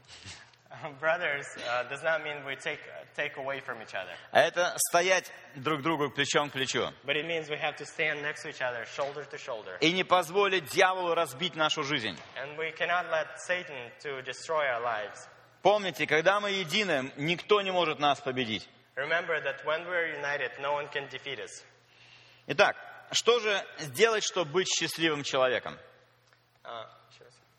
brothers 0.99 1.45
uh, 1.57 1.83
does 1.89 2.03
not 2.03 2.23
mean 2.23 2.45
we 2.45 2.55
take, 2.55 2.79
uh, 2.79 3.05
take 3.15 3.37
away 3.37 3.59
from 3.59 3.81
each 3.81 3.93
other. 3.93 4.13
А 4.31 4.41
это 4.41 4.75
стоять 4.89 5.31
друг 5.55 5.81
другу 5.81 6.09
плечом 6.09 6.49
к 6.49 6.53
плечу. 6.53 6.91
But 7.05 7.15
it 7.17 7.25
means 7.25 7.49
we 7.49 7.57
have 7.57 7.75
to 7.77 7.85
stand 7.85 8.21
next 8.21 8.43
to 8.43 8.49
each 8.49 8.61
other, 8.61 8.85
shoulder 8.85 9.25
to 9.25 9.37
shoulder. 9.37 9.77
И 9.81 9.91
не 9.91 10.03
позволить 10.03 10.65
дьяволу 10.71 11.13
разбить 11.13 11.55
нашу 11.55 11.83
жизнь. 11.83 12.17
And 12.35 12.57
we 12.57 12.71
cannot 12.71 13.09
let 13.11 13.39
Satan 13.39 13.91
to 14.03 14.21
destroy 14.23 14.65
our 14.65 14.81
lives. 14.81 15.27
Помните, 15.61 16.05
когда 16.07 16.39
мы 16.39 16.51
едины, 16.51 17.11
никто 17.17 17.61
не 17.61 17.71
может 17.71 17.99
нас 17.99 18.19
победить. 18.19 18.67
Remember 18.95 19.39
that 19.41 19.65
when 19.65 19.85
we're 19.87 20.15
united, 20.15 20.51
no 20.61 20.73
one 20.73 20.87
can 20.91 21.07
defeat 21.09 21.39
us. 21.39 21.63
Итак, 22.47 22.75
что 23.11 23.39
же 23.39 23.63
сделать, 23.79 24.23
чтобы 24.23 24.51
быть 24.51 24.67
счастливым 24.67 25.23
человеком? 25.23 25.77
Uh. 26.63 26.85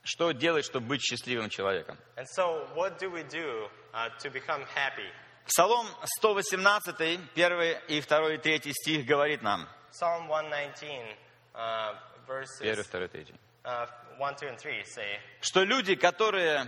Что 0.04 0.32
делать, 0.32 0.66
чтобы 0.66 0.86
быть 0.86 1.02
счастливым 1.02 1.48
человеком? 1.48 1.98
And 2.16 2.26
so, 2.36 2.66
what 2.74 2.98
do 2.98 3.10
we 3.10 3.22
do 3.24 3.68
uh, 3.94 4.10
to 4.22 4.30
become 4.30 4.62
happy? 4.74 5.10
Псалом 5.46 5.86
118, 6.18 7.20
1 7.34 7.80
и 7.88 8.00
2 8.00 8.34
и 8.34 8.38
3 8.38 8.72
стих 8.72 9.06
говорит 9.06 9.42
нам. 9.42 9.66
Psalm 9.90 10.26
119, 10.28 11.16
uh, 11.54 11.94
1, 12.26 12.26
verses 12.26 12.86
2, 12.90 13.08
3. 13.08 13.34
uh, 13.64 13.86
1, 14.18 14.34
2, 14.36 14.48
and 14.48 14.58
3 14.58 14.82
say 14.84 15.18
Что 15.40 15.64
люди, 15.64 15.94
которые 15.94 16.66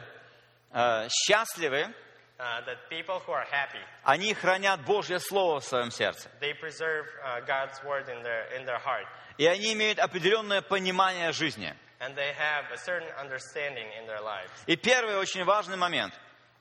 э, 0.72 1.09
счастливы, 1.09 1.93
uh, 2.39 2.61
that 2.66 2.89
people 2.91 3.18
who 3.26 3.32
are 3.32 3.47
happy, 3.51 3.80
они 4.05 4.32
хранят 4.34 4.84
Божье 4.84 5.18
Слово 5.18 5.61
в 5.61 5.64
своем 5.64 5.91
сердце. 5.91 6.30
they 6.41 6.55
preserve 6.55 7.07
uh, 7.24 7.41
God's 7.47 7.82
word 7.84 8.09
in 8.09 8.22
their, 8.22 8.47
in 8.59 8.64
their 8.64 8.78
heart. 8.78 9.07
И 9.39 9.47
они 9.47 9.72
имеют 9.74 9.99
определенное 9.99 10.62
понимание 10.62 11.32
жизни. 11.32 11.74
And 12.00 12.16
they 12.16 12.34
have 12.34 12.66
a 12.74 12.78
certain 12.78 13.08
understanding 13.20 13.86
in 14.00 14.08
their 14.08 14.22
lives. 14.22 14.52
И 14.68 14.76
первый 14.76 15.16
очень 15.18 15.44
важный 15.44 15.78
момент 15.78 16.14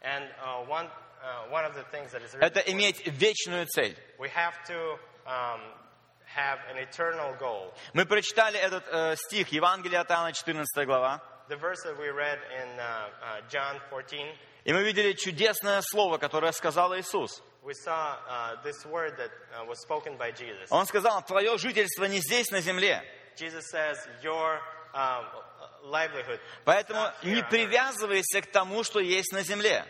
And 0.03 0.25
uh, 0.43 0.65
one, 0.67 0.87
uh, 0.87 1.51
one 1.51 1.65
of 1.65 1.75
the 1.75 1.85
things 1.91 2.13
that 2.13 2.23
is – 2.23 2.35
really 2.35 2.47
это 2.47 2.61
important, 2.61 2.75
иметь 2.75 3.07
вечную 3.07 3.67
цель. 3.67 3.97
we 4.19 4.29
have 4.29 4.63
to 4.67 4.99
um, 5.27 5.61
have 6.27 6.59
an 6.71 6.79
eternal 6.79 7.35
goal. 7.39 7.73
Мы 7.95 8.07
прочитали 8.07 8.59
этот 8.59 8.87
э, 8.89 9.17
стих 9.17 9.49
Евангелия 9.49 10.01
от 10.01 10.11
Иоанна, 10.11 10.33
14 10.33 10.87
глава, 10.87 11.21
The 11.49 11.57
verse 11.57 11.83
that 11.85 11.99
we 11.99 12.09
read 12.11 12.39
in 12.63 12.79
uh, 12.79 13.09
uh, 13.23 13.41
John 13.49 13.81
14, 13.91 14.37
и 14.65 14.73
мы 14.73 14.83
видели 14.85 15.15
чудесное 15.15 15.81
слово, 15.83 16.19
которое 16.19 16.53
сказал 16.53 16.95
Иисус. 16.97 17.43
we 17.63 17.75
saw 17.75 18.17
uh, 18.29 18.57
this 18.63 18.87
word 18.87 19.17
that 19.19 19.31
uh, 19.55 19.65
was 19.67 19.81
spoken 19.83 20.17
by 20.17 20.31
Jesus. 20.31 20.71
Он 20.71 20.87
сказал, 20.87 21.23
твое 21.23 21.59
жительство 21.59 22.05
не 22.05 22.21
здесь, 22.21 22.51
на 22.51 22.61
земле. 22.61 23.03
Jesus 23.37 23.65
says, 23.71 23.97
Your 24.23 24.55
um, 24.55 24.61
livelihood. 24.61 24.74
Поэтому 26.64 27.12
не 27.24 27.36
on 27.36 27.42
earth." 27.42 27.50
привязывайся 27.50 28.42
к 28.42 28.48
тому, 28.52 28.84
что 28.84 29.00
есть 29.00 29.32
на 29.32 29.44
земле. 29.44 29.86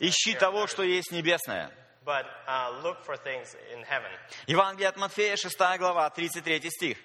Ищи 0.00 0.34
того, 0.34 0.66
что 0.66 0.82
есть 0.82 1.12
небесное. 1.12 1.70
but 2.04 2.24
uh, 2.48 2.80
look 2.82 3.04
for 3.04 3.16
things 3.16 3.54
in 3.72 3.84
heaven. 3.84 4.10
Евангелие 4.46 4.88
от 4.88 4.96
Матфея, 4.96 5.36
6 5.36 5.56
глава, 5.78 6.08
33 6.10 6.70
стих. 6.70 6.98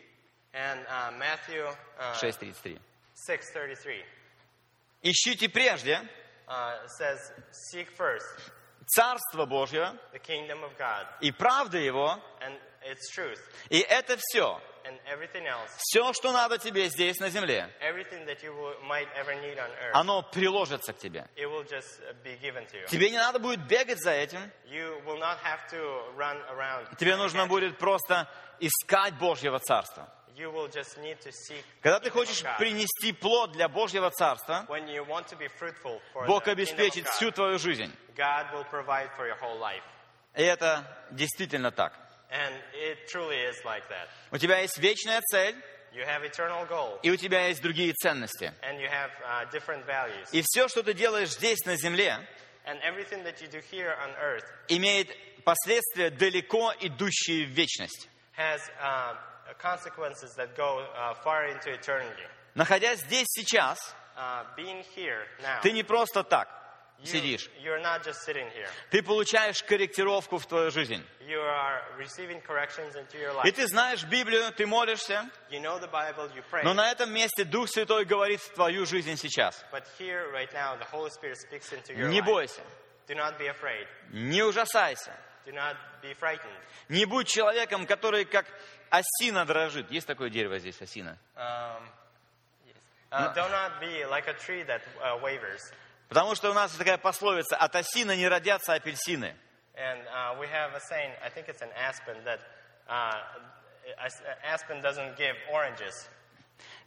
And 0.53 0.79
uh, 0.87 1.11
Matthew 1.19 1.65
uh, 1.99 2.13
6.33. 2.15 2.79
6:33 3.29 4.03
Ищите 5.03 5.49
прежде 5.49 6.01
uh, 6.47 6.87
says, 6.97 7.19
"Seek 7.51 7.89
first 7.95 8.51
Царство 8.87 9.45
Божье 9.45 9.97
the 10.13 10.19
kingdom 10.19 10.63
of 10.63 10.77
God 10.77 11.07
и 11.21 11.31
правда 11.31 11.77
Его, 11.77 12.17
and 12.41 12.57
its 12.83 13.09
truth, 13.13 13.39
и 13.69 13.79
это 13.79 14.17
все, 14.17 14.61
все, 15.77 16.13
что 16.13 16.31
надо 16.31 16.57
тебе 16.57 16.87
здесь 16.89 17.19
на 17.19 17.29
земле, 17.29 17.69
оно 19.93 20.21
приложится 20.23 20.93
к 20.93 20.97
тебе. 20.97 21.27
uh. 22.83 22.87
Тебе 22.87 23.09
не 23.09 23.17
надо 23.17 23.39
будет 23.39 23.65
бегать 23.67 23.99
за 23.99 24.11
этим, 24.11 24.51
тебе 26.97 27.15
нужно 27.17 27.47
будет 27.47 27.77
просто 27.77 28.27
искать 28.59 29.15
Божьего 29.17 29.59
Царства. 29.59 30.07
Когда 31.81 31.99
ты 31.99 32.09
хочешь 32.09 32.43
принести 32.57 33.13
плод 33.13 33.51
для 33.53 33.67
Божьего 33.69 34.09
Царства, 34.11 34.65
Бог 36.27 36.47
обеспечит 36.47 37.07
всю 37.07 37.31
твою 37.31 37.57
жизнь. 37.57 37.91
И 40.35 40.43
это 40.43 40.83
действительно 41.11 41.71
так. 41.71 41.93
And 42.31 42.53
it 42.73 43.07
truly 43.07 43.37
is 43.37 43.55
like 43.63 43.87
that. 43.89 44.07
У 44.31 44.37
тебя 44.37 44.59
есть 44.59 44.77
вечная 44.77 45.21
цель, 45.31 45.55
You 45.93 46.03
have 46.05 46.23
eternal 46.25 46.65
goal, 46.67 46.99
и 47.03 47.09
у 47.11 47.15
тебя 47.15 47.47
есть 47.47 47.61
другие 47.61 47.93
ценности. 47.93 48.51
and 48.63 48.79
you 48.81 48.87
have 48.89 49.11
uh, 49.23 49.45
different 49.51 49.85
values. 49.85 50.27
И 50.33 50.41
все, 50.41 50.67
что 50.67 50.83
ты 50.83 50.93
делаешь 50.93 51.29
здесь, 51.29 51.63
на 51.65 51.77
земле, 51.77 52.17
And 52.65 52.81
everything 52.81 53.23
that 53.23 53.39
you 53.41 53.47
do 53.47 53.61
here 53.71 53.95
on 54.03 54.13
earth 54.19 54.43
имеет 54.67 55.07
последствия 55.45 56.09
далеко 56.09 56.73
идущие 56.81 57.45
в 57.45 57.51
вечность. 57.51 58.09
has 58.35 58.59
uh, 58.81 59.13
consequences 59.59 60.33
that 60.35 60.55
go 60.57 60.85
uh, 60.97 61.13
far 61.23 61.45
into 61.47 61.71
eternity. 61.71 62.27
Находясь 62.55 62.99
здесь 63.01 63.27
сейчас, 63.29 63.77
Uh, 64.17 64.45
being 64.55 64.81
here 64.95 65.27
now, 65.43 65.61
ты 65.61 65.73
не 65.73 65.83
просто 65.83 66.23
так. 66.23 66.47
Сидишь. 67.03 67.49
Ты 68.89 69.03
получаешь 69.03 69.63
корректировку 69.63 70.37
в 70.37 70.45
твою 70.45 70.71
жизнь. 70.71 71.05
И 73.43 73.51
ты 73.51 73.67
знаешь 73.67 74.03
Библию, 74.05 74.51
ты 74.51 74.65
молишься, 74.65 75.29
You 75.49 75.61
know 75.61 75.79
Bible, 75.91 76.63
но 76.63 76.73
на 76.73 76.91
этом 76.91 77.13
месте 77.13 77.43
Дух 77.43 77.69
Святой 77.69 78.05
говорит 78.05 78.41
в 78.41 78.53
твою 78.53 78.85
жизнь 78.85 79.15
сейчас. 79.17 79.63
Here, 79.99 80.31
right 80.31 80.51
now, 80.53 80.77
Не 82.09 82.21
бойся, 82.21 82.61
не 84.11 84.43
ужасайся, 84.43 85.13
не 86.89 87.05
будь 87.05 87.27
человеком, 87.27 87.85
который 87.85 88.25
как 88.25 88.45
осина 88.89 89.45
дрожит. 89.45 89.91
Есть 89.91 90.07
такое 90.07 90.29
дерево 90.29 90.59
здесь, 90.59 90.81
осина? 90.81 91.17
Um, 91.35 91.89
yes. 92.65 92.75
uh, 93.11 93.79
be 93.79 94.05
like 94.05 94.25
that 94.25 94.81
uh. 95.01 95.71
Потому 96.09 96.35
что 96.35 96.51
у 96.51 96.53
нас 96.53 96.71
такая 96.73 96.97
пословица, 96.97 97.55
от 97.55 97.75
осины 97.75 98.15
не 98.15 98.27
родятся 98.27 98.73
апельсины. 98.73 99.35
And 99.77 99.99
uh, 100.07 100.39
we 100.39 100.47
have 100.47 100.73
a 100.73 100.79
saying, 100.79 101.11
I 101.23 101.29
think 101.29 101.49
it's 101.49 101.61
an 101.61 101.69
aspen, 101.75 102.15
that 102.23 102.39
uh, 102.87 103.21
as- 104.03 104.21
aspen 104.43 104.81
doesn't 104.81 105.17
give 105.17 105.35
oranges 105.51 105.93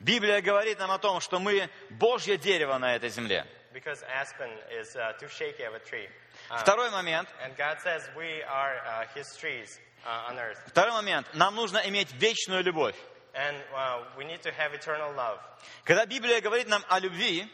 Библия 0.00 0.40
говорит 0.40 0.78
нам 0.78 0.90
о 0.92 0.98
том, 0.98 1.20
что 1.20 1.38
мы 1.38 1.68
Божье 1.90 2.38
дерево 2.38 2.78
на 2.78 2.94
этой 2.96 3.10
земле. 3.10 3.44
because 3.74 4.02
aspen 4.04 4.48
is 4.80 4.96
uh, 4.96 5.12
too 5.20 5.28
shaky 5.28 5.62
of 5.64 5.74
a 5.74 5.78
tree. 5.80 6.06
Uh, 6.50 6.56
Второй 6.58 6.90
момент. 6.90 7.28
and 7.44 7.54
God 7.56 7.78
says 7.82 8.08
we 8.16 8.42
are 8.44 8.76
uh, 8.86 9.04
His 9.14 9.26
trees 9.38 9.78
uh, 10.06 10.30
on 10.30 10.38
earth. 10.38 10.58
Второй 10.68 10.92
момент. 10.92 11.26
Нам 11.34 11.54
нужно 11.54 11.78
иметь 11.84 12.10
вечную 12.12 12.62
любовь. 12.64 12.94
And 13.34 13.56
uh, 13.76 14.04
we 14.16 14.24
need 14.24 14.40
to 14.42 14.50
have 14.52 14.72
eternal 14.72 15.12
love. 15.14 15.38
Когда 15.84 16.06
Библия 16.06 16.40
говорит 16.40 16.68
нам 16.68 16.82
о 16.88 16.98
любви, 17.00 17.46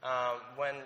Uh, 0.00 0.38
when 0.56 0.76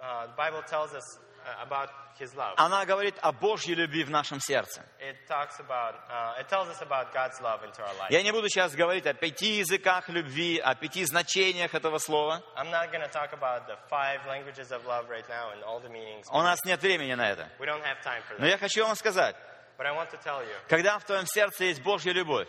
uh, 0.00 0.26
the 0.26 0.36
Bible 0.36 0.62
tells 0.66 0.92
us 0.94 1.04
uh, 1.44 1.64
about 1.66 1.88
His 2.18 2.32
love, 2.36 2.54
она 2.56 2.84
говорит 2.86 3.16
о 3.20 3.32
Божьей 3.32 3.74
любви 3.74 4.04
в 4.04 4.10
нашем 4.10 4.38
сердце. 4.40 4.84
it 5.00 5.16
talks 5.28 5.58
about, 5.58 5.94
uh, 6.08 6.40
it 6.40 6.48
tells 6.48 6.68
us 6.68 6.80
about 6.80 7.12
God's 7.12 7.40
love 7.40 7.64
into 7.64 7.82
our 7.82 7.92
life. 7.98 8.10
Я 8.10 8.22
не 8.22 8.30
буду 8.30 8.48
сейчас 8.48 8.74
говорить 8.74 9.06
о 9.06 9.14
пяти 9.14 9.58
языках 9.58 10.08
любви, 10.08 10.58
о 10.58 10.74
пяти 10.74 11.04
значениях 11.04 11.74
этого 11.74 11.98
слова. 11.98 12.42
I'm 12.56 12.70
not 12.70 12.92
going 12.92 13.02
to 13.02 13.10
talk 13.10 13.32
about 13.32 13.66
the 13.66 13.76
five 13.90 14.20
languages 14.28 14.70
of 14.70 14.86
love 14.86 15.08
right 15.08 15.28
now 15.28 15.50
and 15.52 15.62
all 15.64 15.80
the 15.80 15.90
meanings. 15.90 16.24
У 16.30 16.40
нас 16.40 16.64
нет 16.64 16.80
времени 16.80 17.14
на 17.14 17.28
это. 17.28 17.48
We 17.58 17.66
don't 17.66 17.82
have 17.82 18.00
time 18.04 18.22
for 18.28 18.38
Но 18.38 18.46
я 18.46 18.58
хочу 18.58 18.84
вам 18.84 18.94
сказать, 18.94 19.34
But 19.76 19.86
I 19.86 19.92
want 19.92 20.10
to 20.10 20.18
tell 20.18 20.40
you, 20.40 20.54
когда 20.68 20.98
в 20.98 21.04
твоем 21.04 21.26
сердце 21.26 21.64
есть 21.64 21.82
Божья 21.82 22.12
любовь, 22.12 22.48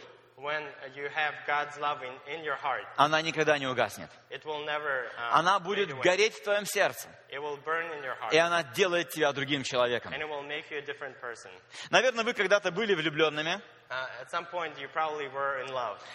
она 2.97 3.21
никогда 3.21 3.57
не 3.57 3.67
угаснет. 3.67 4.09
uh, 4.29 5.29
Она 5.31 5.59
будет 5.59 5.97
гореть 5.99 6.33
в 6.35 6.43
твоем 6.43 6.65
сердце. 6.65 7.07
И 8.31 8.37
она 8.37 8.63
делает 8.63 9.09
тебя 9.09 9.31
другим 9.31 9.63
человеком. 9.63 10.11
Наверное, 11.89 12.23
вы 12.23 12.33
когда-то 12.33 12.71
были 12.71 12.93
влюбленными 12.95 13.61
Uh, 13.87 14.25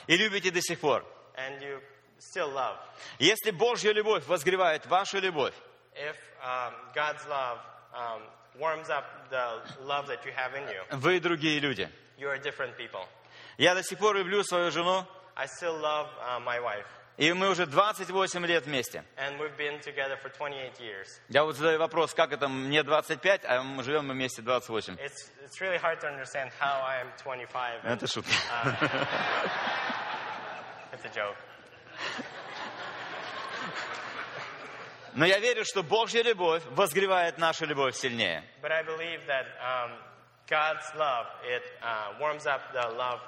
и 0.09 0.17
любите 0.17 0.51
до 0.51 0.61
сих 0.61 0.81
пор. 0.81 1.07
Если 3.21 3.51
Божья 3.53 3.93
любовь 3.93 4.27
возгревает 4.27 4.87
вашу 4.87 5.21
любовь, 5.21 5.55
um, 6.43 6.75
um, 7.95 8.23
вы 10.91 11.21
другие 11.21 11.61
люди. 11.61 11.89
you 12.19 12.29
are 12.29 12.39
different 12.39 12.77
people. 12.77 13.07
Я 13.61 13.74
до 13.74 13.82
сих 13.82 13.99
пор 13.99 14.16
люблю 14.16 14.43
свою 14.43 14.70
жену, 14.70 15.07
I 15.37 15.45
still 15.47 15.78
love 15.78 16.09
uh, 16.27 16.41
my 16.43 16.59
wife, 16.62 16.87
и 17.19 17.31
мы 17.35 17.51
уже 17.51 17.66
28 17.66 18.47
лет 18.47 18.65
вместе. 18.65 19.05
and 19.19 19.39
we've 19.39 19.55
been 19.59 19.78
together 19.81 20.16
for 20.16 20.31
28 20.31 20.81
years. 20.81 21.20
Я 21.28 21.45
вот 21.45 21.57
задаю 21.57 21.78
вопрос, 21.78 22.15
как 22.15 22.32
это 22.32 22.49
мне 22.49 22.82
25, 22.82 23.45
а 23.45 23.62
мы 23.62 23.82
живем 23.82 24.07
мы 24.07 24.15
вместе 24.15 24.41
28. 24.41 24.95
It's, 24.95 25.31
it's 25.45 25.61
really 25.61 25.77
hard 25.77 26.01
to 26.01 26.07
understand 26.09 26.51
how 26.59 26.81
I 26.82 27.03
am 27.03 27.09
25. 27.23 27.85
and- 27.85 27.93
Это 27.93 28.07
шутка. 28.07 28.31
it's 30.95 31.05
a 31.05 31.09
joke. 31.15 31.37
Но 35.12 35.27
я 35.27 35.39
верю, 35.39 35.66
что 35.66 35.82
Божья 35.82 36.23
любовь 36.23 36.62
возгревает 36.70 37.37
нашу 37.37 37.66
любовь 37.66 37.95
сильнее. 37.95 38.43
But 38.62 38.73
I 38.73 38.82
believe 38.85 39.27
that 39.27 39.45
um, 39.61 39.91
God's 40.49 40.87
love, 40.97 41.27
it 41.45 41.62
uh, 41.82 42.15
warms 42.19 42.47
up 42.47 42.73
the 42.73 42.89
love 42.97 43.20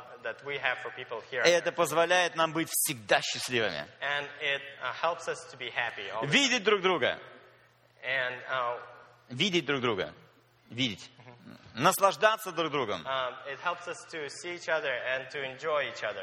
И 1.44 1.48
это 1.50 1.72
позволяет 1.72 2.36
нам 2.36 2.52
быть 2.52 2.68
всегда 2.70 3.20
счастливыми. 3.20 3.86
And 4.00 4.28
it 4.40 4.62
helps 5.02 5.28
us 5.28 5.38
to 5.50 5.56
be 5.58 5.70
happy. 5.70 6.08
always. 6.10 6.30
Видеть 6.30 6.64
друг 6.64 6.82
друга. 6.82 7.18
And 8.04 8.78
Видеть 9.28 9.64
друг 9.64 9.80
друга. 9.80 10.12
Видеть. 10.70 11.10
Наслаждаться 11.74 12.52
друг 12.52 12.70
другом. 12.70 13.06
um. 13.06 13.34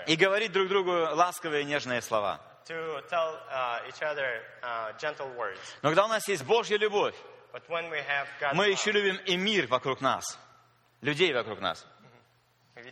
И 0.05 0.15
говорить 0.15 0.51
друг 0.51 0.67
другу 0.67 0.91
ласковые 0.91 1.63
и 1.63 1.65
нежные 1.65 2.01
слова. 2.01 2.39
To 2.67 3.01
tell 3.09 3.35
uh, 3.51 3.81
each 3.87 4.01
other 4.03 4.43
uh. 4.61 4.93
Но 5.81 5.89
когда 5.89 6.05
у 6.05 6.07
нас 6.07 6.27
есть 6.27 6.43
Божья 6.43 6.77
любовь, 6.77 7.15
But 7.51 7.67
when 7.67 7.89
we 7.89 7.97
have 8.05 8.27
God's 8.39 8.53
мы 8.53 8.67
еще 8.67 8.91
любим 8.91 9.15
и 9.25 9.35
мир 9.35 9.65
вокруг 9.67 10.01
нас. 10.01 10.37
Людей 11.01 11.33
вокруг 11.33 11.59
нас. 11.61 11.83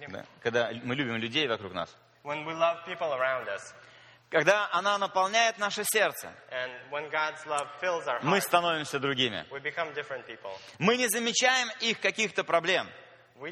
Да. 0.09 0.25
Когда 0.41 0.71
мы 0.83 0.95
любим 0.95 1.17
людей 1.17 1.47
вокруг 1.47 1.73
нас. 1.73 1.95
when 2.23 2.45
we 2.45 2.53
love 2.53 2.83
people 2.85 3.13
around 3.13 3.47
us, 3.47 3.73
Когда 4.29 4.67
она 4.73 4.97
наполняет 4.97 5.57
наше 5.57 5.85
сердце, 5.85 6.33
our 8.07 8.19
мы 8.23 8.37
heart, 8.37 8.41
становимся 8.41 8.99
другими. 8.99 9.45
Мы 10.79 10.97
не 10.97 11.07
замечаем 11.07 11.69
их 11.79 12.01
каких-то 12.01 12.43
проблем. 12.43 12.89
Uh. 13.39 13.51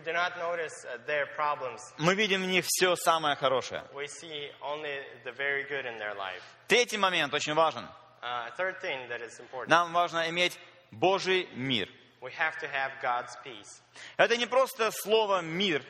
Мы 1.99 2.15
видим 2.15 2.41
в 2.41 2.47
них 2.47 2.65
все 2.67 2.95
самое 2.97 3.35
хорошее. 3.37 3.83
Третий 6.67 6.97
момент 6.97 7.33
очень 7.33 7.53
важен. 7.53 7.87
Uh, 8.21 9.67
Нам 9.67 9.93
важно 9.93 10.29
иметь 10.29 10.59
Божий 10.91 11.47
мир. 11.53 11.87
Это 14.17 14.37
не 14.37 14.45
просто 14.47 14.91
слово 14.91 15.41
«мир», 15.41 15.83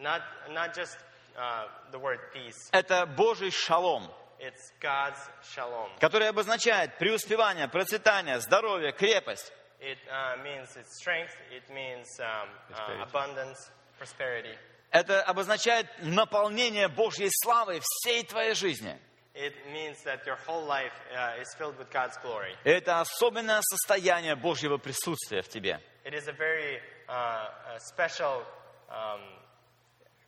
Not, 0.00 0.22
not 0.50 0.74
just 0.74 0.96
uh, 1.36 1.64
the 1.92 1.98
word 1.98 2.18
peace, 2.32 2.70
это 2.72 3.04
Божий 3.06 3.50
шалом, 3.50 4.08
it's 4.38 4.72
God's 4.80 5.18
shalom. 5.54 5.90
который 6.00 6.28
обозначает 6.28 6.96
преуспевание, 6.98 7.68
процветание, 7.68 8.40
здоровье, 8.40 8.92
крепость. 8.92 9.52
It 9.80 9.98
uh, 10.10 10.42
means 10.42 10.74
its 10.76 10.96
strength, 11.00 11.32
it 11.50 11.68
means 11.72 12.06
um, 12.18 12.48
uh, 12.70 12.74
Prosperity. 12.74 13.02
abundance, 13.02 13.70
prosperity. 13.98 14.58
Это 14.90 15.22
обозначает 15.22 15.86
наполнение 16.02 16.88
Божьей 16.88 17.30
славой 17.44 17.80
всей 17.80 18.24
твоей 18.24 18.54
жизни. 18.54 18.98
It 19.34 19.54
means 19.72 20.02
that 20.04 20.26
your 20.26 20.36
whole 20.46 20.66
life 20.66 20.92
uh, 21.14 21.40
is 21.40 21.46
filled 21.56 21.78
with 21.78 21.90
God's 21.92 22.16
glory. 22.22 22.56
Это 22.64 23.00
особенное 23.00 23.60
состояние 23.62 24.34
Божьего 24.34 24.76
присутствия 24.78 25.42
в 25.42 25.48
тебе. 25.48 25.80
It 26.04 26.14
is 26.14 26.26
a 26.26 26.32
very 26.32 26.80
uh, 27.08 27.46
special 27.78 28.42
um, 28.90 29.20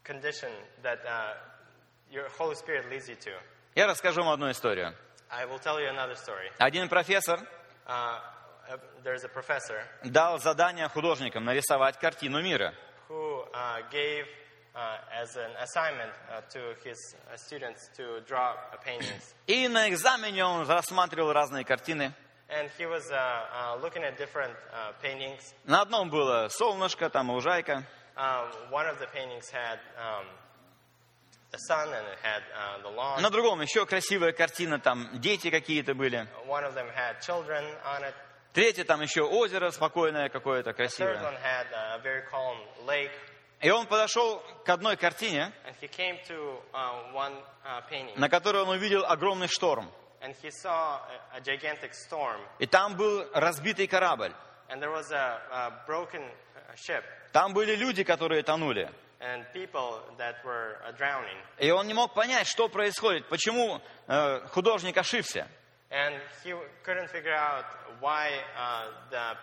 condition 0.04 0.50
that 0.82 0.98
uh, 1.06 1.34
your 2.10 2.28
Holy 2.38 2.54
Spirit 2.54 2.90
leads 2.90 3.08
you 3.08 3.16
to. 3.16 3.32
Я 3.74 3.86
расскажу 3.86 4.22
вам 4.22 4.30
одну 4.32 4.50
историю. 4.50 4.94
I 5.30 5.46
will 5.46 5.58
tell 5.58 5.80
you 5.80 5.88
another 5.88 6.14
story. 6.16 6.50
Один 6.58 6.88
профессор 6.88 7.40
Uh, 7.84 8.20
uh, 8.70 8.76
there's 9.02 9.24
a 9.24 9.28
professor 9.28 9.82
дал 10.04 10.38
задание 10.38 10.88
художникам 10.88 11.44
нарисовать 11.44 11.98
картину 11.98 12.40
мира. 12.42 12.72
who 13.08 13.42
uh, 13.52 13.80
gave 13.90 14.24
uh, 14.74 14.98
as 15.20 15.36
an 15.36 15.50
assignment 15.60 16.12
uh, 16.30 16.40
to 16.48 16.60
his 16.84 16.96
uh, 17.30 17.36
students 17.36 17.88
to 17.96 18.20
draw 18.26 18.52
uh, 18.72 18.76
paintings. 18.84 19.34
И 19.48 19.66
на 19.68 19.88
экзамене 19.90 20.44
он 20.44 20.66
рассматривал 20.68 21.32
разные 21.32 21.64
картины. 21.64 22.12
And 22.48 22.70
he 22.78 22.86
was 22.86 23.10
uh, 23.10 23.16
uh, 23.16 23.76
looking 23.82 24.04
at 24.04 24.16
different 24.18 24.54
uh, 24.72 24.92
paintings. 25.02 25.54
На 25.64 25.80
одном 25.82 26.08
было 26.10 26.48
солнышко, 26.48 27.10
там 27.10 27.30
лужайка. 27.30 27.82
Um, 28.16 28.50
one 28.70 28.86
of 28.86 28.98
the 28.98 29.06
paintings 29.06 29.48
had 29.50 29.78
um, 29.96 30.26
the 31.50 31.58
sun 31.58 31.88
and 31.88 32.06
it 32.08 32.18
had 32.22 32.42
uh, 32.54 32.82
the 32.82 32.90
lawn. 32.90 33.22
На 33.22 33.30
другом 33.30 33.60
еще 33.60 33.86
красивая 33.86 34.32
картина, 34.32 34.78
там 34.78 35.08
дети 35.20 35.50
какие-то 35.50 35.94
были. 35.94 36.26
One 36.46 36.64
of 36.64 36.74
them 36.74 36.88
had 36.94 37.20
children 37.20 37.64
on 37.84 38.04
it. 38.04 38.14
Третья 38.52 38.84
там 38.84 39.00
еще 39.00 39.22
озеро 39.22 39.70
спокойное 39.70 40.28
какое-то, 40.28 40.70
The 40.70 40.74
third 40.74 40.76
красивое. 40.76 41.22
one 41.22 41.36
had 41.36 41.66
a 41.72 41.98
very 42.02 42.22
calm 42.30 42.58
lake. 42.86 43.10
И 43.62 43.70
он 43.70 43.86
подошел 43.86 44.42
к 44.64 44.68
одной 44.68 44.96
картине, 44.96 45.52
to 46.28 46.60
uh, 46.74 47.12
one 47.14 47.32
uh, 47.64 47.80
painting. 47.88 48.18
на 48.18 48.28
которой 48.28 48.62
он 48.62 48.68
увидел 48.70 49.04
огромный 49.06 49.48
шторм. 49.48 49.90
And 50.20 50.34
he 50.42 50.50
saw 50.50 51.00
a, 51.32 51.38
a 51.38 51.40
gigantic 51.40 51.92
storm. 51.94 52.40
И 52.58 52.66
там 52.66 52.96
был 52.96 53.26
разбитый 53.34 53.86
корабль. 53.86 54.34
And 54.68 54.80
there 54.80 54.90
was 54.90 55.10
a, 55.12 55.40
a 55.50 55.70
uh. 55.86 56.30
Там 57.32 57.52
были 57.52 57.74
люди, 57.74 58.04
которые 58.04 58.42
тонули. 58.42 58.90
And 59.20 59.44
that 60.18 60.44
were 60.44 60.78
uh. 60.84 61.38
И 61.58 61.70
он 61.70 61.86
не 61.86 61.94
мог 61.94 62.12
понять, 62.12 62.48
что 62.48 62.68
происходит, 62.68 63.28
почему 63.28 63.80
э, 64.08 64.40
художник 64.48 64.96
ошибся. 64.98 65.46
And 65.90 66.20
he 66.42 66.50
w- 66.50 66.68
couldn't 66.84 67.08
figure 67.08 67.34
out 67.34 67.64
why 68.00 68.30
uh, 68.56 68.88
the 69.10 69.36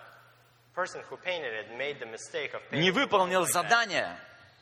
person 0.76 1.02
who 1.10 1.16
painted 1.16 1.54
it 1.54 1.78
made 1.78 1.98
the 2.00 2.08
mistake 2.08 2.54
of 2.54 2.62
painting 2.70 2.82
Не 2.82 2.92
выполнил 2.92 3.44
like 3.44 3.52
задание. 3.52 4.18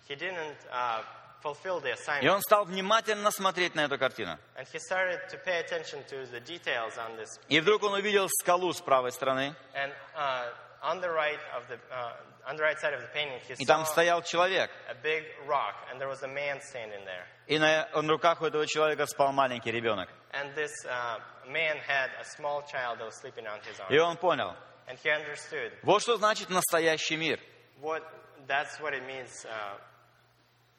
He 0.07 0.15
didn't 0.15 0.57
uh, 0.71 1.03
fulfill 1.41 1.79
the 1.79 1.95
И 2.21 2.27
он 2.27 2.41
стал 2.41 2.65
внимательно 2.65 3.31
смотреть 3.31 3.73
на 3.73 3.85
эту 3.85 3.97
картину. 3.97 4.37
And 4.55 4.67
he 4.71 4.79
started 4.79 5.19
to 5.29 5.37
pay 5.43 5.59
attention 5.63 6.03
to 6.09 6.25
the 6.31 6.39
details 6.41 6.97
on 6.97 7.15
this. 7.17 7.39
И 7.49 7.59
вдруг 7.59 7.83
он 7.83 7.93
увидел 7.93 8.27
скалу 8.29 8.71
с 8.71 8.81
правой 8.81 9.11
стороны. 9.11 9.55
And 9.73 9.91
uh, 10.15 10.53
on 10.83 11.01
the 11.01 11.09
right 11.09 11.39
of 11.55 11.67
the 11.69 11.79
uh, 11.91 12.13
on 12.46 12.56
the 12.56 12.62
right 12.62 12.78
side 12.78 12.92
of 12.94 13.00
the 13.00 13.08
painting, 13.08 13.38
he 13.46 13.54
И 13.54 13.64
saw 13.64 13.66
там 13.66 13.84
стоял 13.84 14.22
человек. 14.22 14.70
a 14.88 14.94
big 14.94 15.24
rock, 15.46 15.74
and 15.90 16.00
there 16.00 16.08
was 16.08 16.22
a 16.22 16.28
man 16.28 16.60
standing 16.60 17.04
there. 17.04 17.24
И 17.46 17.58
на, 17.58 17.88
на 17.94 18.08
руках 18.12 18.40
у 18.40 18.46
этого 18.46 18.66
человека 18.66 19.06
спал 19.06 19.32
маленький 19.32 19.70
ребенок. 19.70 20.08
And 20.32 20.54
this 20.54 20.72
uh, 20.86 21.18
man 21.48 21.76
had 21.86 22.10
a 22.20 22.24
small 22.24 22.62
child 22.62 22.98
that 22.98 23.04
was 23.04 23.16
sleeping 23.20 23.46
on 23.46 23.60
his 23.62 23.78
arm. 23.80 23.92
И 23.92 23.98
он 23.98 24.16
понял. 24.16 24.54
And 24.88 24.98
he 24.98 25.10
understood 25.10 25.72
Вот 25.82 26.02
что 26.02 26.16
значит 26.16 26.50
настоящий 26.50 27.16
мир. 27.16 27.38
what 27.80 28.02
that's 28.46 28.80
what 28.80 28.92
it 28.94 29.04
means. 29.06 29.44
Uh, 29.46 29.78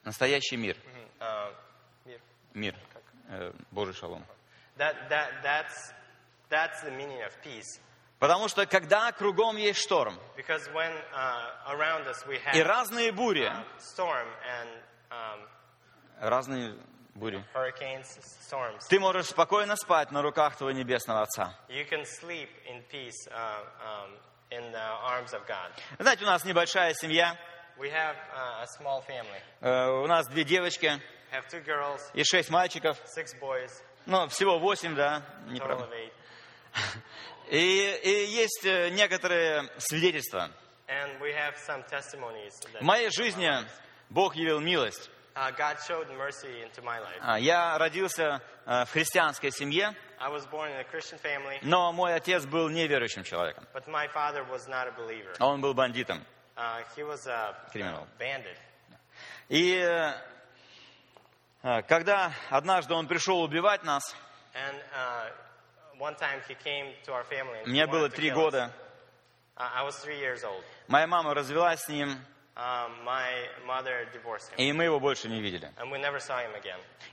Настоящий 0.04 0.56
мир. 0.56 0.76
uh, 1.20 1.50
Мир. 2.52 2.74
Э, 3.30 3.52
Божий 3.72 3.94
шалом. 3.94 4.24
that 4.76 4.94
that 5.08 5.42
that's 5.42 5.92
that's 6.50 6.82
the 6.82 6.90
meaning 6.90 7.20
of 7.22 7.32
peace. 7.42 7.80
Потому 8.19 8.49
что 8.49 8.65
когда 8.65 9.11
кругом 9.13 9.55
есть 9.55 9.79
шторм 9.79 10.19
when 10.73 10.93
uh, 11.13 12.53
и 12.53 12.61
разные 12.61 13.11
бури, 13.13 13.45
uh, 13.45 13.63
and 14.45 14.69
um, 15.09 15.47
разные 16.19 16.75
бури, 17.15 17.43
storms, 17.53 18.87
ты 18.89 18.99
можешь 18.99 19.27
спокойно 19.27 19.77
спать 19.77 20.11
на 20.11 20.21
руках 20.21 20.57
твоего 20.57 20.77
небесного 20.77 21.21
Отца. 21.21 21.57
peace 22.89 23.27
uh, 23.31 23.65
um. 23.81 24.19
Знаете, 25.99 26.23
у 26.23 26.27
нас 26.27 26.43
небольшая 26.43 26.93
семья, 26.95 27.37
have 27.89 28.15
uh, 28.33 28.65
э, 29.61 30.01
у 30.03 30.07
нас 30.07 30.27
две 30.27 30.43
девочки 30.43 30.99
girls, 31.63 32.01
и 32.13 32.23
шесть 32.23 32.49
мальчиков. 32.49 32.97
boys, 33.39 33.71
Ну, 34.05 34.27
всего 34.27 34.57
восемь, 34.57 34.95
да, 34.95 35.23
не 35.45 35.59
И, 37.49 37.99
и 38.03 38.25
есть 38.27 38.63
э, 38.63 38.89
некоторые 38.89 39.69
свидетельства. 39.79 40.51
В 42.79 42.83
моей 42.83 43.09
жизни 43.09 43.51
Бог 44.09 44.35
явил 44.35 44.59
милость. 44.59 45.09
uh. 45.35 45.53
А, 47.21 47.39
Я 47.39 47.77
родился 47.79 48.41
э, 48.65 48.85
в 48.85 48.91
христианской 48.91 49.51
семье, 49.51 49.95
но 51.63 51.91
мой 51.91 52.13
отец 52.13 52.45
был 52.45 52.69
неверующим 52.69 53.23
человеком. 53.23 53.65
Он 55.39 55.61
был 55.61 55.73
бандитом. 55.73 56.23
Uh, 56.55 56.83
bandit. 58.19 58.57
И 59.47 59.75
э, 61.63 61.81
когда 61.83 62.33
однажды 62.49 62.93
он 62.93 63.07
пришел 63.07 63.41
убивать 63.41 63.83
нас, 63.83 64.15
And 64.53 64.75
uh, 64.93 65.31
мне 67.65 67.87
было 67.87 68.09
три 68.09 68.31
года. 68.31 68.71
Uh. 69.57 70.63
Моя 70.87 71.07
мама 71.07 71.33
развелась 71.33 71.81
с 71.81 71.89
ним, 71.89 72.17
Um, 72.59 73.07
и 74.57 74.73
мы 74.73 74.83
его 74.83 74.99
больше 74.99 75.29
не 75.29 75.39
видели. 75.39 75.71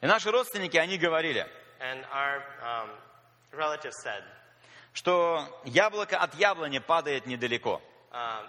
И 0.00 0.06
наши 0.06 0.30
родственники, 0.32 0.76
они 0.76 0.98
говорили, 0.98 1.46
um, 1.80 2.94
что 4.92 5.62
яблоко 5.64 6.18
от 6.18 6.34
яблони 6.34 6.80
падает 6.80 7.26
недалеко. 7.26 7.80
um, 8.12 8.48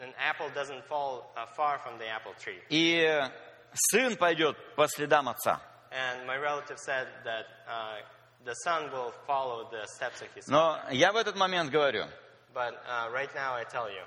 uh. 0.00 1.46
И 2.68 3.30
сын 3.74 4.16
пойдет 4.16 4.56
по 4.76 4.86
следам 4.86 5.28
отца. 5.28 5.60
And 5.90 6.26
my 6.26 6.36
relative 6.36 6.78
said 6.78 7.08
that 7.24 7.46
uh, 7.66 8.02
Но 10.46 10.80
я 10.90 11.12
в 11.12 11.16
этот 11.16 11.36
момент 11.36 11.70
говорю, 11.70 12.06
But 12.54 12.74
uh, 12.86 13.10
right 13.12 13.32
now 13.34 13.54
I 13.54 13.64
tell 13.64 13.88
you, 13.90 14.02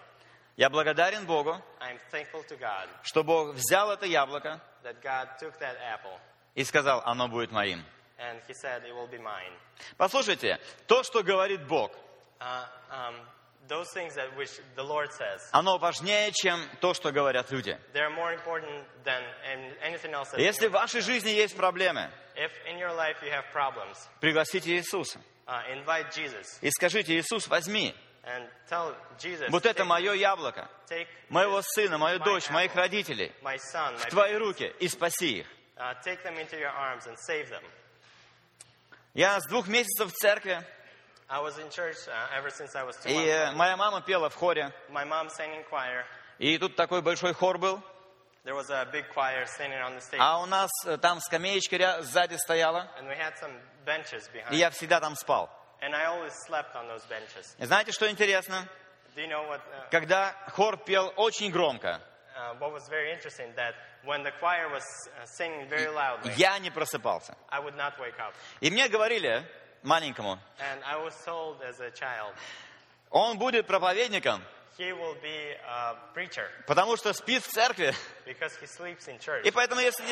я 0.57 0.69
благодарен 0.69 1.25
Богу, 1.25 1.55
I'm 1.79 1.99
thankful 2.11 2.43
to 2.47 2.57
God 2.57 2.89
что 3.03 3.23
Бог 3.23 3.53
взял 3.53 3.91
это 3.91 4.05
яблоко 4.05 4.59
that 4.83 5.01
God 5.01 5.27
took 5.39 5.57
that 5.59 5.77
apple 5.79 6.17
и 6.55 6.63
сказал, 6.63 7.01
оно 7.05 7.27
будет 7.27 7.51
моим. 7.51 7.83
and 8.17 8.39
he 8.47 8.53
said 8.53 8.83
it 8.85 8.93
will 8.93 9.07
be 9.07 9.19
mine. 9.19 9.53
Послушайте, 9.97 10.59
то, 10.87 11.03
что 11.03 11.23
говорит 11.23 11.65
Бог, 11.67 11.91
Uh, 12.39 12.65
um, 12.89 13.15
those 13.67 13.87
things 13.93 14.15
that 14.15 14.35
which 14.37 14.51
the 14.75 14.83
Lord 14.83 15.11
says, 15.13 15.41
оно 15.53 15.77
важнее, 15.77 16.31
чем 16.33 16.59
то, 16.81 16.93
что 16.93 17.11
говорят 17.11 17.51
люди. 17.51 17.77
they're 17.93 18.09
more 18.09 18.33
important 18.33 18.85
than 19.03 19.21
an- 19.45 19.73
anything 19.81 20.13
else. 20.13 20.29
That 20.31 20.39
Если 20.41 20.67
в 20.67 20.71
вашей 20.71 21.01
жизни 21.01 21.29
есть 21.29 21.55
проблемы, 21.55 22.09
If 22.35 22.51
in 22.67 22.77
your 22.77 22.93
life 22.93 23.17
you 23.21 23.29
have 23.31 23.45
problems, 23.53 23.97
пригласите 24.21 24.71
Иисуса 24.75 25.19
uh, 25.47 25.61
invite 25.73 26.11
Jesus 26.13 26.47
и 26.61 26.69
скажите, 26.71 27.15
Иисус, 27.19 27.47
возьми, 27.47 27.93
and 28.23 28.47
tell 28.69 28.95
Jesus, 29.17 29.49
вот 29.49 29.65
это 29.65 29.83
мое 29.85 30.13
яблоко, 30.13 30.69
моего 31.29 31.59
this, 31.59 31.65
сына, 31.75 31.97
мою 31.97 32.19
my 32.19 32.23
дочь, 32.23 32.49
моих 32.49 32.71
apple, 32.71 32.81
родителей, 32.81 33.31
my 33.41 33.57
son, 33.57 33.95
в 33.97 34.05
my 34.05 34.09
твои 34.09 34.33
babies, 34.33 34.37
руки 34.39 34.73
и 34.79 34.87
спаси 34.87 35.39
их. 35.39 35.47
uh, 35.77 35.93
take 36.03 36.21
them 36.23 36.37
into 36.37 36.57
your 36.57 36.69
arms 36.69 37.07
and 37.07 37.17
save 37.27 37.49
them. 37.49 37.63
Я 39.13 39.39
с 39.39 39.47
двух 39.49 39.67
месяцев 39.67 40.09
в 40.11 40.15
церкви, 40.15 40.63
и 43.05 43.27
э, 43.27 43.51
моя 43.51 43.77
мама 43.77 44.01
пела 44.01 44.29
в 44.29 44.35
хоре, 44.35 44.73
My 44.89 45.05
mom 45.05 45.29
sang 45.29 45.55
in 45.55 45.63
choir. 45.69 46.03
и 46.39 46.57
тут 46.57 46.75
такой 46.75 47.01
большой 47.01 47.33
хор 47.33 47.57
был, 47.57 47.81
There 48.43 48.55
was 48.55 48.71
a 48.71 48.85
big 48.91 49.05
choir 49.13 49.45
standing 49.45 49.79
on 49.79 49.93
the 49.95 50.01
stage, 50.01 50.17
а 50.19 50.41
у 50.41 50.45
нас 50.47 50.69
э, 50.85 50.97
там 50.97 51.19
скамеечка 51.19 52.01
сзади 52.01 52.35
стояла, 52.35 52.89
and 52.99 53.07
we 53.07 53.15
had 53.15 53.33
some 53.39 53.53
benches 53.85 54.27
behind. 54.33 54.51
и 54.51 54.57
я 54.57 54.69
всегда 54.71 54.99
там 54.99 55.15
спал. 55.15 55.49
And 55.81 55.95
I 55.95 56.05
always 56.05 56.33
slept 56.47 56.75
on 56.75 56.87
those 56.87 57.05
benches. 57.07 57.55
Знаете, 57.59 57.91
что 57.91 58.09
интересно? 58.09 58.67
Do 59.15 59.21
you 59.21 59.27
know 59.27 59.47
what? 59.47 59.61
Uh, 59.61 59.89
Когда 59.91 60.35
хор 60.49 60.77
пел 60.77 61.13
очень 61.17 61.51
громко, 61.51 62.01
uh, 62.35 62.57
what 62.59 62.71
was 62.71 62.87
very 62.89 63.11
interesting 63.11 63.53
that 63.55 63.73
when 64.03 64.23
the 64.23 64.31
choir 64.39 64.69
was 64.69 64.83
uh, 64.83 65.25
singing 65.25 65.67
very 65.69 65.87
loudly, 65.87 66.33
я 66.35 66.57
не 66.59 66.71
просыпался. 66.71 67.35
I 67.49 67.59
would 67.59 67.75
not 67.75 67.97
wake 67.99 68.17
up. 68.19 68.33
И 68.59 68.69
мне 68.71 68.87
говорили, 68.89 69.45
маленькому, 69.83 70.39
он 73.09 73.37
будет 73.37 73.67
проповедником, 73.67 74.43
he 74.77 74.91
will 74.91 75.15
be 75.21 75.57
a 75.67 75.95
preacher 76.15 76.47
потому 76.65 76.95
что 76.97 77.13
спит 77.13 77.43
в 77.43 77.47
церкви. 77.47 77.93
because 78.25 78.53
he 78.61 78.67
sleeps 78.67 79.07
in 79.07 79.19
church. 79.19 79.43
И 79.43 79.51
поэтому, 79.51 79.81
если, 79.81 80.03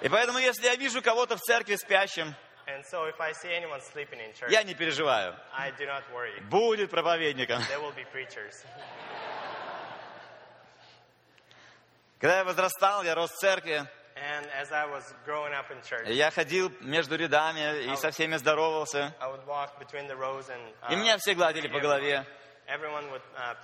и 0.00 0.08
поэтому, 0.08 0.38
если 0.38 0.64
я 0.64 0.76
вижу 0.76 1.02
кого-то 1.02 1.36
в 1.36 1.40
церкви 1.40 1.76
спящим, 1.76 2.34
And 2.66 2.82
so 2.90 3.04
if 3.04 3.20
I 3.20 3.32
see 3.32 3.52
anyone 3.52 3.80
sleeping 3.82 4.18
in 4.20 4.32
church, 4.32 4.50
я 4.50 4.62
не 4.62 4.74
переживаю. 4.74 5.36
I 5.52 5.70
do 5.72 5.86
not 5.86 6.02
worry. 6.12 6.40
Будет 6.48 6.90
проповедником. 6.90 7.60
There 7.68 7.80
will 7.80 7.94
be 7.94 8.06
preachers. 8.10 8.54
Когда 12.18 12.38
я 12.38 12.44
возрастал, 12.44 13.02
я 13.02 13.14
рос 13.14 13.30
в 13.32 13.36
церкви, 13.36 13.86
Я 16.06 16.30
ходил 16.30 16.72
между 16.80 17.16
рядами 17.16 17.92
и 17.92 17.96
со 17.96 18.10
всеми 18.10 18.36
здоровался. 18.36 19.14
Uh, 19.20 20.92
И 20.92 20.96
меня 20.96 21.16
все 21.18 21.34
гладили 21.34 21.68
по 21.68 21.80
голове. 21.80 22.24
uh. 23.36 23.56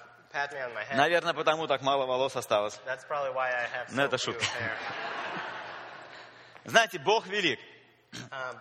Наверное, 0.96 1.34
потому 1.34 1.66
так 1.66 1.82
мало 1.82 2.06
волос 2.06 2.36
осталось. 2.36 2.78
Have 3.72 3.86
Ну, 3.92 4.02
это 4.02 4.18
шутка. 4.18 4.44
Знаете, 6.64 6.98
Бог 6.98 7.26
велик. 7.26 7.60
Uh. 8.30 8.58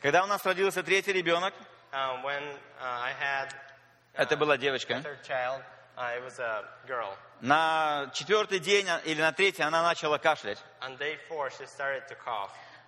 Когда 0.00 0.24
у 0.24 0.26
нас 0.26 0.44
родился 0.46 0.82
третий 0.82 1.12
ребенок, 1.12 1.54
это 4.14 4.36
была 4.36 4.56
девочка, 4.56 5.02
girl. 6.86 7.14
на 7.40 8.10
четвертый 8.14 8.58
день 8.60 8.86
или 9.04 9.20
на 9.20 9.32
третий 9.32 9.62
она 9.62 9.82
начала 9.82 10.18
кашлять. 10.18 10.58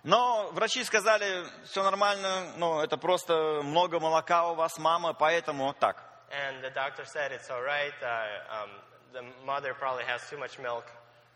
Но 0.03 0.49
врачи 0.53 0.83
сказали, 0.83 1.45
все 1.65 1.83
нормально, 1.83 2.53
ну, 2.57 2.81
это 2.81 2.97
просто 2.97 3.61
много 3.63 3.99
молока 3.99 4.47
у 4.47 4.55
вас, 4.55 4.77
мама, 4.79 5.13
поэтому 5.13 5.73
так. 5.73 6.03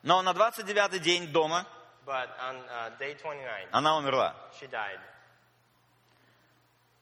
Но 0.04 0.22
на 0.22 0.30
29-й 0.32 1.00
день 1.00 1.28
дома 1.28 1.66
But 2.06 2.30
on 2.40 2.56
uh, 2.70 3.00
day 3.00 3.16
29, 3.16 3.70
она 3.72 3.98
умерла. 3.98 4.36
she 4.62 4.68
died. 4.68 5.00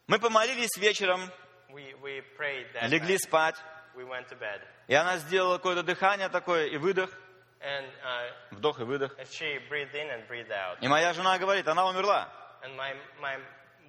Мы 0.08 0.18
помолились 0.20 0.78
вечером, 0.78 1.30
We, 1.70 1.94
we 2.02 2.22
prayed 2.38 2.72
that 2.74 2.88
легли 2.90 3.16
night. 3.16 3.28
спать, 3.28 3.56
We 3.96 4.04
went 4.06 4.28
to 4.30 4.36
bed. 4.40 4.62
и 4.88 4.94
она 4.96 5.18
сделала 5.18 5.58
какое-то 5.58 5.84
дыхание 5.84 6.30
такое, 6.30 6.68
и 6.68 6.78
выдох, 6.78 7.10
And, 7.62 7.86
uh, 8.04 8.32
вдох 8.52 8.80
и 8.80 8.84
выдох. 8.84 9.16
and 9.18 9.28
she 9.30 9.58
breathed 9.70 9.94
in 9.96 10.10
and 10.10 10.28
breathed 10.28 10.52
out. 10.52 10.78
И 10.82 10.88
моя 10.88 11.14
жена 11.14 11.38
говорит, 11.38 11.68
она 11.68 11.88
умерла. 11.88 12.28
And 12.64 12.76
my, 12.76 12.94
my 13.22 13.38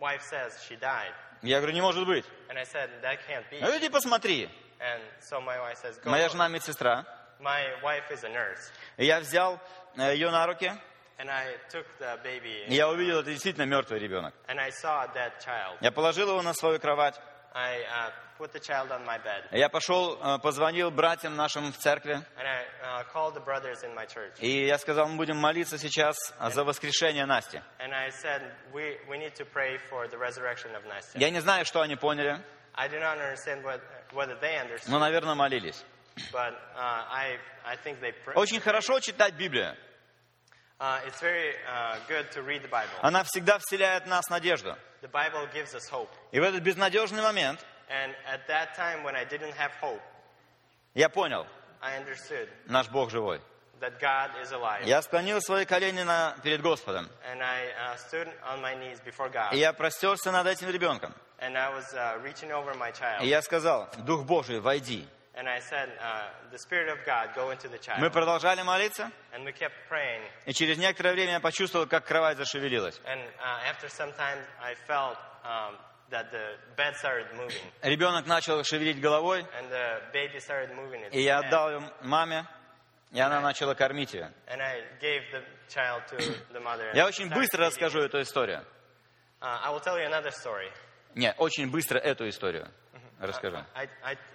wife 0.01 0.22
says 0.22 0.52
she 0.68 0.76
died. 0.76 1.12
Я 1.43 1.59
говорю, 1.59 1.74
не 1.74 1.81
может 1.82 2.06
быть. 2.06 2.24
And 2.48 2.59
I 2.59 2.64
said, 2.64 2.89
that 3.02 3.18
can't 3.26 3.48
be. 3.51 3.59
Ну 3.60 3.76
иди 3.76 3.89
посмотри. 3.89 4.48
And 4.81 5.01
so 5.20 5.40
my 5.40 5.59
wife 5.59 5.78
says, 5.82 5.98
go. 5.98 6.10
Моя 6.10 6.24
look." 6.24 6.32
жена 6.32 6.48
медсестра. 6.48 7.05
My 7.40 7.64
wife 7.82 8.10
is 8.12 8.22
a 8.24 8.28
nurse. 8.28 8.70
И 8.97 9.06
Я 9.06 9.18
взял 9.20 9.59
э, 9.97 10.14
ее 10.14 10.31
на 10.31 10.47
руки, 10.47 10.70
And 11.18 11.31
I 11.31 11.56
took 11.70 11.86
the 12.01 12.16
baby 12.24 12.66
и 12.66 12.74
я 12.74 12.89
увидел, 12.89 13.20
это 13.20 13.31
действительно 13.31 13.64
мертвый 13.66 13.98
ребенок. 14.01 14.35
and 14.48 14.59
I 14.60 14.70
saw 14.70 15.02
a 15.05 15.09
dead 15.14 15.32
child. 15.44 15.78
Я 15.81 15.90
положил 15.93 16.28
его 16.28 16.43
на 16.43 16.55
свою 16.55 16.78
кровать. 16.81 17.20
I 17.55 17.85
uh, 17.85 18.10
put 18.36 18.52
the 18.52 18.59
child 18.59 18.90
on 18.90 19.05
my 19.06 19.16
bed. 19.18 19.44
Я 19.52 19.68
пошел, 19.68 20.18
э, 20.20 20.39
позвонил 20.40 20.90
братьям 20.90 21.36
нашим 21.36 21.72
в 21.72 21.76
церкви. 21.78 22.14
And 22.36 22.47
I 22.47 22.64
uh, 22.82 23.05
called 23.12 23.35
the 23.35 23.44
brothers 23.44 23.85
in 23.85 23.94
my 23.94 24.06
church. 24.06 24.32
И 24.40 24.66
я 24.66 24.76
сказал, 24.78 25.06
мы 25.09 25.16
будем 25.16 25.36
молиться 25.36 25.78
сейчас 25.78 26.16
за 26.40 26.64
воскрешение 26.64 27.26
Насти. 27.26 27.60
Я 31.14 31.31
не 31.31 31.40
знаю, 31.40 31.64
что 31.64 31.81
они 31.81 31.94
поняли, 31.94 32.40
I 32.76 32.89
do 32.89 32.98
not 32.98 33.18
understand 33.18 33.62
what, 33.62 33.81
whether 34.12 34.35
they 34.40 34.56
understood, 34.59 34.90
но, 34.90 34.98
наверное, 34.98 35.36
молились. 35.36 35.85
but 36.32 36.55
uh, 36.76 37.05
I, 37.09 37.39
I 37.64 37.76
think 37.76 38.01
they 38.01 38.12
prayed. 38.24 38.36
Очень 38.36 38.60
хорошо 38.60 38.98
читать 38.98 39.35
Библию. 39.35 39.76
Uh, 40.81 40.98
it's 41.06 41.20
very 41.20 41.55
uh, 41.68 41.98
good 42.09 42.32
to 42.32 42.43
read 42.43 42.62
the 42.62 42.68
Bible. 42.68 42.98
Она 43.01 43.22
всегда 43.22 43.59
вселяет 43.59 44.05
в 44.05 44.09
нас 44.09 44.28
надежду. 44.28 44.76
The 45.05 45.10
Bible 45.10 45.47
gives 45.52 45.74
us 45.74 45.86
hope. 45.90 46.09
И 46.32 46.40
в 46.40 46.43
этот 46.43 46.62
безнадежный 46.62 47.20
момент 47.20 47.60
And 47.90 48.14
at 48.26 48.47
that 48.48 48.74
time 48.74 49.05
when 49.05 49.14
I 49.14 49.26
didn't 49.26 49.52
have 49.52 49.70
hope, 49.82 50.01
я 50.94 51.10
понял, 51.10 51.47
I 51.82 51.98
understood 51.98 52.48
наш 52.66 52.89
Бог 52.89 53.10
живой. 53.10 53.39
that 53.81 54.01
God 54.01 54.31
is 54.43 54.51
alive. 54.52 54.86
Я 54.86 55.02
склонил 55.02 55.43
свои 55.43 55.66
колени 55.66 56.01
на, 56.05 56.35
перед 56.43 56.62
Господом. 56.62 57.10
And 57.31 57.43
I 57.43 57.66
uh, 57.66 57.97
stood 57.97 58.28
on 58.48 58.62
my 58.62 58.74
knees 58.74 58.98
before 59.05 59.28
God. 59.28 59.52
И 59.52 59.59
я 59.59 59.74
простерся 59.74 60.32
над 60.32 60.47
этим 60.47 60.70
ребенком. 60.70 61.12
And 61.39 61.59
I 61.59 61.68
was 61.68 61.93
uh, 61.93 62.18
reaching 62.22 62.51
over 62.51 62.72
my 62.72 62.90
child. 62.90 63.22
И 63.24 63.26
я 63.28 63.43
сказал, 63.43 63.90
Дух 64.06 64.24
Божий, 64.24 64.59
войди. 64.59 65.06
Uh. 65.36 65.51
Мы 67.98 68.11
продолжали 68.11 68.62
молиться, 68.62 69.11
And 69.32 69.44
we 69.44 69.52
kept 69.52 69.74
praying. 69.90 70.23
и 70.47 70.52
через 70.52 70.78
некоторое 70.78 71.12
время 71.12 71.32
я 71.32 71.40
почувствовал, 71.40 71.86
как 71.86 72.05
кровать 72.05 72.36
зашевелилась. 72.36 73.01
And 73.05 73.20
uh, 73.40 73.69
after 73.69 73.89
some 73.89 74.12
time, 74.16 74.39
I 74.62 74.74
felt 74.86 75.19
um, 75.44 75.77
that 76.11 76.31
the 76.31 76.56
bed 76.77 76.94
started 76.97 77.27
moving. 77.35 77.73
Ребенок 77.82 78.27
начал 78.27 78.62
шевелить 78.62 79.01
головой, 79.01 79.40
And 79.59 79.70
the 79.70 80.02
baby 80.12 80.39
started 80.39 80.73
moving 80.73 81.02
its 81.05 81.11
и 81.12 81.23
я 81.23 81.39
отдал 81.39 81.70
ее 81.70 81.93
маме, 82.02 82.47
и 83.11 83.19
она 83.20 83.40
начала 83.40 83.74
кормить 83.74 84.15
ее. 84.15 84.32
And 84.47 84.62
I 84.62 84.82
gave 85.01 85.23
the 85.32 85.43
child 85.69 86.02
to 86.11 86.16
the 86.52 86.61
mother. 86.61 86.90
and 86.93 86.97
Я 86.97 87.06
очень 87.06 87.28
быстро 87.28 87.66
расскажу 87.66 88.01
эту 88.01 88.20
историю. 88.20 88.65
Uh, 89.40 89.59
I 89.65 89.70
will 89.73 89.81
tell 89.81 89.98
you 89.98 90.06
another 90.06 90.31
story. 90.31 90.70
Не, 91.16 91.32
очень 91.39 91.70
быстро 91.70 91.98
эту 91.98 92.28
историю 92.28 92.69
расскажу. 93.20 93.59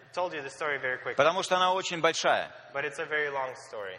I, 0.10 0.12
I 0.12 0.14
told 0.14 0.34
you 0.34 0.42
the 0.42 0.50
story 0.50 0.78
very 0.80 0.98
quickly, 0.98 1.16
Потому 1.16 1.44
что 1.44 1.56
она 1.58 1.74
очень 1.74 2.02
большая. 2.02 2.52
but 2.74 2.84
it's 2.86 3.00
a 3.00 3.06
very 3.06 3.30
long 3.30 3.54
story. 3.70 3.98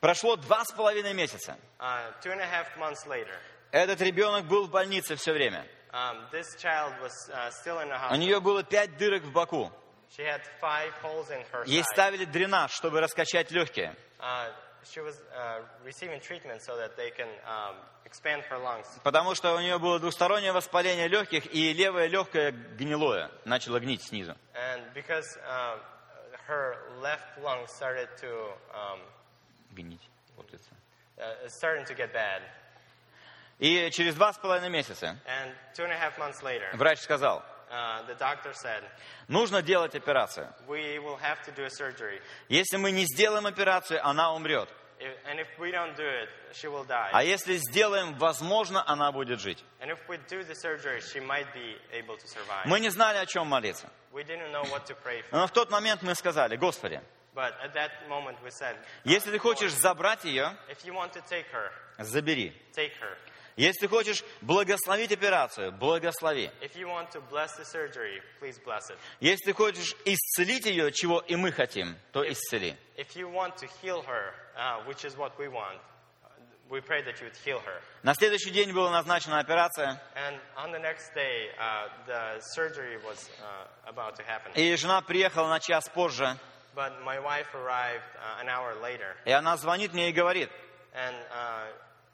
Прошло 0.00 0.36
два 0.36 0.64
с 0.64 0.72
половиной 0.72 1.12
месяца. 1.14 1.56
Uh, 1.80 2.12
two 2.22 2.30
and 2.30 2.40
a 2.40 2.46
half 2.46 2.76
months 2.78 3.06
later, 3.06 3.36
Этот 3.72 4.00
ребенок 4.00 4.46
был 4.46 4.66
в 4.66 4.70
больнице 4.70 5.16
все 5.16 5.32
время. 5.32 5.66
um, 5.92 6.26
this 6.30 6.54
child 6.60 6.92
was 7.02 7.12
uh, 7.32 7.50
still 7.50 7.80
in 7.80 7.88
the 7.88 8.12
У 8.12 8.16
нее 8.16 8.40
было 8.40 8.62
пять 8.62 8.96
дырок 8.96 9.22
в 9.24 9.32
боку. 9.32 9.72
She 10.16 10.22
had 10.24 10.40
five 10.60 10.92
holes 11.02 11.30
in 11.30 11.44
her 11.52 11.64
Ей 11.66 11.82
ставили 11.84 12.24
дренаж, 12.24 12.72
чтобы 12.72 13.00
раскачать 13.00 13.50
легкие. 13.50 13.94
Uh, 14.80 14.84
she 14.84 15.00
was 15.00 15.14
uh, 15.36 15.60
receiving 15.84 16.20
treatment 16.20 16.62
so 16.62 16.76
that 16.76 16.96
they 16.96 17.10
can 17.10 17.28
um, 17.46 17.76
expand 18.04 18.42
her 18.50 18.58
lungs. 18.58 18.86
Потому 19.02 19.34
что 19.34 19.54
у 19.54 19.60
нее 19.60 19.78
было 19.78 19.98
двустороннее 19.98 20.52
воспаление 20.52 21.08
легких, 21.08 21.52
и 21.52 21.72
левое 21.72 22.06
легкое 22.06 22.52
гнилое, 22.52 23.30
начало 23.44 23.80
гнить 23.80 24.02
снизу. 24.02 24.36
And 24.54 24.82
because 24.94 25.26
um, 25.48 25.78
her 26.46 26.76
left 27.02 27.38
lung 27.42 27.66
started 27.66 28.08
to 28.20 28.52
um, 28.74 29.00
Гнить. 29.74 30.00
Вот 30.36 30.46
это. 30.52 30.62
uh, 31.18 31.48
starting 31.48 31.84
to 31.84 31.94
get 31.94 32.12
bad, 32.12 32.42
И 33.58 33.90
через 33.90 34.14
два 34.14 34.32
с 34.32 34.38
половиной 34.38 34.70
месяца 34.70 35.16
and 35.26 35.52
two 35.74 35.84
and 35.84 35.92
a 35.92 35.96
half 35.98 36.16
months 36.18 36.42
later, 36.42 36.68
врач 36.74 37.00
сказал, 37.00 37.44
uh, 37.70 38.06
the 38.06 38.14
doctor 38.18 38.52
said, 38.52 38.82
нужно 39.28 39.62
делать 39.62 39.94
операцию. 39.94 40.52
"We 40.66 40.98
will 40.98 41.18
have 41.20 41.42
to 41.46 41.52
do 41.54 41.64
a 41.64 41.70
surgery, 41.70 42.20
Если 42.48 42.76
мы 42.76 42.90
не 42.90 43.04
сделаем 43.04 43.46
операцию, 43.46 44.04
она 44.06 44.32
умрет. 44.34 44.68
If- 45.00 45.16
and 45.26 45.38
if 45.38 45.46
we 45.58 45.70
don't 45.70 45.94
do 45.94 46.04
it, 46.04 46.28
she 46.52 46.68
will 46.68 46.84
die. 46.84 47.10
А 47.12 47.22
если 47.22 47.56
сделаем, 47.56 48.18
возможно, 48.18 48.82
она 48.84 49.12
будет 49.12 49.38
жить. 49.40 49.62
And 49.80 49.90
if 49.90 49.98
we 50.08 50.18
do 50.28 50.42
the 50.42 50.54
surgery, 50.54 51.00
she 51.00 51.20
might 51.20 51.46
be 51.54 51.76
able 51.92 52.16
to 52.16 52.26
survive." 52.26 52.66
Мы 52.66 52.80
не 52.80 52.90
знали, 52.90 53.18
о 53.18 53.26
чем 53.26 53.46
молиться. 53.46 53.88
We 54.12 54.24
didn't 54.24 54.50
know 54.50 54.64
what 54.64 54.86
to 54.86 54.96
pray 55.04 55.22
for, 55.22 55.28
Но 55.32 55.46
в 55.46 55.52
тот 55.52 55.70
момент 55.70 56.02
мы 56.02 56.14
сказали, 56.16 56.56
Господи, 56.56 57.00
but 57.34 57.54
at 57.62 57.74
that 57.74 58.08
moment 58.08 58.36
we 58.42 58.50
said, 58.50 58.76
если 59.04 59.30
ты 59.30 59.38
хочешь 59.38 59.72
забрать 59.72 60.24
ее, 60.24 60.56
"If 60.68 60.84
you 60.84 60.92
want 60.94 61.12
to 61.12 61.22
take 61.30 61.46
her, 61.52 61.70
забери. 61.98 62.52
take 62.74 62.92
her. 63.00 63.16
Если 63.58 63.88
хочешь 63.88 64.22
благословить 64.40 65.10
операцию, 65.10 65.72
благослови. 65.72 66.48
If 66.62 66.76
surgery. 67.64 68.22
Если 69.18 69.50
хочешь 69.50 69.96
исцелить 70.04 70.64
ее, 70.66 70.92
чего 70.92 71.18
и 71.18 71.34
мы 71.34 71.50
хотим, 71.50 71.96
то 72.12 72.22
исцели. 72.22 72.76
If 72.96 73.16
to 73.56 73.66
heal 73.82 74.00
her, 74.02 74.32
uh, 74.56 74.86
want, 75.50 75.80
uh. 76.70 77.82
На 78.04 78.14
следующий 78.14 78.50
день 78.50 78.72
была 78.72 78.92
назначена 78.92 79.40
операция, 79.40 80.00
day, 81.16 81.50
uh, 81.58 82.38
was 83.02 83.28
uh, 83.42 84.52
и 84.54 84.76
жена 84.76 85.00
приехала 85.00 85.48
на 85.48 85.58
час 85.58 85.88
позже, 85.88 86.38
But 86.76 87.02
my 87.02 87.18
wife 87.18 87.52
arrived 87.54 88.04
uh, 88.14 88.40
an 88.40 88.48
hour 88.48 88.80
later, 88.80 89.16
и 89.24 89.32
она 89.32 89.56
звонит 89.56 89.92
мне 89.94 90.10
и 90.10 90.12
говорит, 90.12 90.48
and 90.94 91.16
uh, 91.32 91.66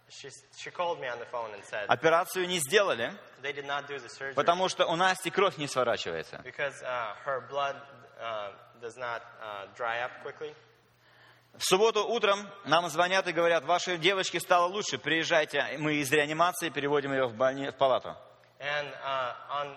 she, 0.09 0.29
she 0.57 0.71
called 0.71 1.01
me 1.01 1.09
on 1.09 1.19
the 1.19 1.27
phone 1.27 1.53
and 1.55 1.63
said, 1.65 1.87
операцию 1.89 2.47
не 2.47 2.59
сделали, 2.59 3.13
they 3.43 3.53
did 3.53 3.67
not 3.67 3.87
do 3.89 3.99
the 3.99 4.09
surgery 4.09 4.35
потому 4.35 4.69
что 4.69 4.87
у 4.87 4.97
Насти 4.97 5.31
кровь 5.31 5.57
не 5.57 5.67
сворачивается. 5.67 6.41
because 6.45 6.83
uh, 6.83 7.15
her 7.25 7.41
blood 7.49 7.77
uh, 8.21 8.51
does 8.81 8.97
not 8.97 9.23
uh, 9.43 9.67
dry 9.77 10.01
up 10.03 10.23
quickly. 10.23 10.55
В 11.57 11.63
субботу 11.63 12.05
утром 12.05 12.49
нам 12.65 12.89
звонят 12.89 13.29
и 13.29 13.33
говорят, 13.33 13.65
вашей 13.65 13.97
девочке 13.97 14.41
стало 14.41 14.67
лучше, 14.67 14.99
приезжайте, 14.99 15.65
мы 15.79 15.95
из 15.95 16.11
реанимации 16.11 16.69
переводим 16.69 17.13
ее 17.13 17.27
в, 17.27 17.35
больни... 17.35 17.71
в 17.71 17.77
палату. 17.77 18.17
And 18.59 18.89
uh, 19.05 19.33
on, 19.63 19.77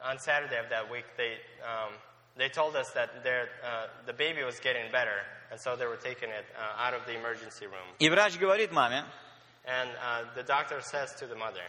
on 0.00 0.18
Saturday 0.18 0.58
of 0.58 0.68
that 0.70 0.90
week, 0.90 1.04
they, 1.16 1.36
um, 1.62 1.92
they 2.36 2.48
told 2.48 2.74
us 2.74 2.90
that 2.94 3.22
their, 3.22 3.48
uh, 3.62 3.86
the 4.06 4.12
baby 4.12 4.42
was 4.42 4.58
getting 4.58 4.90
better, 4.90 5.22
and 5.50 5.60
so 5.60 5.76
they 5.76 5.86
were 5.86 5.96
taking 6.02 6.30
it 6.30 6.44
uh, 6.58 6.82
out 6.84 6.94
of 6.94 7.06
the 7.06 7.14
emergency 7.14 7.66
room. 7.66 7.86
И 8.00 8.10
врач 8.10 8.36
говорит 8.36 8.72
маме, 8.72 9.04
And 9.64 9.90
uh, 9.90 10.24
the 10.34 10.42
doctor 10.42 10.80
says 10.80 11.14
to 11.20 11.26
the 11.26 11.36
mother, 11.36 11.62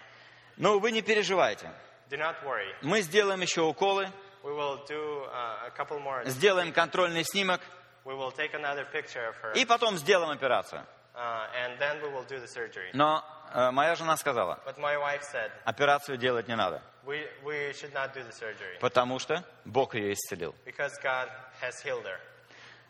ну 0.58 0.80
вы 0.80 0.92
не 0.92 1.02
переживайте, 1.02 1.70
Do 2.10 2.18
not 2.18 2.36
worry. 2.44 2.74
мы 2.82 3.02
сделаем 3.02 3.42
еще 3.42 3.62
уколы, 3.62 4.08
We 4.44 4.52
will 4.54 4.84
do 4.88 5.26
uh, 5.32 5.68
a 5.68 5.72
couple 5.78 6.00
more. 6.02 6.28
сделаем 6.30 6.74
контрольный 6.74 7.24
снимок, 7.24 7.62
We 8.06 8.16
will 8.16 8.32
take 8.32 8.54
another 8.54 8.86
picture 8.92 9.30
of 9.30 9.36
her, 9.42 9.54
и 9.56 9.64
потом 9.66 9.98
сделаем 9.98 10.32
операцию. 10.32 10.86
uh, 11.16 11.46
and 11.56 11.78
then 11.80 12.02
we 12.02 12.10
will 12.10 12.26
do 12.28 12.40
the 12.40 12.48
surgery. 12.48 12.90
Но 12.94 13.24
э, 13.54 13.70
моя 13.72 13.94
жена 13.96 14.18
сказала, 14.18 14.60
But 14.66 14.78
my 14.80 14.98
wife 14.98 15.22
said, 15.32 15.52
операцию 15.64 16.18
делать 16.18 16.48
не 16.48 16.56
надо, 16.56 16.82
we, 17.06 17.28
we 17.44 17.72
should 17.74 17.94
not 17.94 18.14
do 18.14 18.24
the 18.24 18.32
surgery 18.34 18.80
потому 18.80 19.20
что 19.20 19.44
Бог 19.66 19.94
ее 19.96 20.14
исцелил. 20.14 20.54
because 20.66 20.92
God 21.04 21.30
has 21.62 21.80
healed 21.84 22.04
her. 22.06 22.20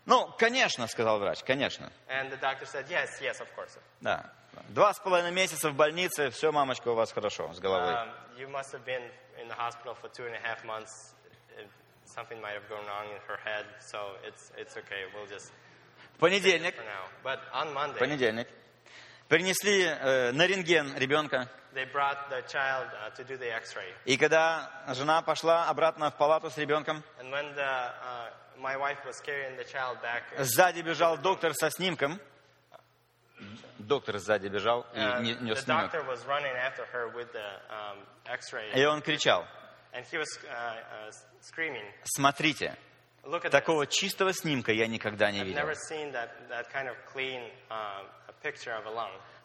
Ну, 0.06 0.28
конечно, 0.40 0.88
сказал 0.88 1.20
врач, 1.20 1.44
конечно. 1.44 1.92
And 2.10 2.32
the 2.32 2.38
doctor 2.38 2.66
said, 2.66 2.86
Yes, 2.90 3.10
yes, 3.22 3.40
of 3.42 3.48
course. 3.56 3.78
Да. 4.02 4.32
Два 4.70 4.94
с 4.94 5.00
половиной 5.00 5.32
месяца 5.32 5.70
в 5.70 5.76
больнице, 5.76 6.30
все, 6.30 6.52
мамочка, 6.52 6.90
у 6.90 6.96
вас 6.96 7.12
хорошо 7.12 7.54
с 7.54 7.60
головой. 7.60 7.94
Um, 7.94 8.10
you 8.38 8.48
must 8.48 8.72
have 8.72 8.86
been 8.86 9.04
in 9.42 9.48
the 9.48 9.56
hospital 9.56 9.96
for 9.96 10.10
two 10.10 10.26
and 10.26 10.36
a 10.36 10.40
half 10.40 10.64
months. 10.66 11.14
It, 11.58 11.68
something 12.06 12.42
might 12.42 12.54
have 12.54 12.68
gone 12.70 12.86
wrong 12.88 13.06
in 13.12 13.20
her 13.28 13.38
head, 13.44 13.66
so 13.80 14.18
it's, 14.26 14.52
it's 14.58 14.78
okay. 14.78 15.06
We'll 15.14 15.28
just 15.28 15.52
В 16.16 16.20
понедельник, 16.20 16.76
for 16.76 16.84
now. 16.84 17.06
But 17.24 17.40
on 17.54 17.74
Monday, 17.74 18.00
понедельник, 18.00 18.48
принесли 19.28 19.84
э, 19.84 20.32
на 20.32 20.46
рентген 20.48 20.96
ребенка. 20.98 21.50
they 21.74 21.86
brought 21.86 22.30
the 22.30 22.42
child 22.48 22.88
uh, 23.02 23.10
to 23.16 23.24
do 23.24 23.38
the. 23.38 23.52
И 24.06 24.18
когда 24.18 24.70
жена 24.90 25.22
пошла 25.22 25.70
обратно 25.70 26.12
в 26.12 26.18
палату 26.18 26.50
с 26.50 26.58
ребенком, 26.58 27.04
And 27.20 27.32
when 27.32 27.56
the, 27.56 27.62
uh, 27.62 28.30
my 28.60 28.78
wife 28.78 29.04
was 29.06 29.20
carrying 29.22 29.58
the 29.58 29.64
child 29.64 30.02
back, 30.02 30.24
uh, 30.38 30.44
сзади 30.44 30.82
бежал 30.82 31.18
доктор 31.18 31.54
со 31.54 31.70
снимком. 31.72 32.20
Доктор 33.88 34.18
сзади 34.18 34.48
бежал 34.48 34.86
и 34.94 34.98
uh, 34.98 35.22
не- 35.22 35.36
нес 35.36 35.64
снимок. 35.64 35.92
um, 37.70 38.06
И 38.76 38.86
он 38.86 39.02
кричал, 39.02 39.46
uh, 40.44 40.50
uh, 40.50 41.12
смотрите, 42.06 42.76
"Look 43.24 43.44
at 43.46 43.50
такого 43.50 43.86
чистого 43.88 44.34
снимка 44.34 44.72
я 44.72 44.88
никогда 44.88 45.32
не 45.32 45.44
видел. 45.44 45.62
uh. 45.62 45.66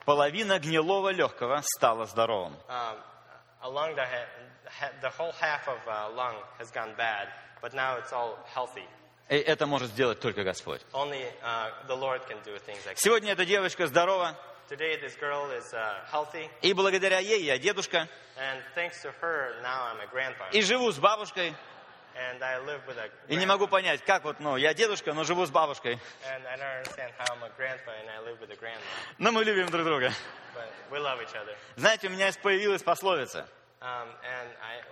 Половина 0.05 0.59
гнилого 0.59 1.10
легкого 1.10 1.60
стала 1.62 2.06
здоровым. 2.06 2.55
Um, 2.69 2.70
uh, 2.70 2.97
И 9.28 9.36
это 9.36 9.66
может 9.66 9.90
сделать 9.90 10.20
только 10.20 10.42
Господь. 10.42 10.80
Only 10.92 11.26
uh, 11.42 11.70
like. 11.86 12.96
Сегодня 12.96 13.32
эта 13.32 13.44
девочка 13.44 13.86
здорова, 13.86 14.36
Today, 14.70 15.00
this 15.00 15.16
girl 15.18 15.50
is 15.50 15.72
uh, 15.72 16.05
healthy, 16.12 16.50
и 16.60 16.74
благодаря 16.74 17.20
ей 17.20 17.42
я 17.42 17.59
дедушка, 17.59 18.06
and 18.36 18.62
thanks 18.74 19.00
to 19.02 19.10
her, 19.20 19.55
now 19.62 19.86
I'm 19.90 20.00
a 20.00 20.06
grandpa, 20.12 20.50
и 20.52 20.60
живу 20.62 20.92
с 20.92 20.98
бабушкой. 20.98 21.55
and 22.18 22.42
I 22.42 22.59
live 22.59 22.80
with 22.86 22.98
a. 22.98 23.10
И 23.28 23.36
не 23.36 23.46
могу 23.46 23.68
понять, 23.68 24.02
как 24.05 24.24
вот, 24.24 24.40
ну, 24.40 24.56
я 24.56 24.74
дедушка, 24.74 25.12
но 25.12 25.24
живу 25.24 25.46
с 25.46 25.50
бабушкой. 25.50 25.94
And 25.94 26.46
I 26.46 26.56
don't 26.56 26.84
understand 26.84 27.12
how 27.18 27.34
I'm 27.34 27.42
a 27.44 27.50
grandpa 27.56 27.92
and 27.92 28.10
I 28.10 28.20
live 28.28 28.40
with 28.40 28.50
a 28.50 28.56
grandma, 28.56 28.80
Но 29.18 29.32
мы 29.32 29.44
любим 29.44 29.68
друг 29.70 29.84
друга. 29.84 30.12
but 30.55 30.68
we 30.90 30.98
love 30.98 31.20
each 31.22 31.34
other. 31.34 31.56
Знаете, 31.76 32.09
у 32.09 32.10
меня 32.10 32.30
появилась 32.42 32.82
пословица. 32.82 33.48
Um, 33.80 34.09
and 34.24 34.50
I, 34.60 34.82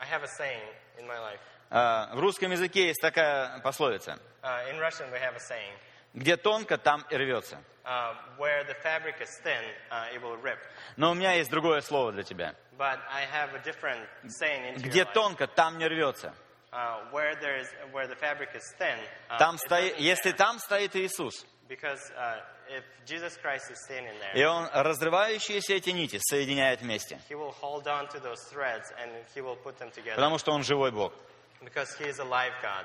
I 0.00 0.06
have 0.06 0.22
a 0.22 0.28
saying 0.28 0.62
in 0.98 1.06
my 1.06 1.18
life. 1.18 1.40
А, 1.70 2.14
В 2.14 2.20
русском 2.20 2.50
языке 2.50 2.86
есть 2.88 3.00
такая 3.00 3.60
пословица. 3.60 4.18
Uh, 4.42 4.70
in 4.70 4.78
Russian, 4.78 5.10
we 5.10 5.18
have 5.20 5.34
a 5.36 5.40
saying: 5.40 5.74
Где 6.14 6.36
тонко, 6.36 6.78
там 6.78 7.04
и 7.10 7.16
рвется. 7.16 7.58
uh, 7.84 8.14
"Where 8.38 8.64
the 8.66 8.74
fabric 8.82 9.20
is 9.20 9.28
thin, 9.44 9.62
uh, 9.90 10.12
it 10.14 10.22
will 10.22 10.40
rip." 10.42 10.58
Но 10.96 11.10
у 11.10 11.14
меня 11.14 11.32
есть 11.34 11.50
другое 11.50 11.80
слово 11.82 12.12
для 12.12 12.22
тебя. 12.22 12.54
But 12.78 12.98
I 13.10 13.24
have 13.26 13.54
a 13.54 13.58
different 13.62 14.06
saying 14.28 14.64
into 14.74 14.80
Где 14.88 15.00
your 15.00 15.06
life. 15.06 15.12
тонко, 15.12 15.46
там 15.48 15.78
не 15.78 15.86
рвется. 15.86 16.32
Uh, 16.72 17.10
where 17.12 17.34
there 17.40 17.56
is, 17.58 17.66
where 17.92 18.06
the 18.06 18.14
fabric 18.16 18.50
is 18.54 18.62
thin, 18.78 18.98
uh, 19.30 19.38
Там 19.38 19.56
стоит, 19.58 19.98
если 19.98 20.32
tear. 20.32 20.36
там 20.36 20.58
стоит 20.58 20.94
Иисус, 20.96 21.46
because 21.66 21.98
uh, 22.16 22.40
if 22.68 22.84
Jesus 23.06 23.36
Christ 23.38 23.70
is 23.70 23.78
standing 23.88 24.12
there, 24.20 24.34
и 24.34 24.44
Он 24.44 24.68
разрывающиеся 24.72 25.72
эти 25.74 25.90
нити 25.90 26.18
соединяет 26.20 26.80
вместе, 26.82 27.18
He 27.28 27.34
will 27.34 27.54
hold 27.60 27.86
on 27.86 28.06
to 28.08 28.20
those 28.20 28.38
threads 28.52 28.84
and 28.98 29.10
He 29.34 29.40
will 29.40 29.56
put 29.56 29.78
them 29.78 29.90
together 29.90 30.16
потому 30.16 30.36
что 30.38 30.52
Он 30.52 30.62
живой 30.62 30.90
Бог. 30.92 31.12
Because 31.64 31.94
He 31.98 32.04
is 32.08 32.18
a 32.18 32.24
live 32.24 32.52
God. 32.62 32.84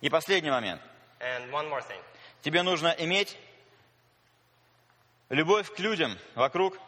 И 0.00 0.08
последний 0.08 0.50
момент. 0.50 0.80
And 1.20 1.50
one 1.52 1.68
more 1.68 1.80
thing. 1.80 2.00
Тебе 2.42 2.62
нужно 2.62 2.94
иметь 2.98 3.36
любовь 5.30 5.72
к 5.74 5.78
людям 5.78 6.16
вокруг 6.34 6.78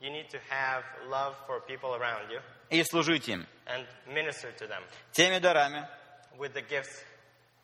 You 0.00 0.10
need 0.10 0.28
to 0.30 0.38
have 0.50 0.84
love 1.08 1.34
for 1.46 1.60
people 1.60 1.94
around 1.94 2.30
you 2.30 2.40
и 2.70 2.82
служить 2.84 3.28
им 3.28 3.46
and 3.66 3.86
minister 4.06 4.52
to 4.58 4.66
them 4.68 4.82
теми 5.12 5.38
дарами, 5.38 5.88
with 6.38 6.52
the 6.52 6.62
gifts 6.62 7.02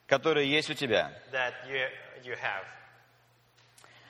которые 0.07 0.49
есть 0.49 0.69
у 0.69 0.73
тебя. 0.73 1.11
that 1.31 1.53
you, 1.67 1.87
you 2.23 2.35
have. 2.35 2.65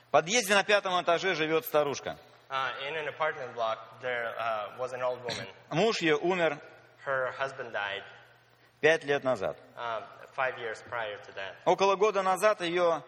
В 0.07 0.11
подъезде 0.11 0.53
на 0.53 0.63
пятом 0.63 1.01
этаже 1.01 1.35
живет 1.35 1.65
старушка. 1.65 2.17
Uh, 2.49 2.69
in 2.87 2.95
an 2.95 3.07
apartment 3.07 3.53
block, 3.55 3.99
there 4.01 4.31
uh, 4.39 4.77
was 4.79 4.93
an 4.93 5.01
old 5.01 5.19
woman. 5.23 5.47
Муж 5.71 6.01
ее 6.01 6.15
умер 6.17 6.59
Her 7.05 7.33
husband 7.37 7.73
died 7.73 8.03
пять 8.83 9.05
лет 9.05 9.23
назад. 9.23 9.57
uh, 9.77 10.01
five 10.35 10.57
years 10.59 10.83
prior 10.89 11.17
to 11.25 11.31
that. 11.35 11.55
Около 11.65 11.95
года 11.95 12.21
назад 12.21 12.59
ее 12.61 13.01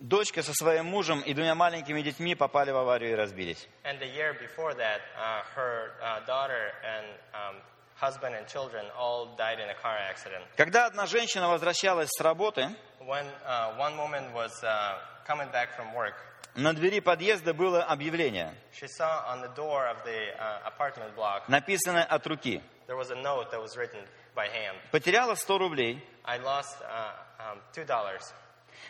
дочка 0.00 0.42
со 0.42 0.52
своим 0.54 0.86
мужем 0.86 1.20
и 1.20 1.34
двумя 1.34 1.54
маленькими 1.54 2.00
детьми 2.00 2.34
попали 2.34 2.70
в 2.70 2.76
аварию 2.76 3.12
и 3.12 3.14
разбились. 3.14 3.68
And 3.84 3.98
the 4.00 4.06
year 4.08 4.32
before 4.34 4.72
that, 4.74 5.00
uh, 5.16 5.42
her 5.54 5.92
uh, 6.02 6.24
daughter 6.26 6.72
and 6.82 7.06
um, 7.34 7.56
husband 8.00 8.34
and 8.34 8.46
children 8.48 8.84
all 8.98 9.36
died 9.36 9.58
in 9.60 9.68
a 9.68 9.74
car 9.74 9.96
accident. 10.10 10.42
Когда 10.56 10.86
одна 10.86 11.06
женщина 11.06 11.48
возвращалась 11.48 12.08
с 12.10 12.20
работы, 12.22 12.68
When 13.00 13.26
uh, 13.46 13.76
one 13.76 13.98
woman 13.98 14.32
was 14.32 14.52
uh, 14.64 14.94
coming 15.26 15.50
back 15.52 15.76
from 15.76 15.92
work, 15.94 16.14
на 16.56 16.72
двери 16.72 17.00
подъезда 17.00 17.52
было 17.52 17.82
объявление, 17.82 18.54
she 18.72 18.86
saw 18.86 19.26
on 19.28 19.42
the 19.42 19.54
door 19.54 19.86
of 19.86 20.02
the 20.04 20.32
uh, 20.38 20.62
apartment 20.66 21.14
block 21.14 21.42
написанное 21.48 22.04
от 22.04 22.26
руки. 22.26 22.62
there 22.86 22.96
was 22.96 23.10
a 23.10 23.16
note 23.16 23.50
that 23.50 23.60
was 23.60 23.76
written 23.76 24.00
by 24.34 24.46
hand. 24.48 24.76
Потеряла 24.90 25.34
100 25.34 25.58
рублей. 25.58 26.02
I 26.24 26.38
lost 26.38 26.80
uh, 26.82 27.12
um, 27.52 27.58
two 27.72 27.84
dollars. 27.84 28.32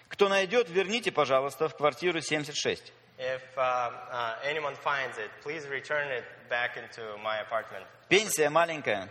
Кто 0.08 0.28
найдет, 0.28 0.68
верните, 0.68 1.10
пожалуйста, 1.12 1.68
в 1.68 1.76
квартиру 1.76 2.20
76. 2.20 2.92
If 3.18 3.40
uh, 3.56 3.90
uh, 4.10 4.34
anyone 4.44 4.74
finds 4.82 5.18
it, 5.18 5.30
please 5.42 5.66
return 5.68 6.08
it 6.10 6.24
back 6.50 6.76
into 6.76 7.16
my 7.22 7.38
apartment. 7.40 7.86
Пенсия 8.08 8.50
маленькая, 8.50 9.08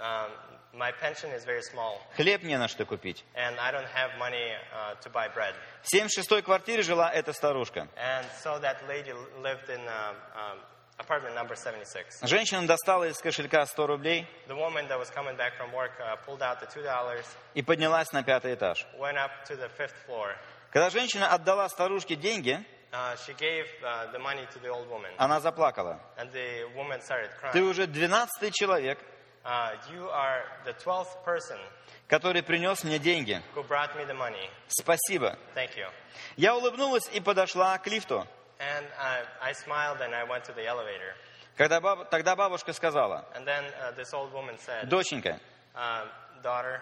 Um, 0.00 0.30
my 0.74 0.90
pension 0.90 1.30
is 1.32 1.44
very 1.44 1.62
small, 1.62 2.00
хлеб 2.16 2.42
не 2.42 2.56
на 2.58 2.66
что 2.66 2.84
купить. 2.86 3.22
and 3.36 3.56
I 3.60 3.70
don't 3.70 3.86
have 3.86 4.16
money 4.18 4.52
uh, 4.74 4.94
to 5.02 5.10
buy 5.10 5.28
bread. 5.28 5.54
В 5.82 5.94
76-й 5.94 6.42
квартире 6.42 6.82
жила 6.82 7.10
эта 7.12 7.32
старушка. 7.32 7.88
And 7.96 8.26
so 8.42 8.58
that 8.60 8.78
lady 8.88 9.12
lived 9.42 9.68
in 9.68 9.80
uh, 9.86 10.14
um, 10.34 10.58
apartment 11.04 11.34
number 11.34 11.54
76. 11.56 12.28
Женщина 12.28 12.66
достала 12.66 13.04
из 13.08 13.18
кошелька 13.18 13.66
100 13.66 13.86
рублей 13.86 14.26
The 14.48 14.54
woman 14.56 14.88
that 14.88 14.98
was 14.98 15.10
coming 15.10 15.36
back 15.36 15.52
from 15.58 15.72
work 15.72 15.92
uh, 16.00 16.16
pulled 16.26 16.40
out 16.42 16.60
the 16.60 17.24
и 17.54 17.62
поднялась 17.62 18.12
на 18.12 18.22
пятый 18.22 18.54
этаж. 18.54 18.86
went 18.98 19.16
up 19.16 19.30
to 19.48 19.56
the 19.56 19.68
fifth 19.76 19.94
floor. 20.06 20.34
Когда 20.70 20.90
женщина 20.90 21.28
отдала 21.28 21.68
старушке 21.68 22.16
деньги, 22.16 22.64
Uh, 22.94 23.16
she 23.26 23.32
gave 23.38 23.64
uh, 23.82 24.12
the 24.12 24.18
money 24.18 24.46
to 24.52 24.58
the 24.60 24.68
old 24.68 24.86
woman, 24.90 25.10
она 25.16 25.40
заплакала. 25.40 25.98
and 26.18 26.30
the 26.32 26.66
woman 26.76 27.00
started 27.00 27.30
Ты 27.52 27.60
crying. 27.60 27.70
уже 27.70 27.84
12-й 27.86 28.50
человек, 28.52 28.98
Uh, 29.44 29.72
you 29.90 30.08
are 30.10 30.44
the 30.64 30.72
twelfth 30.74 31.24
person 31.24 31.58
который 32.06 32.42
принес 32.42 32.84
мне 32.84 32.98
деньги. 32.98 33.40
who 33.54 33.62
brought 33.66 33.96
me 33.96 34.04
the 34.04 34.14
money. 34.14 34.48
Спасибо. 34.68 35.38
Thank 35.54 35.74
you. 35.76 35.88
Я 36.36 36.54
улыбнулась 36.54 37.08
и 37.12 37.18
подошла 37.20 37.78
к 37.78 37.86
лифту. 37.86 38.26
And 38.62 38.86
uh, 38.86 39.24
I 39.42 39.52
smiled 39.54 40.00
and 40.00 40.14
I 40.14 40.22
went 40.24 40.44
to 40.44 40.52
the 40.52 40.64
elevator. 40.66 41.14
Когда 41.56 41.80
баб- 41.80 42.08
Тогда 42.10 42.36
бабушка 42.36 42.72
сказала, 42.72 43.26
And 43.34 43.44
then 43.46 43.64
uh, 43.82 43.92
this 43.96 44.12
old 44.14 44.32
woman 44.32 44.56
said, 44.58 44.88
доченька, 44.88 45.40
uh, 45.74 46.06
"Daughter, 46.42 46.80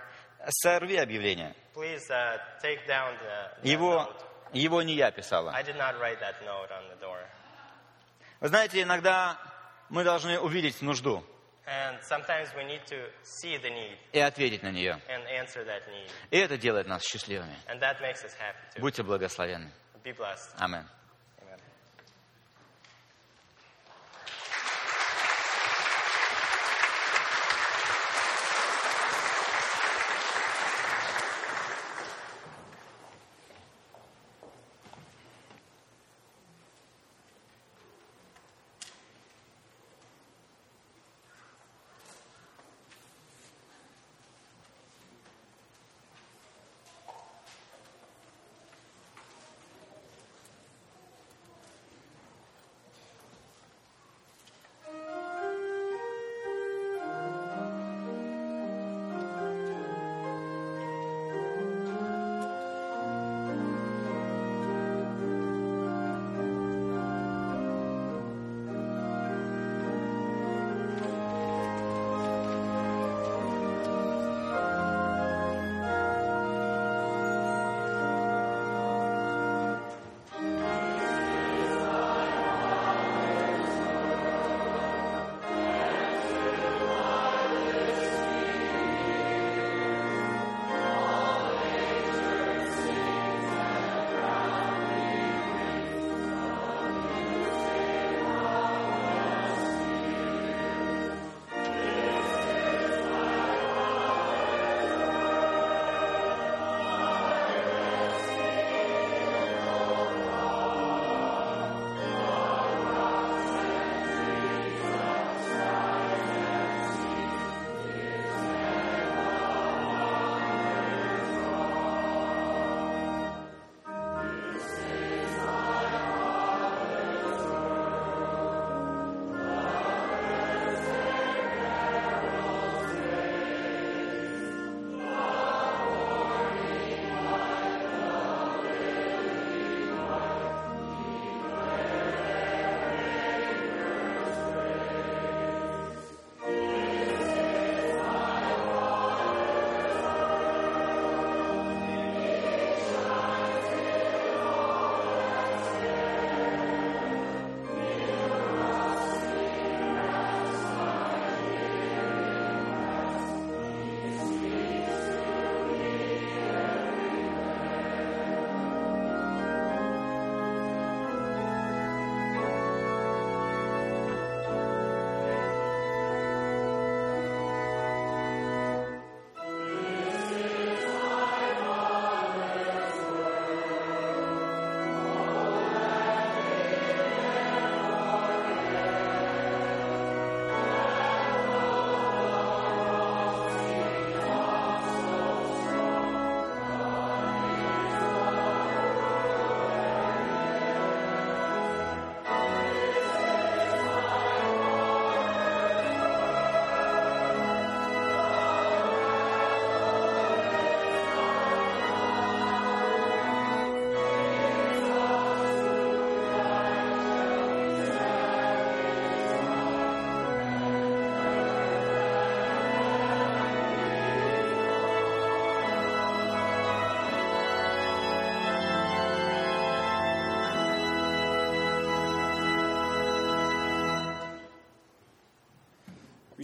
сорви 0.62 0.97
объявление. 0.97 1.55
please 1.74 2.09
uh, 2.11 2.36
take 2.62 2.86
down 2.86 3.15
the, 3.19 3.62
the 3.62 3.69
Его, 3.70 4.05
note. 4.05 4.24
его 4.52 4.82
не 4.82 4.94
я 4.94 5.11
писала. 5.11 5.52
I 5.52 5.62
did 5.62 5.77
not 5.77 5.98
write 6.01 6.20
that 6.20 6.40
note 6.44 6.70
on 6.70 6.89
the 6.90 7.01
door." 7.01 7.19
Вы 8.40 8.48
знаете, 8.48 8.82
иногда 8.82 9.36
мы 9.89 10.05
должны 10.05 10.39
увидеть 10.39 10.81
нужду 10.82 11.24
And 11.66 12.01
sometimes 12.02 12.52
we 12.57 12.65
need 12.65 12.85
to 12.86 12.97
see 13.23 13.57
the 13.59 13.70
need 13.70 13.97
и 14.12 14.19
ответить 14.20 14.62
на 14.62 14.70
нее. 14.70 15.01
and 15.09 15.24
answer 15.40 15.65
that 15.65 15.86
need. 15.89 16.11
И 16.31 16.39
это 16.39 16.57
делает 16.59 16.86
нас 16.86 17.02
счастливыми. 17.02 17.55
And 17.69 17.81
that 17.81 18.01
makes 18.01 18.23
us 18.24 18.35
happy 18.39 18.74
too. 18.77 18.81
Будьте 18.81 19.02
благословенны. 19.02 19.70
Be 20.05 20.12
blessed. 20.16 20.55
Аминь. 20.59 20.85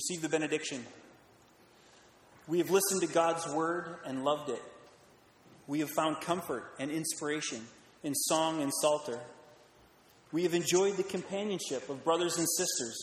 Receive 0.09 0.23
the 0.23 0.28
benediction. 0.28 0.85
We 2.47 2.59
have 2.59 2.70
listened 2.70 3.01
to 3.01 3.09
God's 3.09 3.45
word 3.53 3.97
and 4.05 4.24
loved 4.24 4.51
it. 4.51 4.62
We 5.66 5.81
have 5.81 5.91
found 5.91 6.20
comfort 6.20 6.74
and 6.78 6.93
inspiration 6.93 7.66
in 8.05 8.15
song 8.15 8.62
and 8.62 8.70
psalter. 8.73 9.19
We 10.31 10.45
have 10.45 10.55
enjoyed 10.55 10.97
the 10.97 11.03
companionship 11.03 11.89
of 11.89 12.05
brothers 12.05 12.39
and 12.39 12.47
sisters, 12.57 12.97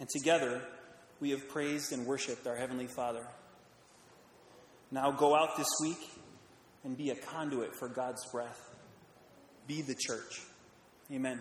and 0.00 0.08
together 0.08 0.62
we 1.20 1.30
have 1.30 1.48
praised 1.48 1.92
and 1.92 2.06
worshiped 2.06 2.44
our 2.48 2.56
Heavenly 2.56 2.88
Father. 2.88 3.24
Now 4.90 5.12
go 5.12 5.36
out 5.36 5.56
this 5.56 5.70
week 5.80 6.10
and 6.82 6.96
be 6.96 7.10
a 7.10 7.14
conduit 7.14 7.76
for 7.76 7.88
God's 7.88 8.26
breath. 8.32 8.58
Be 9.68 9.82
the 9.82 9.94
church. 9.94 10.42
Amen. 11.12 11.40